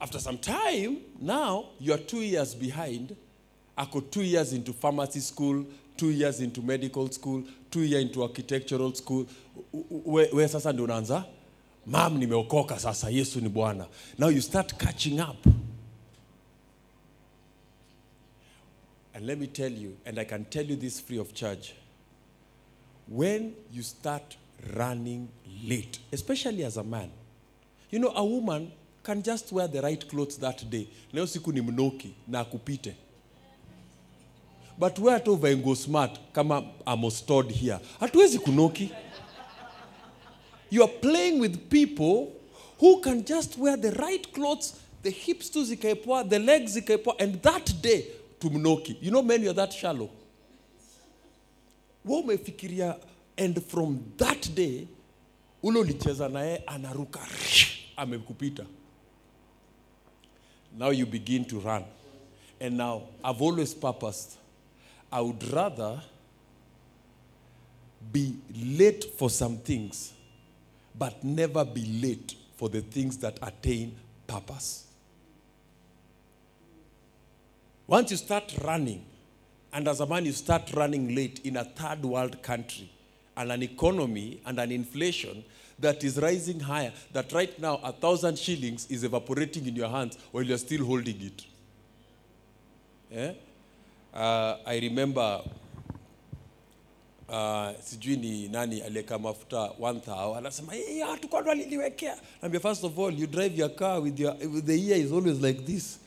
after 0.00 0.20
some 0.20 0.38
time 0.38 0.96
now 1.20 1.64
you 1.80 1.94
are 1.94 2.02
two 2.02 2.22
years 2.22 2.56
behind 2.56 3.16
ako 3.80 4.00
two 4.00 4.22
years 4.22 4.52
into 4.52 4.72
pharmacy 4.72 5.20
school 5.20 5.64
two 5.96 6.10
years 6.10 6.40
into 6.40 6.62
medical 6.62 7.08
school 7.10 7.42
two 7.70 7.82
year 7.82 8.00
into 8.00 8.22
architectural 8.22 8.92
school. 8.94 9.26
We, 9.72 10.28
we 10.32 10.48
sasa 10.48 10.72
ndio 10.72 10.84
unaanza? 10.84 11.24
Mam 11.86 12.18
nimeokoka 12.18 12.78
sasa. 12.78 13.10
Yesu 13.10 13.40
ni 13.40 13.48
bwana. 13.48 13.86
Now 14.18 14.28
you 14.30 14.40
start 14.42 14.74
catching 14.78 15.20
up. 15.20 15.46
And 19.14 19.26
let 19.26 19.38
me 19.38 19.46
tell 19.46 19.72
you 19.72 19.96
and 20.06 20.18
i 20.18 20.24
can 20.24 20.44
tell 20.44 20.64
you 20.64 20.76
this 20.76 21.00
free 21.00 21.18
of 21.18 21.34
charge. 21.34 21.74
When 23.08 23.54
you 23.72 23.82
start 23.82 24.36
running 24.76 25.28
late, 25.64 25.98
especially 26.12 26.64
as 26.64 26.76
a 26.76 26.84
man, 26.84 27.10
you 27.90 27.98
know, 27.98 28.12
a 28.14 28.24
woman 28.24 28.70
can 29.02 29.22
just 29.22 29.52
wear 29.52 29.66
the 29.68 29.82
right 29.82 30.08
clothes 30.08 30.36
that 30.38 30.70
day. 30.70 30.88
nayo 31.12 31.26
siku 31.26 31.52
ni 31.52 31.60
mnoki 31.60 32.14
na 32.28 32.40
akupite. 32.40 32.94
But 34.80 34.98
we 34.98 35.10
hata 35.12 35.30
uvae 35.30 35.56
nguo 35.56 35.76
smart 35.76 36.18
kama 36.32 36.64
I'm 36.86 37.10
stored 37.10 37.50
here. 37.50 37.78
Hatuwezi 38.00 38.38
kunoki. 38.38 38.90
You 40.70 40.82
are 40.82 40.92
playing 41.00 41.40
with 41.40 41.68
people 41.68 42.32
who 42.78 43.00
can 43.00 43.24
just 43.24 43.58
wear 43.58 43.76
the 43.76 43.90
right 43.90 44.32
clothes, 44.32 44.74
the 45.02 45.10
hips 45.10 45.50
tu 45.50 45.64
zikae 45.64 45.94
poa, 45.94 46.24
the 46.24 46.38
legs 46.38 46.76
zikae 46.76 46.96
poa, 47.04 47.14
and 47.18 47.42
that 47.42 47.72
day 47.82 48.06
tumnoki. 48.40 48.96
You 49.02 49.10
know 49.10 49.22
men, 49.22 49.42
you're 49.42 49.52
that 49.54 49.72
shallow. 49.72 50.08
we 52.04 52.22
umefikiria 52.22 52.96
and 53.36 53.62
from 53.62 54.00
that 54.16 54.54
day 54.54 54.88
ule 55.62 55.78
ulicheza 55.80 56.28
naye 56.28 56.62
anaruka 56.66 57.20
amekupita 57.96 58.66
now 60.78 60.90
you 60.90 61.06
begin 61.06 61.44
to 61.44 61.60
run 61.60 61.84
and 62.60 62.76
now 62.76 63.02
i've 63.24 63.42
always 63.44 63.74
purposed 63.74 64.39
i 65.12 65.20
would 65.20 65.42
rather 65.52 66.00
be 68.12 68.36
late 68.54 69.04
for 69.18 69.30
some 69.30 69.56
things 69.58 70.12
but 70.98 71.22
never 71.22 71.64
be 71.64 72.00
late 72.02 72.34
for 72.56 72.68
the 72.68 72.80
things 72.80 73.16
that 73.18 73.38
attain 73.42 73.94
purpose 74.26 74.86
once 77.90 78.12
you 78.12 78.16
start 78.16 78.54
running, 78.62 79.04
and 79.72 79.88
as 79.88 79.98
a 79.98 80.06
man, 80.06 80.24
you 80.24 80.30
start 80.30 80.72
running 80.74 81.12
late 81.12 81.40
in 81.42 81.56
a 81.56 81.64
third 81.64 82.00
world 82.04 82.40
country 82.40 82.88
and 83.36 83.50
an 83.50 83.64
economy 83.64 84.40
and 84.46 84.60
an 84.60 84.70
inflation 84.70 85.44
that 85.76 86.04
is 86.04 86.16
rising 86.16 86.60
higher, 86.60 86.92
that 87.12 87.32
right 87.32 87.58
now 87.58 87.80
a 87.82 87.90
thousand 87.90 88.38
shillings 88.38 88.86
is 88.88 89.02
evaporating 89.02 89.66
in 89.66 89.74
your 89.74 89.88
hands 89.88 90.16
while 90.30 90.44
you're 90.44 90.56
still 90.56 90.84
holding 90.84 91.20
it. 91.20 91.44
Eh? 93.10 93.32
Uh, 94.14 94.56
I 94.66 94.80
remember 94.80 95.42
uh, 97.28 97.70
sijui 97.80 98.16
ni 98.16 98.48
nani 98.48 98.80
alieka 98.80 99.18
mafuta 99.18 99.70
1000 99.80 100.36
anasema 100.36 100.72
hatukuwa 101.06 101.42
ndo 101.42 101.50
aliliwekea 101.50 102.16
first 102.62 102.84
of 102.84 102.98
all 102.98 103.20
you 103.20 103.26
drive 103.26 103.60
your 103.60 103.74
car 103.74 104.02
with, 104.02 104.20
your, 104.20 104.36
with 104.54 104.64
the 104.64 104.78
ear 104.88 105.00
is 105.00 105.12
always 105.12 105.40
like 105.42 105.62
this 105.62 106.00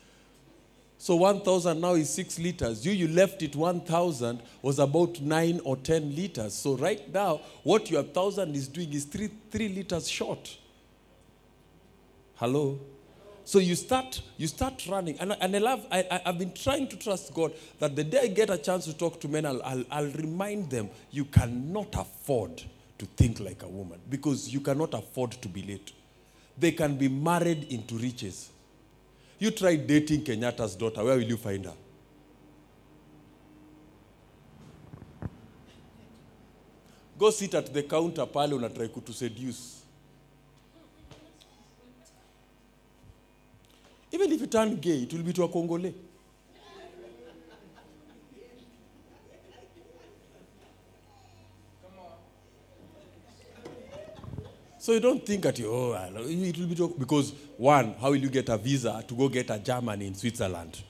so 1.03 1.15
1000 1.17 1.79
now 1.81 1.97
is 1.97 2.17
6 2.19 2.39
liters. 2.39 2.85
You, 2.85 2.93
you 2.93 3.07
left 3.09 3.41
it 3.41 3.55
1000 3.55 4.39
was 4.61 4.79
about 4.79 5.19
9 5.19 5.59
or 5.65 5.75
10 5.75 6.15
liters. 6.15 6.53
So 6.53 6.77
right 6.77 7.13
now, 7.13 7.41
what 7.63 7.91
your 7.91 8.03
1000 8.03 8.55
is 8.55 8.69
doing 8.69 8.93
is 8.93 9.03
3, 9.03 9.29
3 9.51 9.67
liters 9.67 10.07
short. 10.07 10.57
Hello? 12.35 12.79
So 13.45 13.59
you 13.59 13.75
start, 13.75 14.21
you 14.37 14.47
start 14.47 14.87
running. 14.87 15.19
And, 15.19 15.35
and 15.39 15.55
I 15.55 15.59
love, 15.59 15.85
I, 15.91 16.21
I've 16.25 16.39
been 16.39 16.53
trying 16.53 16.87
to 16.87 16.95
trust 16.95 17.33
God 17.33 17.53
that 17.79 17.95
the 17.95 18.03
day 18.03 18.21
I 18.23 18.27
get 18.27 18.49
a 18.49 18.57
chance 18.57 18.85
to 18.85 18.97
talk 18.97 19.19
to 19.21 19.27
men, 19.27 19.45
I'll, 19.45 19.61
I'll, 19.63 19.83
I'll 19.91 20.11
remind 20.11 20.69
them 20.69 20.89
you 21.11 21.25
cannot 21.25 21.93
afford 21.95 22.63
to 22.97 23.05
think 23.05 23.39
like 23.39 23.63
a 23.63 23.67
woman 23.67 23.99
because 24.09 24.53
you 24.53 24.61
cannot 24.61 24.93
afford 24.93 25.31
to 25.31 25.49
be 25.49 25.61
late. 25.63 25.91
They 26.57 26.71
can 26.71 26.95
be 26.95 27.09
married 27.09 27.65
into 27.65 27.95
riches. 27.95 28.49
You 29.39 29.51
try 29.51 29.75
dating 29.75 30.23
Kenyatta's 30.23 30.75
daughter, 30.75 31.03
where 31.03 31.15
will 31.15 31.23
you 31.23 31.37
find 31.37 31.65
her? 31.65 31.73
Go 37.19 37.29
sit 37.29 37.53
at 37.55 37.73
the 37.73 37.83
counter 37.83 38.25
pale 38.25 38.57
unatry 38.57 38.89
kutu 38.89 39.13
seduce. 39.13 39.82
Even 44.13 44.31
if 44.31 44.41
you 44.41 44.47
turn 44.47 44.75
gay, 44.75 44.99
it 44.99 45.11
will 45.11 45.23
be 45.23 45.33
to 45.33 45.43
a 45.43 45.49
Congolese. 45.49 45.95
So 54.77 54.91
you 54.91 54.99
don't 54.99 55.25
think 55.25 55.41
that 55.43 55.57
you, 55.57 55.71
oh, 55.71 55.93
it 55.93 56.57
will 56.59 56.67
be 56.67 56.75
to, 56.75 56.93
because 56.99 57.33
one, 57.57 57.95
how 57.99 58.09
will 58.09 58.17
you 58.17 58.29
get 58.29 58.49
a 58.49 58.57
visa 58.57 59.03
to 59.07 59.15
go 59.15 59.29
get 59.29 59.49
a 59.49 59.57
German 59.57 60.01
in 60.01 60.13
Switzerland? 60.13 60.83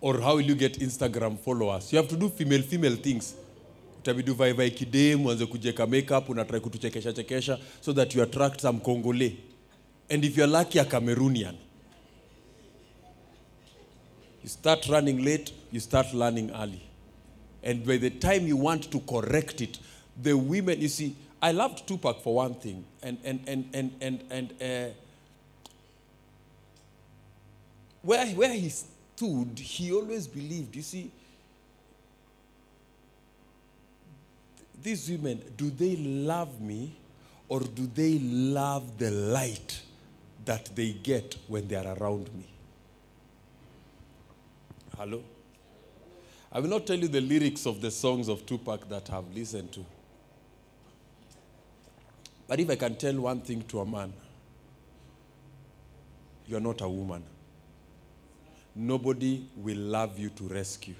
Or 0.00 0.20
how 0.20 0.36
will 0.36 0.42
you 0.42 0.54
get 0.54 0.78
Instagram 0.78 1.38
followers? 1.38 1.92
You 1.92 1.98
have 1.98 2.08
to 2.08 2.16
do 2.16 2.28
female 2.28 2.62
female 2.62 2.94
things. 2.94 3.34
Utabidi 4.06 4.30
uvae 4.30 4.52
vae 4.52 4.70
kidem, 4.70 5.26
uanze 5.26 5.46
kujeka 5.46 5.86
makeup, 5.86 6.28
unatrai 6.28 6.60
kutuchekesha 6.60 7.12
chekesha 7.12 7.58
so 7.80 7.92
that 7.92 8.14
you 8.14 8.22
attract 8.22 8.60
some 8.60 8.80
Congolese. 8.80 9.36
And 10.08 10.24
if 10.24 10.36
you're 10.36 10.46
lucky, 10.46 10.78
a 10.78 10.84
Cameroonian. 10.84 11.56
You 14.42 14.48
start 14.48 14.88
running 14.88 15.24
late, 15.24 15.52
you 15.72 15.80
start 15.80 16.14
learning 16.14 16.52
early. 16.54 16.82
And 17.64 17.84
by 17.84 17.96
the 17.96 18.10
time 18.10 18.46
you 18.46 18.56
want 18.56 18.92
to 18.92 19.00
correct 19.00 19.60
it, 19.60 19.80
the 20.22 20.34
women, 20.34 20.80
you 20.80 20.88
see, 20.88 21.16
I 21.42 21.50
loved 21.50 21.88
Tupac 21.88 22.22
for 22.22 22.36
one 22.36 22.54
thing. 22.54 22.84
And, 23.02 23.18
and, 23.24 23.40
and, 23.48 23.68
and, 23.74 23.92
and, 24.00 24.24
and 24.30 24.62
uh, 24.62 24.94
where, 28.02 28.24
where 28.26 28.52
he 28.52 28.68
stood, 28.68 29.58
he 29.58 29.92
always 29.92 30.28
believed, 30.28 30.76
you 30.76 30.82
see, 30.82 31.10
these 34.86 35.10
women, 35.10 35.42
do 35.56 35.68
they 35.68 35.96
love 35.96 36.60
me 36.60 36.94
or 37.48 37.58
do 37.58 37.88
they 37.92 38.20
love 38.20 38.96
the 38.98 39.10
light 39.10 39.80
that 40.44 40.70
they 40.76 40.92
get 40.92 41.36
when 41.48 41.66
they 41.66 41.74
are 41.74 41.96
around 41.98 42.32
me? 42.32 42.46
Hello? 44.96 45.24
I 46.52 46.60
will 46.60 46.68
not 46.68 46.86
tell 46.86 46.96
you 46.96 47.08
the 47.08 47.20
lyrics 47.20 47.66
of 47.66 47.80
the 47.80 47.90
songs 47.90 48.28
of 48.28 48.46
Tupac 48.46 48.88
that 48.88 49.12
I've 49.12 49.28
listened 49.34 49.72
to. 49.72 49.84
But 52.46 52.60
if 52.60 52.70
I 52.70 52.76
can 52.76 52.94
tell 52.94 53.14
one 53.16 53.40
thing 53.40 53.62
to 53.62 53.80
a 53.80 53.84
man, 53.84 54.12
you're 56.46 56.60
not 56.60 56.80
a 56.80 56.88
woman. 56.88 57.24
Nobody 58.72 59.48
will 59.56 59.78
love 59.78 60.16
you 60.16 60.28
to 60.30 60.44
rescue. 60.44 60.94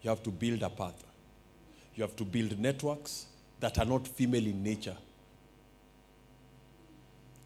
You 0.00 0.10
have 0.10 0.22
to 0.22 0.30
build 0.30 0.62
a 0.62 0.70
path. 0.70 1.07
You 1.98 2.02
have 2.02 2.14
to 2.14 2.24
build 2.24 2.56
networks 2.60 3.26
that 3.58 3.76
are 3.76 3.84
not 3.84 4.06
female 4.06 4.46
in 4.46 4.62
nature. 4.62 4.96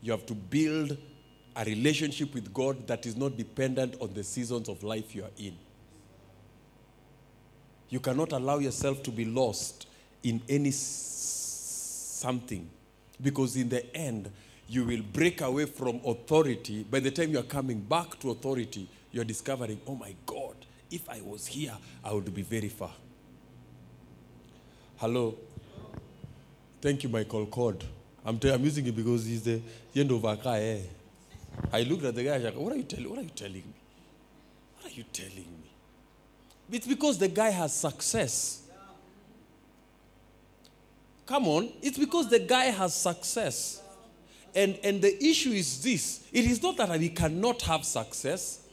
You 0.03 0.13
have 0.13 0.27
to 0.27 0.35
build 0.35 0.99
a 1.57 1.65
relationship 1.65 2.35
with 2.35 2.53
God 2.53 2.87
that 2.87 3.07
is 3.07 3.17
not 3.17 3.39
dependent 3.39 3.97
on 3.99 4.13
the 4.13 4.23
seasons 4.23 4.69
of 4.69 4.83
life 4.83 5.15
you 5.15 5.23
are 5.25 5.31
in. 5.39 5.57
You 7.89 7.99
cannot 8.01 8.33
allow 8.33 8.59
yourself 8.59 9.03
to 9.05 9.11
be 9.11 9.25
lost 9.25 9.87
in 10.23 10.43
any 10.51 10.71
something 10.71 12.69
because 13.23 13.57
in 13.57 13.71
the 13.71 13.97
end 13.97 14.31
you 14.69 14.85
will 14.85 15.03
break 15.15 15.41
away 15.41 15.65
from 15.65 15.99
authority 16.05 16.83
by 16.91 17.01
the 17.01 17.11
time 17.11 17.31
you 17.31 17.39
are 17.39 17.43
coming 17.45 17.81
back 17.81 18.21
to 18.21 18.31
authority 18.31 18.87
you're 19.13 19.25
discovering 19.25 19.81
oh 19.89 19.97
my 19.97 20.15
god 20.25 20.55
if 20.91 21.09
i 21.09 21.21
was 21.23 21.47
here 21.47 21.77
i 22.05 22.13
would 22.13 22.33
be 22.33 22.43
very 22.43 22.69
far 22.69 22.93
hello 25.03 25.35
thank 26.81 27.03
you 27.03 27.09
michael 27.09 27.45
cord 27.47 27.83
i'm, 28.25 28.39
t- 28.39 28.53
I'm 28.53 28.63
using 28.65 28.87
it 28.87 28.95
because 28.95 29.27
he's 29.27 29.43
the 29.43 29.61
end 29.97 30.13
of 30.13 30.25
our 30.25 30.37
car 30.37 30.55
eh? 30.59 30.79
i 31.73 31.83
looked 31.83 32.05
at 32.05 32.15
the 32.15 32.23
guy 32.23 32.35
I 32.37 32.39
like, 32.39 32.55
what 32.55 32.73
are 32.73 32.77
you 32.77 32.85
telling 32.85 33.11
what 33.11 33.19
are 33.19 33.23
you 33.23 33.35
telling 33.35 33.55
me 33.55 33.75
what 34.81 34.93
are 34.93 34.95
you 34.95 35.03
telling 35.13 35.35
me 35.39 35.63
it's 36.73 36.87
because 36.87 37.19
the 37.19 37.29
guy 37.29 37.51
has 37.51 37.75
success. 37.75 38.63
Come 41.27 41.47
on, 41.47 41.69
it's 41.83 41.99
because 41.99 42.31
the 42.31 42.39
guy 42.39 42.67
has 42.67 42.95
success. 42.95 43.83
And, 44.55 44.79
and 44.83 45.01
the 45.03 45.23
issue 45.23 45.51
is 45.51 45.83
this 45.83 46.27
it 46.33 46.45
is 46.47 46.63
not 46.63 46.79
that 46.79 46.99
we 46.99 47.11
cannot 47.11 47.61
have 47.63 47.85
success. 47.85 48.67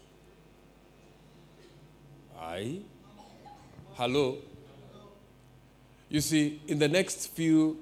I. 2.39 2.79
Hello? 3.95 4.37
You 6.09 6.21
see, 6.21 6.59
in 6.67 6.79
the 6.79 6.87
next 6.87 7.27
few 7.27 7.77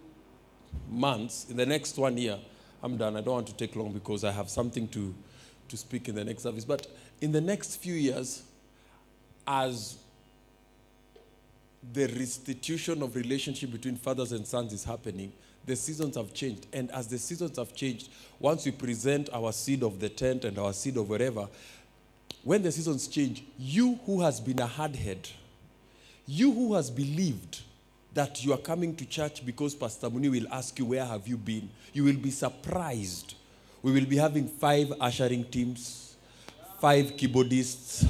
months, 0.90 1.48
in 1.50 1.56
the 1.56 1.66
next 1.66 1.98
one 1.98 2.18
year, 2.18 2.38
I'm 2.84 2.98
done. 2.98 3.16
I 3.16 3.22
don't 3.22 3.36
want 3.36 3.48
to 3.48 3.56
take 3.56 3.76
long 3.76 3.94
because 3.94 4.26
I 4.26 4.32
have 4.32 4.50
something 4.50 4.88
to, 4.90 5.16
to 5.70 5.78
speak 5.78 6.10
in 6.10 6.16
the 6.16 6.26
next 6.26 6.44
service. 6.44 6.66
But 6.66 6.88
in 7.22 7.32
the 7.32 7.40
next 7.40 7.78
few 7.78 7.94
years, 7.94 8.44
as 9.48 9.98
the 11.94 12.08
restitution 12.08 13.02
of 13.02 13.16
relationship 13.16 13.72
between 13.72 13.96
fathers 13.96 14.34
and 14.34 14.46
sons 14.46 14.74
is 14.74 14.84
happening, 14.84 15.32
the 15.66 15.78
seasons 15.78 16.18
have 16.18 16.34
changed. 16.34 16.68
And 16.74 16.92
as 16.92 17.08
the 17.08 17.18
seasons 17.18 17.58
have 17.58 17.74
changed, 17.74 18.10
once 18.40 18.66
we 18.66 18.72
present 18.72 19.30
our 19.32 19.54
seed 19.54 19.84
of 19.84 20.02
the 20.02 20.10
tent 20.10 20.44
and 20.44 20.58
our 20.60 20.74
seed 20.74 20.98
of 20.98 21.10
wherever, 21.10 21.48
when 22.44 22.62
the 22.62 22.74
seasons 22.74 23.08
change, 23.08 23.44
you 23.58 24.00
who 24.06 24.22
has 24.22 24.42
been 24.42 24.60
a 24.60 24.68
hardhead, 24.68 25.30
you 26.26 26.52
who 26.52 26.74
has 26.76 26.92
believed 26.92 27.62
that 28.18 28.44
you 28.44 28.52
are 28.52 28.58
coming 28.58 28.96
to 28.96 29.06
church 29.06 29.46
because 29.46 29.76
Pastor 29.76 30.10
Muni 30.10 30.28
will 30.30 30.52
ask 30.52 30.80
you, 30.80 30.86
Where 30.86 31.06
have 31.06 31.28
you 31.28 31.38
been? 31.38 31.70
You 31.94 32.04
will 32.04 32.16
be 32.18 32.32
surprised. 32.32 33.36
We 33.84 33.92
will 33.92 34.08
be 34.08 34.18
having 34.18 34.48
five 34.48 34.92
ushering 35.00 35.44
teams, 35.44 36.16
five 36.82 37.12
keyboardists, 37.16 38.08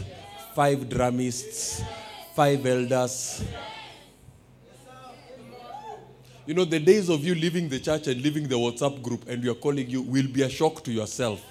five 0.55 0.77
drummists, 0.87 1.83
five 2.33 2.65
elders. 2.65 3.43
You 6.45 6.53
know, 6.53 6.63
the 6.63 6.79
days 6.79 7.09
of 7.09 7.25
you 7.25 7.35
leaving 7.35 7.67
the 7.67 7.81
church 7.81 8.07
and 8.07 8.21
leaving 8.21 8.47
the 8.47 8.55
WhatsApp 8.55 9.01
group 9.01 9.27
and 9.27 9.43
we 9.43 9.49
are 9.49 9.55
calling 9.55 9.89
you 9.89 10.03
will 10.03 10.29
be 10.29 10.43
a 10.43 10.49
shock 10.49 10.85
to 10.85 10.91
yourself. 10.93 11.43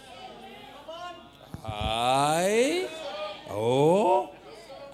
Aye. 1.63 2.89
Oh. 3.51 4.31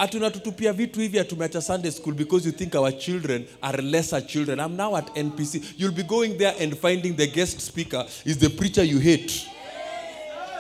Atunatutupia 0.03 0.73
vitu 0.73 1.01
hivi 1.01 1.19
atumeacha 1.19 1.63
Sunday 1.63 1.91
school 1.93 2.15
because 2.15 2.45
you 2.47 2.53
think 2.53 2.75
our 2.75 2.91
children 2.99 3.47
are 3.61 3.83
lesser 3.83 4.27
children. 4.27 4.59
I'm 4.59 4.77
now 4.77 4.97
at 4.97 5.07
NPC. 5.15 5.63
You'll 5.79 5.95
be 5.95 6.03
going 6.03 6.37
there 6.39 6.55
and 6.61 6.77
finding 6.77 7.15
the 7.17 7.27
guest 7.29 7.61
speaker 7.61 8.05
is 8.25 8.37
the 8.39 8.49
preacher 8.51 8.83
you 8.83 8.99
hate. 8.99 9.47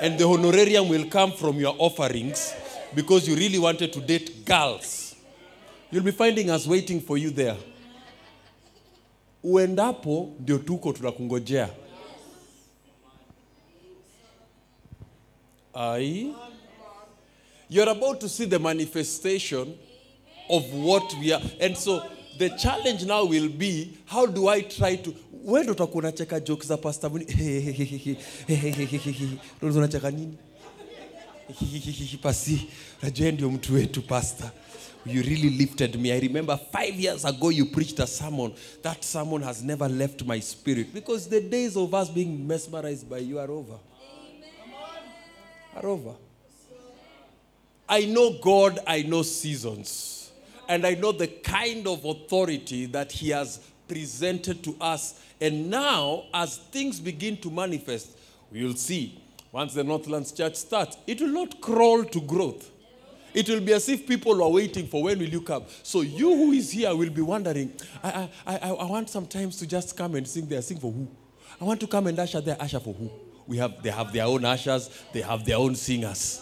And 0.01 0.17
the 0.17 0.25
honorarium 0.29 0.89
will 0.89 1.07
come 1.11 1.33
from 1.33 1.59
your 1.59 1.75
offerings 1.79 2.55
because 2.95 3.27
you 3.29 3.35
really 3.35 3.59
wanted 3.59 3.93
to 3.93 4.01
date 4.01 4.45
girls. 4.45 5.17
You'll 5.91 6.05
be 6.05 6.13
finding 6.13 6.49
us 6.49 6.69
waiting 6.69 7.01
for 7.01 7.19
you 7.19 7.31
there. 7.31 7.57
Uendapo 9.45 10.29
ndio 10.41 10.59
tuko 10.59 10.93
tunakungojea. 10.93 11.69
Aye. 15.75 16.31
You're 17.73 17.89
about 17.89 18.21
to 18.21 18.29
see 18.29 18.45
the 18.45 18.59
manifestation 18.59 19.79
of 20.51 20.75
what 20.75 21.15
we 21.19 21.33
are. 21.33 21.41
And 21.59 21.75
so 21.75 22.07
the 22.39 22.51
challenge 22.51 23.07
now 23.07 23.25
will 23.25 23.49
be 23.49 23.97
how 24.05 24.27
do 24.27 24.49
I 24.49 24.61
try 24.61 24.97
to 24.97 25.15
wewe 25.45 25.63
ndo 25.63 25.73
utakuwa 25.73 25.99
unacheka 25.99 26.41
jokes 26.41 26.67
za 26.67 26.77
Pastor 26.77 27.11
Muni. 27.11 27.25
Ndio 29.63 29.79
unacheka 29.79 30.11
nini? 30.11 30.37
Pasi, 32.23 32.69
pastor. 34.09 34.51
You 35.07 35.23
really 35.23 35.51
lifted 35.51 35.97
me. 35.97 36.13
I 36.13 36.21
remember 36.21 36.61
five 36.73 37.01
years 37.01 37.25
ago 37.25 37.51
you 37.51 37.67
preached 37.67 38.01
a 38.01 38.07
sermon. 38.07 38.53
That 38.83 39.03
sermon 39.05 39.43
has 39.43 39.63
never 39.63 39.89
left 39.89 40.23
my 40.27 40.41
spirit 40.41 40.93
because 40.93 41.27
the 41.29 41.41
days 41.41 41.77
of 41.77 41.95
us 41.95 42.11
being 42.11 42.47
mesmerized 42.47 43.09
by 43.09 43.19
you 43.19 43.39
are 43.39 43.51
over. 43.51 43.79
Are 45.75 45.87
over. 45.87 46.15
I 47.93 48.07
know 48.07 48.39
God, 48.41 48.79
I 48.87 49.03
know 49.03 49.21
seasons, 49.21 50.33
and 50.67 50.87
I 50.87 50.95
know 50.95 51.13
the 51.13 51.27
kind 51.27 51.87
of 51.87 52.03
authority 52.07 52.87
that 52.87 53.13
He 53.13 53.29
has 53.29 53.61
presented 53.87 54.65
to 54.65 54.75
us. 54.81 55.21
And 55.39 55.69
now, 55.69 56.25
as 56.33 56.57
things 56.57 56.99
begin 56.99 57.37
to 57.43 57.51
manifest, 57.51 58.17
we 58.51 58.65
will 58.65 58.77
see 58.77 59.23
once 59.53 59.75
the 59.75 59.85
Northlands 59.85 60.33
Church 60.33 60.55
starts, 60.55 60.97
it 61.07 61.21
will 61.21 61.35
not 61.35 61.61
crawl 61.61 62.03
to 62.03 62.21
growth. 62.23 62.71
It 63.35 63.47
will 63.51 63.61
be 63.61 63.75
as 63.75 63.87
if 63.91 64.07
people 64.07 64.43
are 64.43 64.51
waiting 64.51 64.87
for 64.87 65.03
when 65.03 65.19
will 65.19 65.29
you 65.29 65.43
come. 65.43 65.65
So 65.83 66.01
you 66.01 66.35
who 66.35 66.53
is 66.53 66.71
here 66.71 66.97
will 66.97 67.11
be 67.11 67.21
wondering, 67.21 67.75
I, 68.03 68.31
I, 68.47 68.57
I, 68.57 68.71
I 68.71 68.85
want 68.87 69.11
sometimes 69.11 69.59
to 69.59 69.67
just 69.67 69.99
come 69.99 70.15
and 70.15 70.27
sing 70.27 70.47
there. 70.47 70.63
Sing 70.63 70.79
for 70.79 70.91
who? 70.91 71.07
I 71.61 71.65
want 71.65 71.79
to 71.81 71.87
come 71.87 72.07
and 72.07 72.19
usher 72.19 72.41
there. 72.41 72.57
Usher 72.59 72.81
for 72.81 72.95
who? 72.95 73.11
We 73.47 73.59
have, 73.59 73.83
they 73.83 73.91
have 73.91 74.15
their 74.15 74.25
own 74.25 74.47
ushers. 74.47 74.89
They 75.13 75.21
have 75.21 75.45
their 75.45 75.59
own 75.59 75.75
singers. 75.75 76.41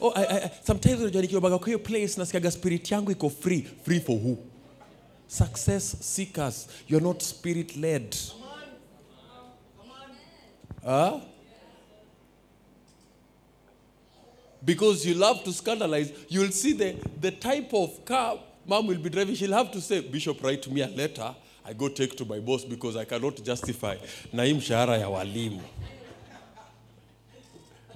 Oh, 0.00 0.12
I, 0.16 0.24
I, 0.24 0.50
sometimes 0.66 1.00
unajua 1.00 1.40
kwa 1.58 1.66
hiyo 1.66 1.78
place 1.78 2.14
nasikiaga 2.16 2.50
spirit 2.50 2.90
yangu 2.90 3.10
iko 3.10 3.30
free. 3.30 3.66
Free 3.84 4.00
for 4.00 4.16
who? 4.16 4.38
Success 5.28 5.96
seekers. 6.00 6.66
You're 6.88 7.06
not 7.06 7.22
spirit 7.22 7.76
led. 7.76 8.16
Huh? 10.84 11.20
Because 14.64 15.08
you 15.08 15.14
love 15.14 15.44
to 15.44 15.52
scandalize, 15.52 16.12
you'll 16.28 16.52
see 16.52 16.72
the, 16.72 16.96
the 17.20 17.30
type 17.30 17.72
of 17.72 18.04
car 18.04 18.38
mom 18.66 18.86
will 18.86 18.98
be 18.98 19.08
driving. 19.10 19.34
She'll 19.34 19.52
have 19.52 19.72
to 19.72 19.80
say, 19.80 20.00
Bishop, 20.00 20.42
write 20.42 20.70
me 20.70 20.82
a 20.82 20.88
letter. 20.88 21.34
I 21.64 21.72
go 21.72 21.88
take 21.88 22.16
to 22.16 22.24
my 22.24 22.40
boss 22.40 22.64
because 22.64 22.96
I 22.96 23.04
cannot 23.04 23.42
justify 23.44 23.96
na 24.32 24.44
hii 24.44 24.62
ya 24.70 25.08
walimu. 25.08 25.60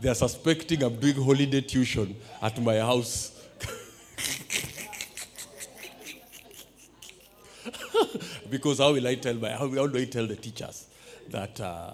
They 0.01 0.09
are 0.09 0.15
suspecting 0.15 0.83
I'm 0.83 0.97
doing 0.97 1.23
holiday 1.23 1.61
tuition 1.61 2.17
at 2.43 2.61
my 2.61 2.79
house. 2.79 3.31
because 8.51 8.79
how 8.79 8.93
will 8.93 9.07
I 9.07 9.15
tell 9.15 9.35
my 9.35 9.51
how, 9.51 9.69
do 9.69 9.99
I 9.99 10.05
tell 10.05 10.27
the 10.27 10.37
teachers 10.37 10.87
that 11.31 11.61
uh, 11.61 11.93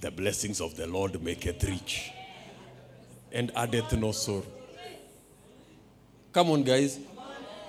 the 0.00 0.10
blessings 0.10 0.60
of 0.60 0.76
the 0.76 0.86
Lord 0.86 1.22
maketh 1.22 1.64
rich 1.64 2.10
and 3.32 3.50
addeth 3.56 3.92
no 3.94 4.12
sorrow? 4.12 4.44
Come 6.32 6.50
on, 6.50 6.62
guys. 6.62 6.98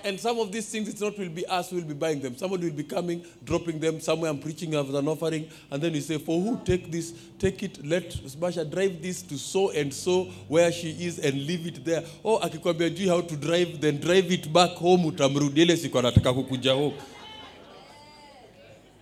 And 0.03 0.19
some 0.19 0.39
of 0.39 0.51
these 0.51 0.67
things, 0.69 0.87
it's 0.87 1.01
not 1.01 1.17
will 1.17 1.29
be 1.29 1.45
us 1.45 1.69
who 1.69 1.77
will 1.77 1.83
be 1.83 1.93
buying 1.93 2.21
them. 2.21 2.37
Somebody 2.37 2.69
will 2.69 2.77
be 2.77 2.83
coming, 2.83 3.25
dropping 3.43 3.79
them 3.79 3.99
somewhere. 3.99 4.31
I'm 4.31 4.39
preaching 4.39 4.73
as 4.73 4.89
an 4.89 5.07
offering, 5.07 5.49
and 5.69 5.81
then 5.81 5.93
you 5.93 6.01
say, 6.01 6.17
"For 6.17 6.39
who? 6.41 6.59
Take 6.63 6.91
this, 6.91 7.13
take 7.37 7.63
it. 7.63 7.85
Let 7.85 8.09
Smasha 8.09 8.63
drive 8.69 9.01
this 9.01 9.21
to 9.23 9.37
so 9.37 9.71
and 9.71 9.93
so 9.93 10.25
where 10.47 10.71
she 10.71 10.91
is, 10.91 11.19
and 11.19 11.45
leave 11.45 11.67
it 11.67 11.83
there." 11.83 12.03
Oh, 12.23 12.39
akikwambia 12.39 12.89
juu 12.89 13.07
how 13.09 13.21
to 13.21 13.35
drive, 13.35 13.81
then 13.81 13.99
drive 13.99 14.31
it 14.31 14.51
back 14.53 14.71
home. 14.71 15.05
Utamrudi 15.05 15.61
ile 15.61 15.77
siku 15.77 16.01
kukuja 16.01 16.73
home. 16.73 16.95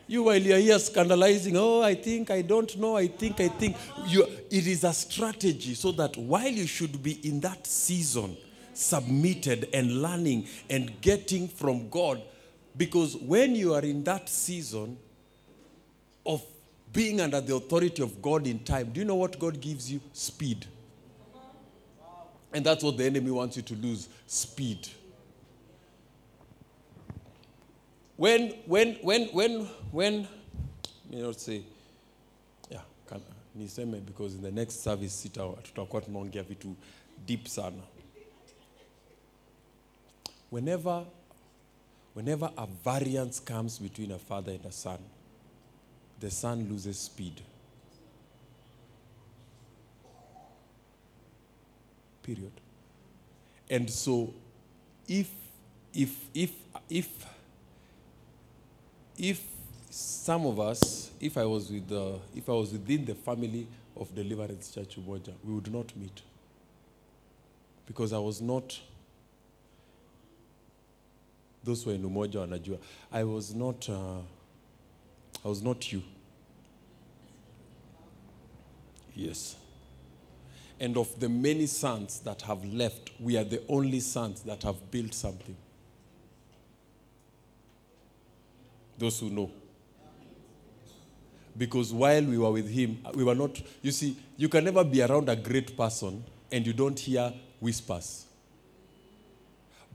You 0.10 0.24
while 0.24 0.42
you're 0.42 0.58
here 0.58 0.80
scandalizing, 0.80 1.58
oh, 1.58 1.82
I 1.82 1.94
think, 1.94 2.32
I 2.32 2.42
don't 2.42 2.78
know, 2.78 2.96
I 2.96 3.08
think, 3.08 3.42
I 3.42 3.50
think. 3.50 3.76
You, 4.08 4.26
it 4.50 4.66
is 4.66 4.86
a 4.86 4.94
strategy 4.94 5.76
so 5.76 5.92
that 5.92 6.16
while 6.16 6.48
you 6.48 6.66
should 6.66 7.04
be 7.04 7.20
in 7.28 7.42
that 7.42 7.68
season, 7.68 8.38
submitted 8.78 9.70
and 9.74 10.02
learning 10.02 10.48
and 10.70 11.02
getting 11.02 11.48
from 11.48 11.90
God, 11.90 12.22
because 12.78 13.16
when 13.18 13.56
you 13.56 13.74
are 13.74 13.82
in 13.82 14.04
that 14.04 14.30
season 14.30 14.98
of 16.26 16.44
being 16.94 17.22
under 17.22 17.42
the 17.42 17.56
authority 17.56 18.04
of 18.04 18.22
God 18.22 18.48
in 18.48 18.60
time, 18.60 18.92
do 18.94 19.00
you 19.00 19.06
know 19.06 19.16
what 19.16 19.40
God 19.40 19.60
gives 19.60 19.92
you? 19.92 20.00
Speed. 20.14 20.66
And 22.54 22.66
that's 22.66 22.84
what 22.84 22.98
the 22.98 23.06
enemy 23.06 23.32
wants 23.32 23.58
you 23.58 23.64
to 23.64 23.76
lose 23.76 24.08
speed. 24.28 24.88
when 28.18 28.50
when 28.66 28.96
when 29.04 29.28
when 29.28 29.68
when 29.92 30.28
you 31.12 31.22
know 31.22 31.32
say 31.32 31.62
yeah 32.72 32.82
because 34.06 34.34
in 34.36 34.42
the 34.42 34.52
next 34.52 34.82
service 34.84 35.14
sita 35.14 35.42
tutakuwa 35.64 36.02
tunaongea 36.02 36.44
vitu 36.44 36.76
deep 37.26 37.48
sana 37.48 37.84
whenever 40.50 41.06
whenever 42.14 42.50
a 42.58 42.68
variance 42.84 43.40
comes 43.40 43.78
between 43.80 44.12
a 44.12 44.20
father 44.20 44.52
and 44.52 44.66
a 44.66 44.72
son 44.72 45.00
the 46.20 46.32
son 46.32 46.68
loses 46.70 46.98
speed 47.00 47.42
period 52.24 52.52
and 53.70 53.90
so 53.90 54.34
if 55.08 55.30
if 55.94 56.14
if 56.34 56.52
if 56.90 57.26
if 59.18 59.42
some 59.90 60.46
of 60.46 60.60
us, 60.60 61.10
if 61.20 61.38
I 61.38 61.46
was 61.46 61.72
with 61.72 61.88
the, 61.88 62.20
if 62.36 62.48
I 62.48 62.52
was 62.52 62.72
within 62.72 63.06
the 63.06 63.16
family 63.16 63.68
of 63.96 64.14
Deliverance 64.14 64.72
Church 64.72 64.98
of 64.98 65.04
Umoja, 65.04 65.34
we 65.44 65.54
would 65.54 65.74
not 65.74 65.96
meet 65.96 66.22
because 67.88 68.14
I 68.14 68.20
was 68.20 68.42
not. 68.42 68.80
Those 71.68 71.86
in 71.88 72.04
Umoja 72.06 72.40
wanajua. 72.40 72.78
I 73.12 73.26
was 73.26 73.54
not. 73.54 73.90
Uh, 73.90 74.20
I 75.44 75.50
was 75.50 75.62
not 75.62 75.92
you. 75.92 76.02
Yes. 79.14 79.58
And 80.80 80.96
of 80.96 81.20
the 81.20 81.28
many 81.28 81.66
sons 81.66 82.22
that 82.22 82.42
have 82.44 82.64
left, 82.64 83.12
we 83.20 83.36
are 83.36 83.44
the 83.44 83.62
only 83.68 84.00
sons 84.00 84.44
that 84.44 84.64
have 84.64 84.90
built 84.92 85.14
something. 85.14 85.58
Those 88.98 89.20
who 89.20 89.30
know. 89.30 89.52
Because 91.58 91.92
while 91.92 92.24
we 92.24 92.38
were 92.38 92.52
with 92.52 92.70
him, 92.70 93.00
we 93.14 93.26
were 93.26 93.36
not, 93.36 93.62
you 93.82 93.92
see, 93.92 94.16
you 94.38 94.48
can 94.48 94.64
never 94.64 94.84
be 94.86 95.02
around 95.02 95.28
a 95.28 95.36
great 95.36 95.76
person 95.76 96.24
and 96.50 96.66
you 96.66 96.72
don't 96.72 96.98
hear 96.98 97.34
whispers. 97.60 98.27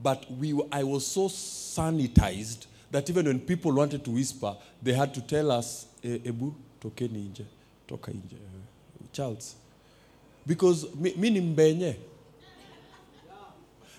But 0.01 0.25
we, 0.31 0.53
I 0.71 0.83
was 0.83 1.05
so 1.07 1.27
sanitized 1.29 2.65
that 2.91 3.09
even 3.09 3.25
when 3.25 3.39
people 3.39 3.71
wanted 3.73 4.03
to 4.05 4.11
whisper, 4.11 4.55
they 4.81 4.93
had 4.93 5.13
to 5.13 5.21
tell 5.21 5.51
us, 5.51 5.87
"Eh, 6.03 6.19
Ebu, 6.25 6.53
tokeni 6.81 7.29
nje, 7.29 7.45
toka 7.87 8.11
nje, 8.11 8.35
Charles. 9.11 9.55
Because 10.45 10.87
mi, 10.95 11.29
ni 11.29 11.41
mbenye. 11.41 11.95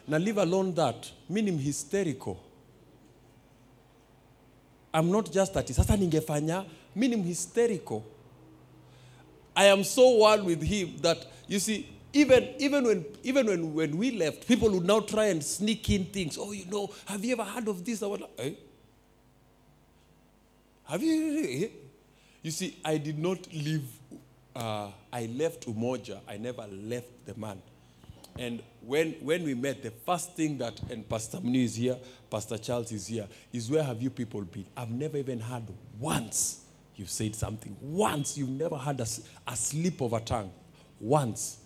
Now 0.06 0.18
leave 0.18 0.36
alone 0.38 0.72
that, 0.74 1.10
mi 1.30 1.40
ni 1.42 1.52
hysterical. 1.56 2.36
I'm 4.92 5.10
not 5.10 5.32
just 5.32 5.54
that. 5.54 5.66
Sasa 5.68 5.96
ningefanya, 5.96 6.64
mi 6.94 7.08
ni 7.08 7.16
hysterical. 7.22 8.04
I 9.56 9.66
am 9.66 9.82
so 9.84 10.08
one 10.18 10.44
with 10.44 10.62
him 10.62 10.96
that 11.00 11.24
you 11.48 11.58
see, 11.58 11.86
even 12.14 12.54
even 12.58 12.84
when 12.84 13.04
even 13.22 13.46
when, 13.46 13.74
when 13.74 13.96
we 13.98 14.12
left, 14.12 14.46
people 14.48 14.70
would 14.70 14.84
now 14.86 15.00
try 15.00 15.26
and 15.26 15.44
sneak 15.44 15.90
in 15.90 16.06
things. 16.06 16.38
Oh, 16.40 16.52
you 16.52 16.64
know, 16.66 16.90
have 17.06 17.24
you 17.24 17.32
ever 17.32 17.44
heard 17.44 17.68
of 17.68 17.84
this? 17.84 18.02
I 18.02 18.06
was 18.06 18.20
like, 18.20 18.30
eh? 18.38 18.50
Have 20.84 21.02
you? 21.02 21.64
eh? 21.64 21.68
You 22.42 22.50
see, 22.50 22.78
I 22.84 22.98
did 22.98 23.18
not 23.18 23.52
leave. 23.52 23.84
Uh, 24.54 24.90
I 25.12 25.26
left 25.26 25.66
Umoja. 25.66 26.20
I 26.28 26.36
never 26.36 26.66
left 26.70 27.26
the 27.26 27.34
man. 27.34 27.60
And 28.38 28.62
when, 28.80 29.12
when 29.20 29.44
we 29.44 29.54
met, 29.54 29.82
the 29.82 29.90
first 29.90 30.34
thing 30.34 30.58
that, 30.58 30.78
and 30.90 31.08
Pastor 31.08 31.38
Mnu 31.38 31.64
is 31.64 31.76
here, 31.76 31.96
Pastor 32.30 32.58
Charles 32.58 32.90
is 32.92 33.06
here, 33.06 33.26
is 33.52 33.70
where 33.70 33.82
have 33.82 34.02
you 34.02 34.10
people 34.10 34.42
been? 34.42 34.66
I've 34.76 34.90
never 34.90 35.16
even 35.18 35.38
heard 35.40 35.62
once 35.98 36.64
you've 36.96 37.10
said 37.10 37.34
something. 37.34 37.76
Once 37.80 38.36
you've 38.36 38.48
never 38.48 38.76
had 38.76 39.00
a 39.00 39.56
slip 39.56 40.00
of 40.00 40.12
a 40.12 40.20
tongue. 40.20 40.52
Once. 41.00 41.58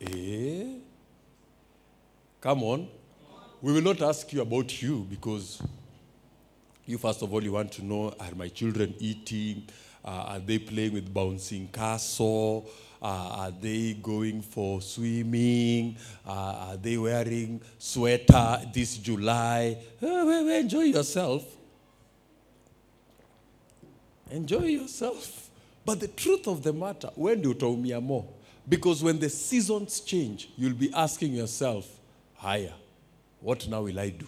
Eh? 0.00 0.64
Come 2.40 2.62
on. 2.62 2.88
We 3.60 3.72
will 3.72 3.82
not 3.82 4.00
ask 4.00 4.32
you 4.32 4.40
about 4.40 4.80
you 4.80 5.06
because 5.10 5.62
you, 6.86 6.96
first 6.96 7.22
of 7.22 7.32
all, 7.32 7.42
you 7.42 7.52
want 7.52 7.72
to 7.72 7.84
know 7.84 8.14
are 8.18 8.34
my 8.34 8.48
children 8.48 8.94
eating? 8.98 9.64
Uh, 10.02 10.08
are 10.08 10.38
they 10.38 10.58
playing 10.58 10.94
with 10.94 11.12
bouncing 11.12 11.68
castle? 11.68 12.68
Uh, 13.02 13.06
are 13.06 13.50
they 13.50 13.94
going 13.94 14.40
for 14.40 14.80
swimming? 14.80 15.96
Uh, 16.26 16.70
are 16.70 16.76
they 16.76 16.96
wearing 16.96 17.60
sweater 17.78 18.60
this 18.72 18.96
July? 18.96 19.76
Well, 20.00 20.48
enjoy 20.48 20.84
yourself. 20.84 21.44
Enjoy 24.30 24.64
yourself. 24.64 25.50
But 25.84 26.00
the 26.00 26.08
truth 26.08 26.46
of 26.46 26.62
the 26.62 26.72
matter, 26.72 27.10
when 27.14 27.42
do 27.42 27.54
utaumia 27.54 28.02
more? 28.02 28.26
Because 28.70 29.02
when 29.02 29.18
the 29.18 29.28
seasons 29.28 29.98
change, 29.98 30.48
you'll 30.56 30.74
be 30.74 30.92
asking 30.94 31.32
yourself, 31.32 31.88
higher, 32.36 32.72
what 33.40 33.66
now 33.68 33.82
will 33.82 33.98
I 33.98 34.10
do? 34.10 34.26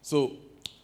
So 0.00 0.36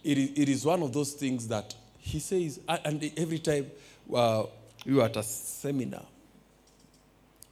it 0.03 0.17
is, 0.17 0.29
it 0.35 0.49
is 0.49 0.65
one 0.65 0.83
of 0.83 0.91
those 0.91 1.13
things 1.13 1.47
that 1.47 1.73
he 1.97 2.19
says, 2.19 2.59
and 2.67 3.09
every 3.15 3.39
time 3.39 3.71
uh, 4.13 4.43
we 4.85 4.95
were 4.95 5.03
at 5.03 5.15
a 5.15 5.23
seminar, 5.23 6.03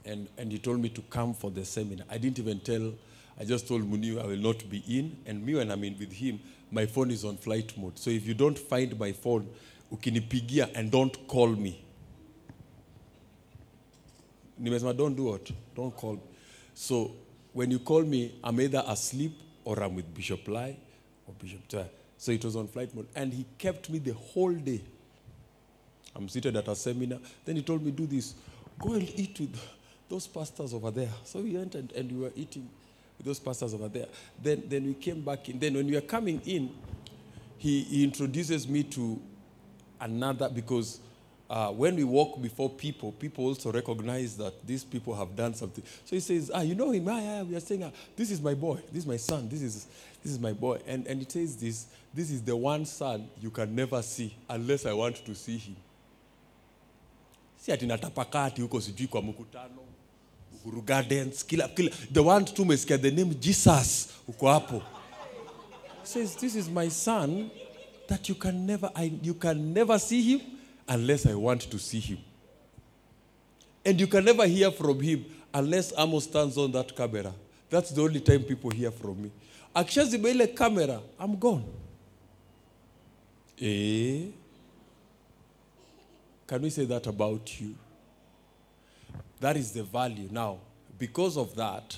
and, 0.04 0.28
and 0.38 0.52
he 0.52 0.58
told 0.60 0.82
me 0.82 0.90
to 0.90 1.02
come 1.04 1.34
for 1.34 1.50
the 1.50 1.64
seminar. 1.64 2.06
I 2.10 2.18
didn't 2.18 2.40
even 2.40 2.60
tell, 2.60 2.94
I 3.40 3.46
just 3.46 3.66
told 3.66 3.90
Muniu 3.90 4.22
I 4.22 4.26
will 4.26 4.36
not 4.36 4.70
be 4.70 4.84
in. 4.90 5.16
And 5.26 5.46
me, 5.46 5.56
when 5.56 5.72
I'm 5.72 5.84
in 5.86 5.98
with 5.98 6.12
him, 6.12 6.42
my 6.70 6.86
phone 6.86 7.12
is 7.12 7.24
on 7.24 7.38
flight 7.38 7.72
mode. 7.78 7.98
So 7.98 8.10
if 8.10 8.28
you 8.28 8.34
don't 8.34 8.60
find 8.60 9.00
my 9.00 9.14
phone, 9.14 9.48
ukinipigia 9.94 10.70
and 10.76 10.92
don't 10.92 11.28
call 11.28 11.48
me. 11.48 11.82
Nimesema, 14.62 14.96
don't 14.96 15.16
do 15.16 15.24
what? 15.24 15.50
Don't 15.76 15.96
call 15.96 16.14
me. 16.14 16.22
So 16.74 17.12
when 17.54 17.72
you 17.72 17.80
call 17.80 18.04
me, 18.04 18.36
I'm 18.44 18.60
either 18.62 18.84
asleep 18.88 19.34
or 19.66 19.82
I'm 19.82 19.96
with 19.96 20.14
Bishop 20.14 20.48
Lai 20.48 20.76
or 21.28 21.34
Bishop 21.40 21.68
Taya. 21.68 21.88
So 22.18 22.32
it 22.32 22.46
was 22.46 22.56
on 22.56 22.68
flight 22.68 22.94
mode. 22.94 23.08
And 23.16 23.34
he 23.34 23.46
kept 23.58 23.90
me 23.90 24.00
the 24.00 24.14
whole 24.14 24.54
day. 24.54 24.82
I'm 26.16 26.30
seated 26.30 26.56
at 26.56 26.68
a 26.68 26.76
seminar. 26.76 27.20
Then 27.46 27.56
he 27.56 27.62
told 27.64 27.84
me, 27.84 27.92
do 27.92 28.06
this. 28.06 28.36
Go 28.80 28.94
and 28.94 29.10
eat 29.20 29.40
with 29.40 29.60
those 30.08 30.28
pastors 30.28 30.74
over 30.74 30.92
there. 30.92 31.10
So 31.24 31.40
we 31.40 31.56
went 31.56 31.76
and, 31.76 31.92
and 31.94 32.12
we 32.12 32.20
were 32.24 32.32
eating 32.36 32.70
with 33.18 33.26
those 33.26 33.40
pastors 33.40 33.74
over 33.74 33.88
there. 33.88 34.08
Then, 34.42 34.64
then 34.68 34.86
we 34.86 34.94
came 34.94 35.22
back 35.22 35.50
in. 35.50 35.58
Then 35.60 35.74
when 35.74 35.88
we 35.88 35.94
were 35.94 36.02
coming 36.02 36.42
in, 36.46 36.70
he, 37.58 37.82
he 37.84 38.04
introduces 38.04 38.68
me 38.68 38.84
to 38.84 39.22
another 40.00 40.50
because 40.50 41.00
uh, 41.52 41.70
when 41.70 41.98
we 41.98 42.06
walk 42.06 42.42
before 42.42 42.70
people, 42.70 43.12
people 43.12 43.46
also 43.46 43.74
recognize 43.74 44.38
that 44.38 44.66
these 44.66 44.86
people 44.86 45.14
have 45.14 45.36
done 45.36 45.54
something. 45.54 45.84
So 46.06 46.16
he 46.16 46.22
says, 46.22 46.50
Ah, 46.54 46.62
you 46.62 46.76
know 46.76 46.92
him? 46.92 47.06
Ah, 47.10 47.20
yeah, 47.20 47.44
we 47.44 47.54
are 47.58 47.60
saying, 47.60 47.84
ah, 47.84 47.92
This 48.16 48.32
is 48.32 48.40
my 48.42 48.54
boy. 48.54 48.76
This 48.90 49.04
is 49.04 49.06
my 49.06 49.18
son. 49.18 49.50
This 49.50 49.62
is, 49.62 49.86
this 50.24 50.32
is 50.32 50.40
my 50.40 50.54
boy. 50.54 50.80
And, 50.88 51.06
and 51.08 51.20
he 51.20 51.30
says 51.30 51.58
this 51.58 51.88
this 52.14 52.32
is 52.32 52.42
the 52.42 52.56
one 52.56 52.86
son 52.86 53.28
you 53.42 53.50
can 53.50 53.76
never 53.76 54.02
see 54.02 54.34
unless 54.50 54.86
I 54.86 54.94
want 54.94 55.26
to 55.26 55.36
see 55.36 55.58
him. 55.58 55.76
Si 57.58 57.72
ati 57.72 57.86
natapakaa 57.86 58.46
ati 58.46 58.62
huko 58.62 58.82
sijui 58.82 59.08
kwa 59.08 59.22
mkutano 59.22 59.82
Uhuru 60.56 60.82
Gardens, 60.82 61.46
kila, 61.46 61.68
kila, 61.68 61.92
the 62.14 62.20
one 62.24 62.46
tu 62.46 62.62
umesikia 62.62 62.98
the 62.98 63.12
name 63.12 63.34
Jesus 63.34 64.08
uko 64.28 64.82
says, 66.04 66.36
This 66.36 66.56
is 66.56 66.70
my 66.70 66.88
son 66.88 67.52
that 68.08 68.30
you 68.30 68.36
can 68.36 68.66
never, 68.66 68.90
I, 68.96 69.12
you 69.22 69.34
can 69.34 69.74
never 69.74 70.00
see 70.00 70.22
him 70.22 70.42
unless 70.92 71.26
I 71.26 71.34
want 71.36 71.62
to 71.62 71.80
see 71.80 72.02
him. 72.02 72.18
And 73.86 74.00
you 74.00 74.08
can 74.08 74.26
never 74.26 74.46
hear 74.46 74.70
from 74.72 75.00
him 75.00 75.26
unless 75.54 75.94
Amos 75.98 76.26
stands 76.26 76.58
on 76.58 76.72
that 76.74 76.94
camera. 76.96 77.34
That's 77.70 77.92
the 77.92 78.02
only 78.02 78.20
time 78.20 78.44
people 78.44 78.70
hear 78.72 78.92
from 78.92 79.24
me. 79.24 79.32
Akishazima 79.74 80.30
ile 80.30 80.48
camera, 80.48 81.00
I'm 81.18 81.38
gone. 81.38 81.64
Eh? 83.62 84.26
Can 86.46 86.62
we 86.62 86.70
say 86.70 86.84
that 86.84 87.08
about 87.08 87.62
you? 87.62 87.74
That 89.40 89.56
is 89.56 89.72
the 89.72 89.84
value. 89.84 90.28
Now, 90.30 90.58
because 91.00 91.38
of 91.38 91.56
that, 91.56 91.98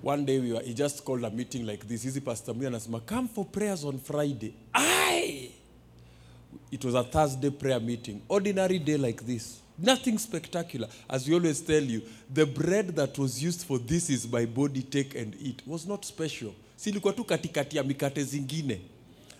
one 0.00 0.24
day 0.24 0.38
we 0.38 0.52
were, 0.52 0.60
he 0.60 0.74
just 0.74 1.04
called 1.04 1.24
a 1.24 1.30
meeting 1.30 1.66
like 1.66 1.86
this. 1.88 2.06
Easy 2.06 2.20
Pastor 2.20 2.52
anasema, 2.54 3.04
come 3.04 3.26
for 3.26 3.44
prayers 3.44 3.84
on 3.84 3.98
Friday. 3.98 4.54
Aye! 4.72 4.97
It 6.70 6.84
was 6.84 6.94
a 6.94 7.02
Thursday 7.04 7.50
prayer 7.50 7.80
meeting. 7.80 8.20
Ordinary 8.28 8.78
day 8.78 8.96
like 8.96 9.24
this. 9.26 9.60
Nothing 9.78 10.18
spectacular. 10.18 10.88
As 11.08 11.26
we 11.28 11.34
always 11.34 11.60
tell 11.60 11.82
you, 11.82 12.02
the 12.34 12.44
bread 12.44 12.96
that 12.96 13.16
was 13.18 13.42
used 13.42 13.64
for 13.64 13.78
this 13.78 14.10
is 14.10 14.26
my 14.30 14.44
body, 14.46 14.82
take 14.82 15.14
and 15.14 15.34
eat 15.40 15.62
was 15.66 15.86
not 15.86 16.04
special. 16.04 16.52
Si 16.76 16.90
ilikuwa 16.90 17.12
tu 17.12 17.24
katikati 17.24 17.76
ya 17.76 17.82
mikate 17.82 18.24
zingine. 18.24 18.80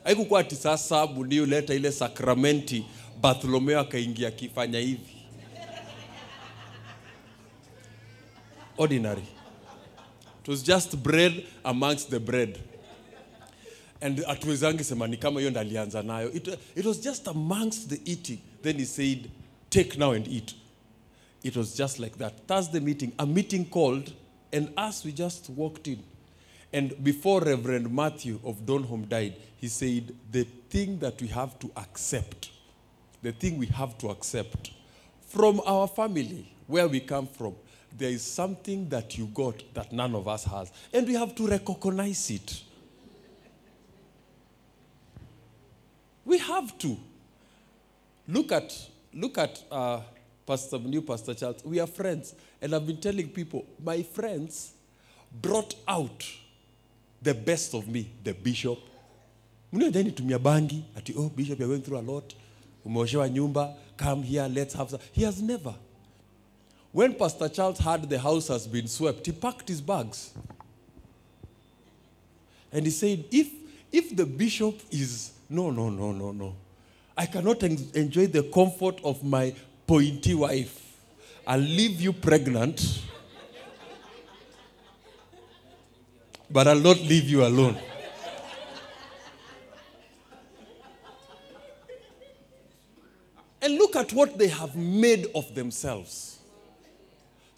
Haikukuwa 0.05 0.41
ati 0.41 0.57
sasa 0.57 1.07
Munio 1.07 1.45
ile 1.69 1.93
sakramenti, 1.93 2.85
Bartholomeo 3.21 3.81
akaingia 3.81 4.29
akifanya 4.29 4.79
hivi. 4.79 5.17
Ordinary. 8.79 9.23
It 10.43 10.49
was 10.49 10.63
just 10.63 10.97
bread 10.97 11.45
amongst 11.65 12.11
the 12.11 12.19
bread. 12.19 12.59
And 14.01 14.25
hatuwezangi 14.25 14.85
sema 14.85 15.07
ni 15.07 15.17
kama 15.17 15.41
hiyo 15.41 15.51
ndo 15.51 15.61
alianza 15.61 16.03
nayo. 16.03 16.33
It, 16.33 16.49
it 16.77 16.87
was 16.87 17.01
just 17.01 17.29
amongst 17.29 17.89
the 17.89 18.01
eating. 18.13 18.39
Then 18.63 18.79
he 18.79 18.87
said, 18.87 19.31
take 19.71 19.99
now 19.99 20.13
and 20.13 20.29
eat. 20.29 20.55
It 21.43 21.57
was 21.57 21.77
just 21.77 21.99
like 21.99 22.17
that. 22.19 22.47
Thursday 22.47 22.81
meeting, 22.81 23.13
a 23.19 23.27
meeting 23.27 23.65
called, 23.65 24.13
and 24.53 24.69
us, 24.89 25.05
we 25.05 25.13
just 25.13 25.51
walked 25.51 25.89
in. 25.89 25.99
And 26.73 27.03
before 27.03 27.41
Reverend 27.41 27.91
Matthew 27.91 28.39
of 28.45 28.67
Donholm 28.67 29.09
died, 29.09 29.35
he 29.57 29.69
said, 29.69 30.15
the 30.33 30.45
thing 30.69 30.99
that 30.99 31.21
we 31.21 31.29
have 31.29 31.59
to 31.59 31.71
accept, 31.77 32.51
the 33.23 33.33
thing 33.33 33.59
we 33.59 33.67
have 33.67 33.97
to 33.99 34.11
accept 34.11 34.73
from 35.29 35.61
our 35.67 35.89
family, 35.89 36.47
where 36.67 36.89
we 36.89 37.01
come 37.01 37.27
from, 37.27 37.55
there 37.97 38.11
is 38.11 38.23
something 38.23 38.89
that 38.89 39.17
you 39.17 39.27
got 39.27 39.63
that 39.75 39.93
none 39.93 40.15
of 40.15 40.29
us 40.29 40.45
has. 40.45 40.71
And 40.93 41.07
we 41.07 41.15
have 41.15 41.35
to 41.37 41.47
recognize 41.47 42.31
it. 42.31 42.63
We 46.29 46.37
have 46.37 46.77
to. 46.81 46.95
Look 48.29 48.53
at, 48.53 48.77
look 49.15 49.39
at 49.39 49.65
uh, 49.73 50.03
Pastor 50.47 50.79
New 50.79 51.01
Pastor 51.01 51.33
Charles. 51.33 51.65
We 51.65 51.81
are 51.81 51.87
friends. 51.87 52.35
And 52.61 52.75
I've 52.75 52.87
been 52.87 52.99
telling 53.01 53.29
people, 53.31 53.65
my 53.83 54.03
friends 54.03 54.75
brought 55.41 55.75
out 55.89 56.23
the 57.23 57.33
best 57.33 57.73
of 57.73 57.89
me, 57.89 58.11
the 58.23 58.35
bishop. 58.35 58.79
Mnajua 59.73 60.03
nitumia 60.03 60.39
bangi, 60.39 60.83
ati, 60.97 61.15
oh, 61.17 61.31
bishop, 61.31 61.59
you're 61.59 61.69
going 61.69 61.81
through 61.81 61.99
a 61.99 62.03
lot. 62.03 62.35
Umeoshewa 62.87 63.31
nyumba, 63.31 63.75
come 63.97 64.23
here, 64.23 64.49
let's 64.49 64.75
have 64.75 64.91
some. 64.91 65.01
He 65.13 65.23
has 65.25 65.41
never. 65.41 65.75
When 66.93 67.15
Pastor 67.15 67.49
Charles 67.49 67.79
heard 67.79 68.09
the 68.09 68.19
house 68.19 68.49
has 68.49 68.67
been 68.67 68.87
swept, 68.87 69.25
he 69.25 69.33
packed 69.33 69.69
his 69.69 69.81
bags. 69.81 70.35
And 72.71 72.85
he 72.85 72.91
said, 72.91 73.25
if, 73.31 73.49
if 73.93 74.15
the 74.15 74.27
bishop 74.27 74.81
is, 74.91 75.33
no, 75.49 75.71
no, 75.71 75.89
no, 75.91 76.13
no, 76.13 76.33
no. 76.33 76.55
I 77.17 77.27
cannot 77.27 77.63
en- 77.63 77.91
enjoy 77.95 78.27
the 78.27 78.43
comfort 78.45 79.01
of 79.03 79.23
my 79.25 79.55
pointy 79.87 80.35
wife. 80.35 80.85
I'll 81.47 81.59
leave 81.59 82.01
you 82.01 82.13
pregnant, 82.13 83.03
but 86.51 86.69
I'll 86.69 86.79
not 86.79 86.99
leave 86.99 87.29
you 87.29 87.45
alone. 87.45 87.77
And 93.61 93.75
look 93.77 93.97
at 93.97 94.13
what 94.13 94.39
they 94.39 94.49
have 94.49 94.77
made 94.77 95.27
of 95.35 95.55
themselves. 95.55 96.38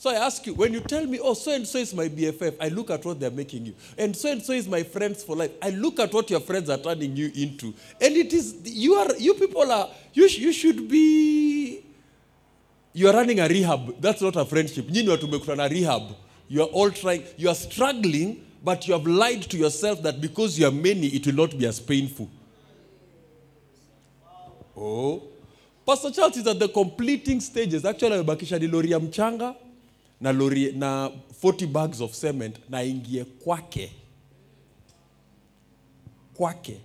So 0.00 0.08
I 0.08 0.14
ask 0.14 0.46
you, 0.46 0.54
when 0.54 0.72
you 0.72 0.80
tell 0.80 1.04
me, 1.04 1.18
oh, 1.22 1.34
so 1.34 1.52
and 1.52 1.66
so 1.68 1.76
is 1.78 1.92
my 1.92 2.08
BFF, 2.08 2.56
I 2.58 2.68
look 2.68 2.88
at 2.88 3.04
what 3.04 3.20
they're 3.20 3.30
making 3.30 3.66
you. 3.66 3.74
And 3.98 4.16
so 4.16 4.32
and 4.32 4.42
so 4.42 4.54
is 4.54 4.66
my 4.66 4.82
friends 4.82 5.22
for 5.22 5.36
life. 5.36 5.50
I 5.60 5.68
look 5.68 6.00
at 6.00 6.10
what 6.14 6.30
your 6.30 6.40
friends 6.40 6.70
are 6.70 6.78
turning 6.78 7.14
you 7.18 7.30
into. 7.34 7.74
And 8.00 8.16
it 8.16 8.32
is, 8.32 8.54
you 8.64 8.94
are, 8.94 9.14
you 9.18 9.34
people 9.34 9.70
are, 9.70 9.90
you, 10.14 10.26
sh- 10.26 10.38
you 10.38 10.54
should 10.54 10.88
be, 10.88 11.84
you 12.94 13.08
are 13.08 13.12
running 13.12 13.40
a 13.40 13.46
rehab. 13.46 14.00
That's 14.00 14.22
not 14.22 14.36
a 14.36 14.46
friendship. 14.46 14.86
Nyinyi 14.88 15.08
watu 15.08 15.28
mmekutana 15.28 15.68
rehab. 15.68 16.02
You 16.48 16.62
are 16.62 16.68
all 16.72 16.90
trying, 16.90 17.22
you 17.36 17.50
are 17.50 17.54
struggling, 17.54 18.42
but 18.64 18.88
you 18.88 18.94
have 18.94 19.06
lied 19.06 19.42
to 19.50 19.58
yourself 19.58 20.02
that 20.02 20.18
because 20.18 20.58
you 20.58 20.66
are 20.66 20.72
many, 20.72 21.08
it 21.08 21.26
will 21.26 21.34
not 21.34 21.58
be 21.58 21.66
as 21.66 21.78
painful. 21.78 22.30
Oh. 24.74 25.24
Pastor 25.86 26.10
Charles 26.10 26.38
is 26.38 26.46
at 26.46 26.58
the 26.58 26.68
completing 26.68 27.38
stages. 27.40 27.84
Actually, 27.84 28.16
amebakisha 28.16 28.58
ni 28.58 28.66
lori 28.66 28.90
ya 28.90 28.98
mchanga 29.00 29.54
na 30.20 30.32
lori 30.32 30.72
na 30.72 31.10
40 31.42 31.66
bags 31.66 32.00
of 32.00 32.12
cement 32.20 32.56
na 32.68 32.82
kwake. 33.44 33.92
Kwake. 36.34 36.80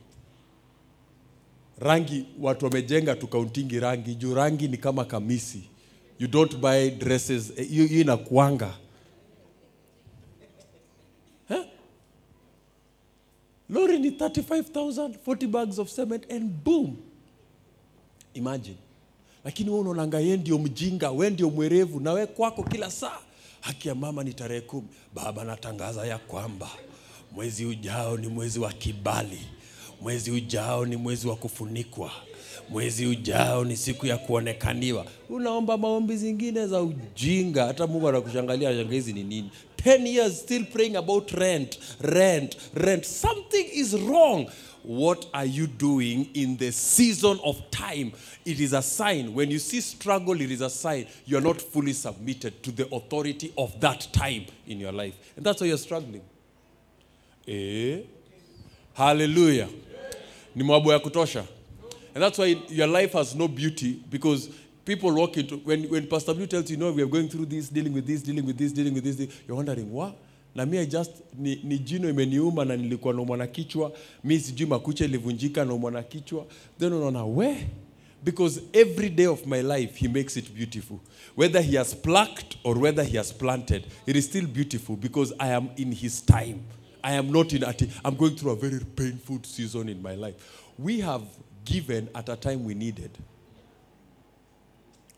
Rangi 1.79 2.25
watu 2.39 2.65
wamejenga 2.65 3.15
tukauntingi 3.15 3.79
rangi. 3.79 4.15
Juu 4.15 4.33
rangi 4.33 4.67
ni 4.67 4.77
kama 4.77 5.05
kamisi. 5.05 5.63
You 6.19 6.27
don't 6.27 6.57
buy 6.57 6.89
dresses 6.89 7.53
hiyo 7.55 7.85
inakuanga. 7.87 8.73
Lori 13.69 13.99
ni 13.99 14.09
35000 14.09 15.17
40 15.25 15.47
bags 15.47 15.79
of 15.79 15.95
cement 15.95 16.31
and 16.31 16.49
boom. 16.63 16.97
Imagine. 18.33 18.77
Lakini 19.43 19.69
we 19.69 19.79
unaonanga 19.79 20.19
ye 20.19 20.37
ndio 20.37 20.59
mjinga 20.59 21.11
we 21.11 21.29
ndio 21.29 21.49
mwerevu 21.49 21.99
na 21.99 22.13
we 22.13 22.25
kwako 22.27 22.63
kila 22.63 22.91
saa 22.91 23.19
haki 23.65 23.87
ya 23.87 23.95
mama 23.95 24.23
ni 24.23 24.33
tarehe 24.33 24.61
kumi. 24.61 24.87
Baba 25.13 25.43
natangaza 25.43 26.05
ya 26.07 26.17
kwamba 26.17 26.69
mwezi 27.31 27.65
ujao 27.65 28.17
ni 28.17 28.27
mwezi 28.27 28.59
wa 28.59 28.73
kibali. 28.73 29.39
Mwezi 30.01 30.31
ujao 30.31 30.85
ni 30.85 30.95
mwezi 30.95 31.27
wa 31.27 31.35
kufunikwa. 31.35 32.11
Mwezi 32.69 33.05
ujao 33.05 33.65
ni 33.65 33.77
siku 33.77 34.05
ya 34.07 34.17
kuonekaniwa. 34.17 35.05
Unaomba 35.29 35.77
maombi 35.77 36.17
zingine 36.17 36.67
za 36.67 36.81
ujinga. 36.81 37.65
Hata 37.65 37.87
mungu 37.87 38.07
anakushangalia 38.09 38.69
anashanga 38.69 38.93
hizi 38.93 39.13
ni 39.13 39.23
nini? 39.23 39.49
10 39.85 40.07
years 40.07 40.39
still 40.39 40.65
praying 40.65 40.95
about 40.95 41.31
rent 41.31 41.79
rent 42.01 42.57
rent. 42.73 43.03
Something 43.05 43.65
is 43.73 43.93
wrong 43.93 44.45
what 44.85 45.27
are 45.33 45.45
you 45.45 45.67
doing 45.67 46.29
in 46.33 46.57
the 46.57 46.71
season 46.71 47.39
of 47.43 47.69
time? 47.71 48.11
It 48.45 48.59
is 48.59 48.73
a 48.73 48.81
sign. 48.81 49.33
When 49.33 49.49
you 49.51 49.59
see 49.59 49.81
struggle 49.81 50.39
it 50.39 50.51
is 50.51 50.61
a 50.61 50.69
sign. 50.69 51.07
You 51.25 51.37
are 51.37 51.41
not 51.41 51.61
fully 51.61 51.93
submitted 51.93 52.61
to 52.63 52.71
the 52.71 52.87
authority 52.93 53.53
of 53.57 53.79
that 53.81 54.07
time 54.13 54.45
in 54.67 54.79
your 54.79 54.91
life. 54.91 55.15
And 55.35 55.45
that's 55.45 55.61
why 55.61 55.67
you're 55.67 55.77
struggling. 55.77 56.21
Eh? 57.47 58.01
hallelujah. 58.93 59.69
Ni 60.55 60.63
ya 60.67 60.99
kutosha. 60.99 61.45
And 62.13 62.23
that's 62.23 62.37
why 62.37 62.45
your 62.69 62.87
life 62.87 63.11
has 63.13 63.35
no 63.35 63.47
beauty 63.47 64.01
because 64.09 64.49
people 64.85 65.13
walk 65.13 65.35
into 65.37 65.57
when, 65.57 65.83
when 65.89 66.07
pastor 66.07 66.33
blue 66.33 66.47
tells 66.47 66.69
you 66.69 66.77
no 66.77 66.91
we 66.91 67.01
are 67.01 67.07
going 67.07 67.27
through 67.27 67.45
this 67.45 67.67
dealing 67.69 67.91
with 67.91 68.05
this 68.07 68.21
dealing 68.21 68.45
with 68.45 68.57
this 68.57 68.71
dealing 68.71 68.93
with 68.93 69.03
this 69.03 69.27
you're 69.47 69.57
wondering 69.57 69.91
what 69.91 70.15
na 70.55 70.65
mi 70.65 70.85
just 70.85 71.11
ni, 71.37 71.59
ni 71.63 71.77
jino 71.79 72.09
imeniuma 72.09 72.65
na 72.65 72.77
nilikuwa 72.77 73.13
naumwa 73.13 73.37
na 73.37 73.47
kichwa 73.47 73.91
mi 74.23 74.39
sijui 74.39 74.67
makucha 74.67 75.05
ilivunjika 75.05 75.65
naumwa 75.65 75.91
na 75.91 76.03
kichwa. 76.03 76.45
Then 76.79 76.93
unaona 76.93 77.25
we 77.25 77.55
because 78.23 78.61
every 78.73 79.09
day 79.09 79.27
of 79.27 79.45
my 79.45 79.61
life 79.61 79.99
he 79.99 80.07
makes 80.07 80.37
it 80.37 80.51
beautiful. 80.51 80.99
Whether 81.37 81.61
he 81.61 81.77
has 81.77 81.95
plucked 81.95 82.57
or 82.63 82.77
whether 82.79 83.03
he 83.03 83.17
has 83.17 83.33
planted 83.33 83.83
it 84.05 84.15
is 84.15 84.25
still 84.25 84.47
beautiful 84.47 84.95
because 84.95 85.33
i 85.39 85.53
am 85.53 85.69
in 85.75 85.91
his 85.91 86.25
time. 86.25 86.59
I 87.03 87.11
am 87.17 87.31
not 87.31 87.53
in 87.53 87.63
at 87.63 87.81
i'm 88.05 88.15
going 88.15 88.35
through 88.35 88.53
a 88.53 88.55
very 88.55 88.79
painful 88.95 89.39
season 89.43 89.89
in 89.89 90.01
my 90.01 90.15
life. 90.15 90.35
We 90.79 91.01
have 91.01 91.23
given 91.65 92.09
at 92.15 92.29
a 92.29 92.35
time 92.35 92.63
we 92.63 92.73
needed 92.73 93.11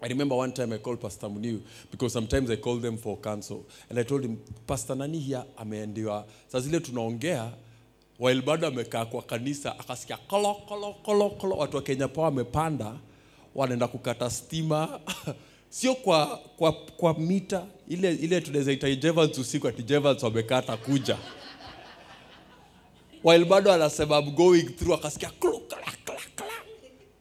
I 0.02 0.08
remember 0.08 0.36
one 0.36 0.52
time 0.52 0.74
I 0.74 0.78
called 0.78 1.02
Pastor 1.02 1.28
Muniu 1.28 1.60
because 1.90 2.14
sometimes 2.14 2.52
I 2.52 2.58
call 2.58 2.78
them 2.78 2.98
for 2.98 3.18
counsel. 3.18 3.66
And 3.90 3.98
I 3.98 4.04
told 4.04 4.24
him, 4.24 4.40
Pastor 4.68 4.96
nani 4.96 5.20
here 5.20 5.44
ameendiwa. 5.58 6.26
Sasa 6.48 6.60
zile 6.70 6.80
tunaongea 6.80 7.52
while 8.20 8.42
bado 8.42 8.68
amekaa 8.68 9.06
kwa 9.06 9.22
kanisa 9.22 9.80
akasikia 9.80 10.18
kolo 10.18 10.54
kolo 10.54 10.94
kolo 10.94 11.30
kolo 11.30 11.56
watu 11.56 11.76
wa 11.78 11.84
Kenya 11.84 12.08
Power 12.08 12.26
wamepanda 12.26 12.94
wanaenda 13.56 13.88
kukata 13.88 14.30
stima 14.30 15.00
sio 15.70 15.96
kwa, 15.96 16.26
kwa, 16.58 16.72
kwa 16.72 17.20
mita 17.20 17.66
ile, 17.88 18.14
ile 18.16 18.42
tunaweza 18.42 18.72
ita 18.72 18.96
Jevans 18.96 19.38
usiku 19.38 19.68
ati 19.68 19.84
Jevans 19.84 20.24
wamekata 20.24 20.78
kuja 20.78 21.18
while 23.24 23.46
bado 23.46 23.74
anasema 23.74 24.20
I'm 24.20 24.32
going 24.36 24.64
through 24.64 24.94
akasikia 25.00 25.30
klo, 25.30 25.60
kla. 25.60 25.97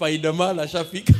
Spiderman 0.00 0.58
ashafika. 0.58 1.12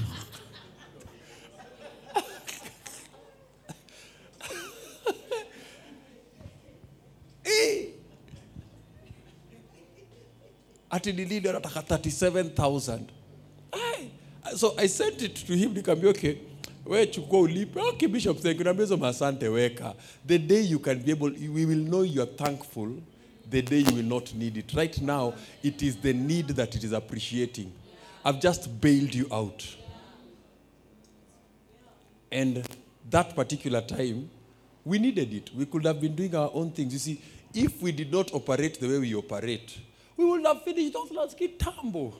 Ati 10.91 11.13
ni 11.13 11.25
nini 11.25 11.49
anataka? 11.49 11.81
37000 11.81 13.01
so 14.57 14.75
i 14.79 14.89
sent 14.89 15.23
it 15.23 15.47
to 15.47 15.55
him 15.55 15.75
nikamwambia 15.75 16.11
okay 16.11 16.35
we 16.87 17.07
chukua 17.07 17.41
ulipe. 17.41 17.81
Okay 17.81 18.09
bishop 18.09 18.41
thank 18.41 18.59
you. 18.59 18.65
Naambia 18.65 18.85
hizo 18.85 18.97
masante 18.97 19.49
weka. 19.49 19.95
The 20.27 20.39
day 20.39 20.63
you 20.63 20.79
can 20.79 20.99
be 21.03 21.13
able 21.13 21.33
we 21.55 21.67
will 21.67 21.85
know 21.85 22.05
you 22.05 22.23
are 22.23 22.31
thankful 22.31 22.89
the 23.51 23.63
day 23.63 23.81
you 23.81 23.95
will 23.95 24.07
not 24.07 24.35
need 24.35 24.57
it. 24.57 24.73
Right 24.73 24.99
now 25.03 25.35
it 25.63 25.83
is 25.83 25.97
the 25.97 26.13
need 26.13 26.47
that 26.57 26.75
it 26.75 26.85
is 26.85 26.93
appreciating 26.93 27.73
i've 28.25 28.41
just 28.41 28.81
bailed 28.81 29.15
you 29.15 29.27
out 29.33 29.65
and 32.33 32.65
that 33.11 33.35
particular 33.35 33.81
time, 33.81 34.31
we 34.85 34.99
needed 34.99 35.33
it. 35.33 35.51
We 35.55 35.67
could 35.67 35.85
have 35.85 36.01
been 36.01 36.15
doing 36.15 36.35
our 36.35 36.51
own 36.55 36.71
things. 36.71 36.93
You 36.93 36.99
see, 36.99 37.23
if 37.53 37.83
we 37.83 37.93
did 37.93 38.13
not 38.13 38.33
operate 38.33 38.79
the 38.81 38.89
way 38.89 38.99
we 38.99 39.15
operate, 39.15 39.79
we 40.17 40.25
would 40.25 40.45
have 40.47 40.63
finished 40.63 40.95
last 41.13 41.39
kitambo. 41.39 42.15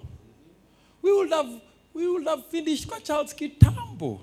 We 1.03 1.13
would 1.13 1.31
have, 1.31 1.61
we 1.95 2.09
would 2.11 2.27
have 2.27 2.47
finished 2.47 2.89
kwa 2.89 3.01
Charles 3.01 3.33
kitambo. 3.35 4.21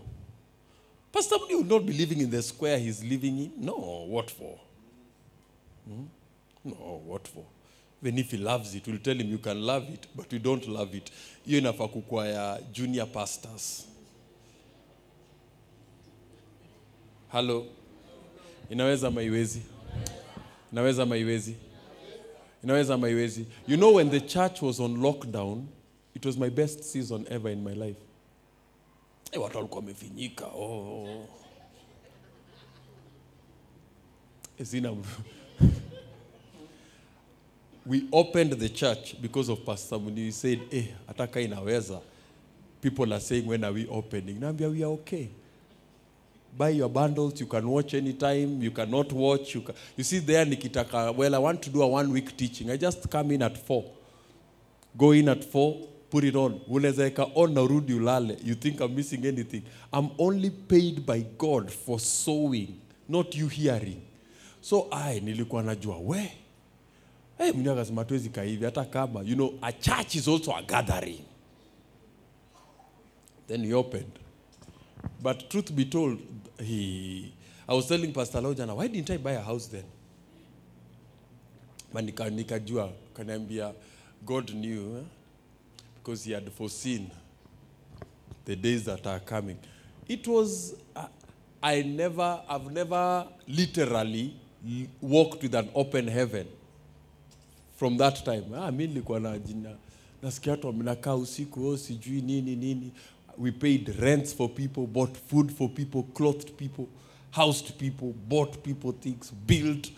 Pastor 1.12 1.36
Mudi 1.38 1.56
would 1.56 1.70
not 1.70 1.86
be 1.86 1.94
living 1.94 2.20
in 2.20 2.30
the 2.30 2.42
square 2.42 2.78
he's 2.78 3.04
living 3.04 3.40
in. 3.40 3.52
No, 3.58 4.06
what 4.08 4.30
for? 4.30 4.60
Hmm? 5.88 6.04
No, 6.66 7.02
what 7.06 7.28
for? 7.28 7.46
Even 8.04 8.20
if 8.20 8.32
he 8.32 8.38
loves 8.38 8.76
it, 8.76 8.88
we'll 8.88 9.00
tell 9.00 9.16
him 9.18 9.32
you 9.32 9.38
can 9.40 9.62
love 9.66 9.94
it, 9.94 10.08
but 10.16 10.32
we 10.34 10.40
don't 10.40 10.68
love 10.68 10.98
it. 10.98 11.12
Hiyo 11.46 11.58
inafaa 11.60 11.88
kukuwa 11.88 12.28
ya 12.28 12.62
junior 12.74 13.08
pastors. 13.12 13.88
halo 17.32 17.66
inaweza 18.70 19.12
maiwezi 19.12 19.62
inaweza 20.72 21.06
maiwezi 21.06 21.56
inaweza 22.64 22.98
maiwezi 22.98 23.46
you 23.68 23.78
know 23.78 23.96
when 23.96 24.10
the 24.12 24.22
church 24.22 24.62
was 24.62 24.80
on 24.80 25.02
lockdown 25.02 25.66
it 26.16 26.26
was 26.26 26.38
my 26.38 26.50
best 26.50 26.82
season 26.84 27.26
ever 27.30 27.52
in 27.52 27.62
my 27.64 27.74
life 27.76 28.00
hey, 29.32 29.42
watu 29.42 29.58
walikuwa 29.58 29.80
wamefinyika 29.80 30.46
oh. 30.48 31.26
Eh, 34.60 34.66
sina 34.66 34.96
we 37.88 38.08
opened 38.12 38.52
the 38.54 38.70
church 38.70 39.16
because 39.22 39.50
of 39.50 39.66
Pastor 39.66 39.98
Muni. 39.98 40.26
He 40.26 40.32
said, 40.32 40.60
eh, 40.72 40.88
ataka 41.08 41.42
inaweza. 41.42 42.02
People 42.82 43.14
are 43.14 43.20
saying, 43.20 43.46
when 43.46 43.64
are 43.64 43.72
we 43.72 43.88
opening? 43.88 44.40
Nambia, 44.40 44.70
we 44.70 44.84
are 44.84 44.92
okay. 44.92 45.30
Buy 46.58 46.70
your 46.70 46.90
bundles. 46.90 47.40
You 47.40 47.46
can 47.46 47.68
watch 47.68 47.94
anytime. 47.94 48.62
You 48.62 48.72
cannot 48.72 49.12
watch. 49.14 49.56
You, 49.56 49.62
can, 49.62 49.76
you 49.96 50.04
see 50.04 50.20
there, 50.20 50.46
Nikitaka, 50.46 51.16
well, 51.16 51.34
I 51.34 51.38
want 51.38 51.62
to 51.64 51.70
do 51.70 51.82
a 51.82 51.88
one 51.88 52.12
week 52.12 52.36
teaching. 52.36 52.70
I 52.70 52.78
just 52.78 53.10
come 53.10 53.32
in 53.32 53.42
at 53.42 53.58
4. 53.58 53.86
Go 54.98 55.12
in 55.12 55.30
at 55.30 55.44
4, 55.44 55.88
put 56.10 56.24
it 56.24 56.36
on. 56.36 56.60
Unaweza 56.70 57.32
on 57.36 57.54
na. 57.54 58.36
You 58.44 58.56
think 58.56 58.82
I'm 58.82 58.96
missing 58.96 59.26
anything. 59.26 59.64
I'm 59.94 60.12
only 60.18 60.50
paid 60.50 61.06
by 61.06 61.22
God 61.38 61.72
for 61.72 62.00
sowing, 62.00 62.82
not 63.08 63.36
you 63.36 63.48
hearing. 63.48 64.02
So 64.62 64.88
I 64.92 65.20
nilikuwa 65.20 65.64
najua 65.64 65.98
we 66.00 66.47
Hey, 67.38 67.52
mwenyewe 67.52 67.74
akasema 67.76 68.06
tuwezi 68.06 68.30
kaa 68.30 68.44
hivi 68.44 68.66
hata 68.66 68.86
kama 68.86 69.22
you 69.22 69.36
know 69.36 69.54
a 69.62 69.72
church 69.72 70.16
is 70.16 70.28
also 70.28 70.56
a 70.56 70.62
gathering. 70.62 71.20
Then 73.48 73.66
he 73.66 73.74
opened. 73.74 74.12
But 75.22 75.50
truth 75.50 75.72
be 75.72 75.86
told 75.86 76.20
he 76.66 77.32
i 77.68 77.76
was 77.76 77.88
telling 77.88 78.08
pastor 78.14 78.42
lojana 78.42 78.74
why 78.74 78.88
didn't 78.88 79.10
i 79.10 79.18
buy 79.18 79.36
a 79.38 79.42
house 79.44 79.70
then? 79.72 79.84
But 81.94 82.04
nika, 82.04 82.30
nikajua 82.30 82.92
kaniambia 83.14 83.74
god 84.26 84.52
knew 84.52 84.98
eh? 84.98 85.04
because 85.96 86.30
he 86.30 86.34
had 86.36 86.50
foreseen 86.52 87.10
the 88.46 88.56
days 88.56 88.84
that 88.84 89.08
are 89.08 89.20
coming. 89.20 89.58
It 90.08 90.28
was 90.28 90.74
uh, 90.96 91.06
i 91.62 91.84
never 91.84 92.40
i've 92.50 92.72
never 92.72 93.28
literally 93.48 94.34
walked 95.02 95.44
with 95.44 95.56
an 95.56 95.70
open 95.76 96.08
heaven 96.10 96.48
from 97.78 97.98
that 97.98 98.24
time. 98.26 98.44
Ah, 98.56 98.72
mi 98.72 98.88
nilikuwa 98.88 99.20
na 99.20 99.40
jina 99.40 99.70
nasikia 100.24 100.52
watu 100.52 100.68
wamenakaa 100.68 101.16
usiku 101.16 101.68
oh, 101.68 101.78
sijui 101.78 102.22
nini 102.22 102.56
nini. 102.56 102.92
We 103.38 103.52
paid 103.52 103.88
rents 104.00 104.36
for 104.36 104.50
people 104.54 104.88
bought 104.88 105.16
food 105.30 105.52
for 105.52 105.70
people 105.74 106.04
clothed 106.14 106.52
people 106.52 106.86
housed 107.32 107.72
people 107.78 108.14
bought 108.28 108.58
people 108.58 108.92
things 108.92 109.34
built. 109.48 109.92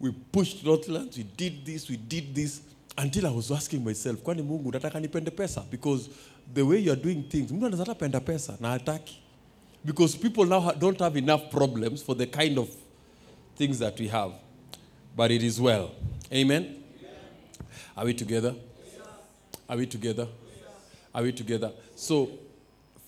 We 0.00 0.12
pushed 0.32 0.64
Northlands, 0.64 1.16
we 1.18 1.26
did 1.36 1.64
this 1.64 1.90
we 1.90 1.96
did 1.96 2.34
this 2.34 2.62
until 2.96 3.26
i 3.26 3.30
was 3.30 3.50
asking 3.50 3.84
myself 3.84 4.22
kwani 4.22 4.42
mungu 4.42 4.72
nataka 4.72 5.00
nipende 5.00 5.30
pesa? 5.30 5.64
Because 5.70 6.10
the 6.54 6.62
way 6.62 6.84
you 6.84 6.92
are 6.92 7.00
doing 7.02 7.22
things 7.28 7.50
mtu 7.52 7.66
anaweza 7.66 7.94
penda 7.94 8.20
pesa 8.20 8.56
na 8.60 8.68
hataki. 8.68 9.18
Because 9.84 10.18
people 10.18 10.44
now 10.44 10.72
don't 10.72 10.98
have 10.98 11.18
enough 11.18 11.42
problems 11.50 12.02
for 12.04 12.16
the 12.16 12.26
kind 12.26 12.58
of 12.58 12.68
things 13.58 13.78
that 13.78 14.00
we 14.00 14.08
have. 14.08 14.34
But 15.16 15.30
it 15.30 15.42
is 15.42 15.60
well. 15.60 15.90
Amen 16.32 16.79
are 17.96 18.04
we 18.04 18.14
together? 18.14 18.54
Are 19.68 19.76
we 19.76 19.86
together? 19.86 20.26
Are 21.14 21.22
we 21.22 21.32
together? 21.32 21.72
So, 21.94 22.30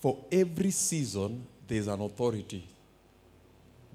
for 0.01 0.17
every 0.31 0.71
season, 0.71 1.45
there's 1.67 1.87
an 1.87 2.01
authority. 2.01 2.67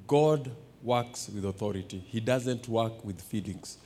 God 0.07 0.51
works 0.83 1.29
with 1.35 1.45
authority, 1.45 2.03
He 2.07 2.21
doesn't 2.21 2.69
work 2.69 3.05
with 3.05 3.21
feelings. 3.21 3.79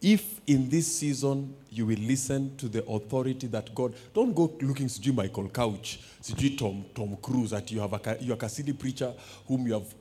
If 0.00 0.40
in 0.46 0.68
this 0.68 0.96
season 0.96 1.54
you 1.70 1.84
will 1.84 1.98
listen 1.98 2.56
to 2.58 2.68
the 2.68 2.84
authority 2.86 3.48
that 3.48 3.74
God, 3.74 3.94
don't 4.14 4.32
go 4.32 4.52
looking 4.60 4.86
sijui 4.86 5.12
Michael 5.12 5.48
Couch, 5.48 5.98
sijui 6.22 6.56
Tom, 6.56 6.84
Tom 6.94 7.16
Cruise, 7.20 7.50
that 7.50 7.70
you 7.72 7.80
have 7.80 7.92
a, 7.92 8.16
you 8.20 8.32
are 8.32 8.38
a 8.40 8.48
silly 8.48 8.72
preacher 8.72 9.12
whom 9.48 9.66
you 9.66 9.72
have, 9.72 9.92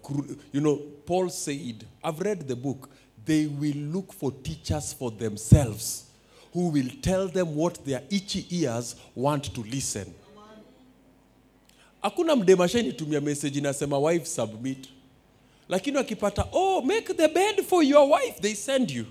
you 0.52 0.62
know, 0.62 0.76
Paul 1.06 1.30
said, 1.30 1.84
I've 2.04 2.20
read 2.20 2.48
the 2.48 2.56
book, 2.56 2.90
they 3.26 3.48
will 3.48 3.76
look 3.76 4.14
for 4.14 4.32
teachers 4.32 4.94
for 4.94 5.10
themselves 5.10 6.07
who 6.58 6.70
will 6.72 6.90
tell 7.02 7.30
them 7.30 7.60
what 7.60 7.84
their 7.86 8.02
itchy 8.10 8.46
ears 8.50 8.96
want 9.16 9.54
to 9.54 9.64
listen. 9.72 10.06
Hakuna 12.02 12.36
mdemasheni 12.36 12.94
tumia 12.94 13.22
message 13.22 13.60
inasema 13.60 14.00
wife 14.00 14.26
submit. 14.26 14.88
Lakini 15.70 15.98
wakipata 15.98 16.48
oh 16.52 16.82
make 16.82 17.14
the 17.14 17.28
bed 17.28 17.64
for 17.66 17.84
your 17.84 18.12
wife 18.12 18.40
they 18.42 18.56
send 18.56 18.92
you. 18.92 19.06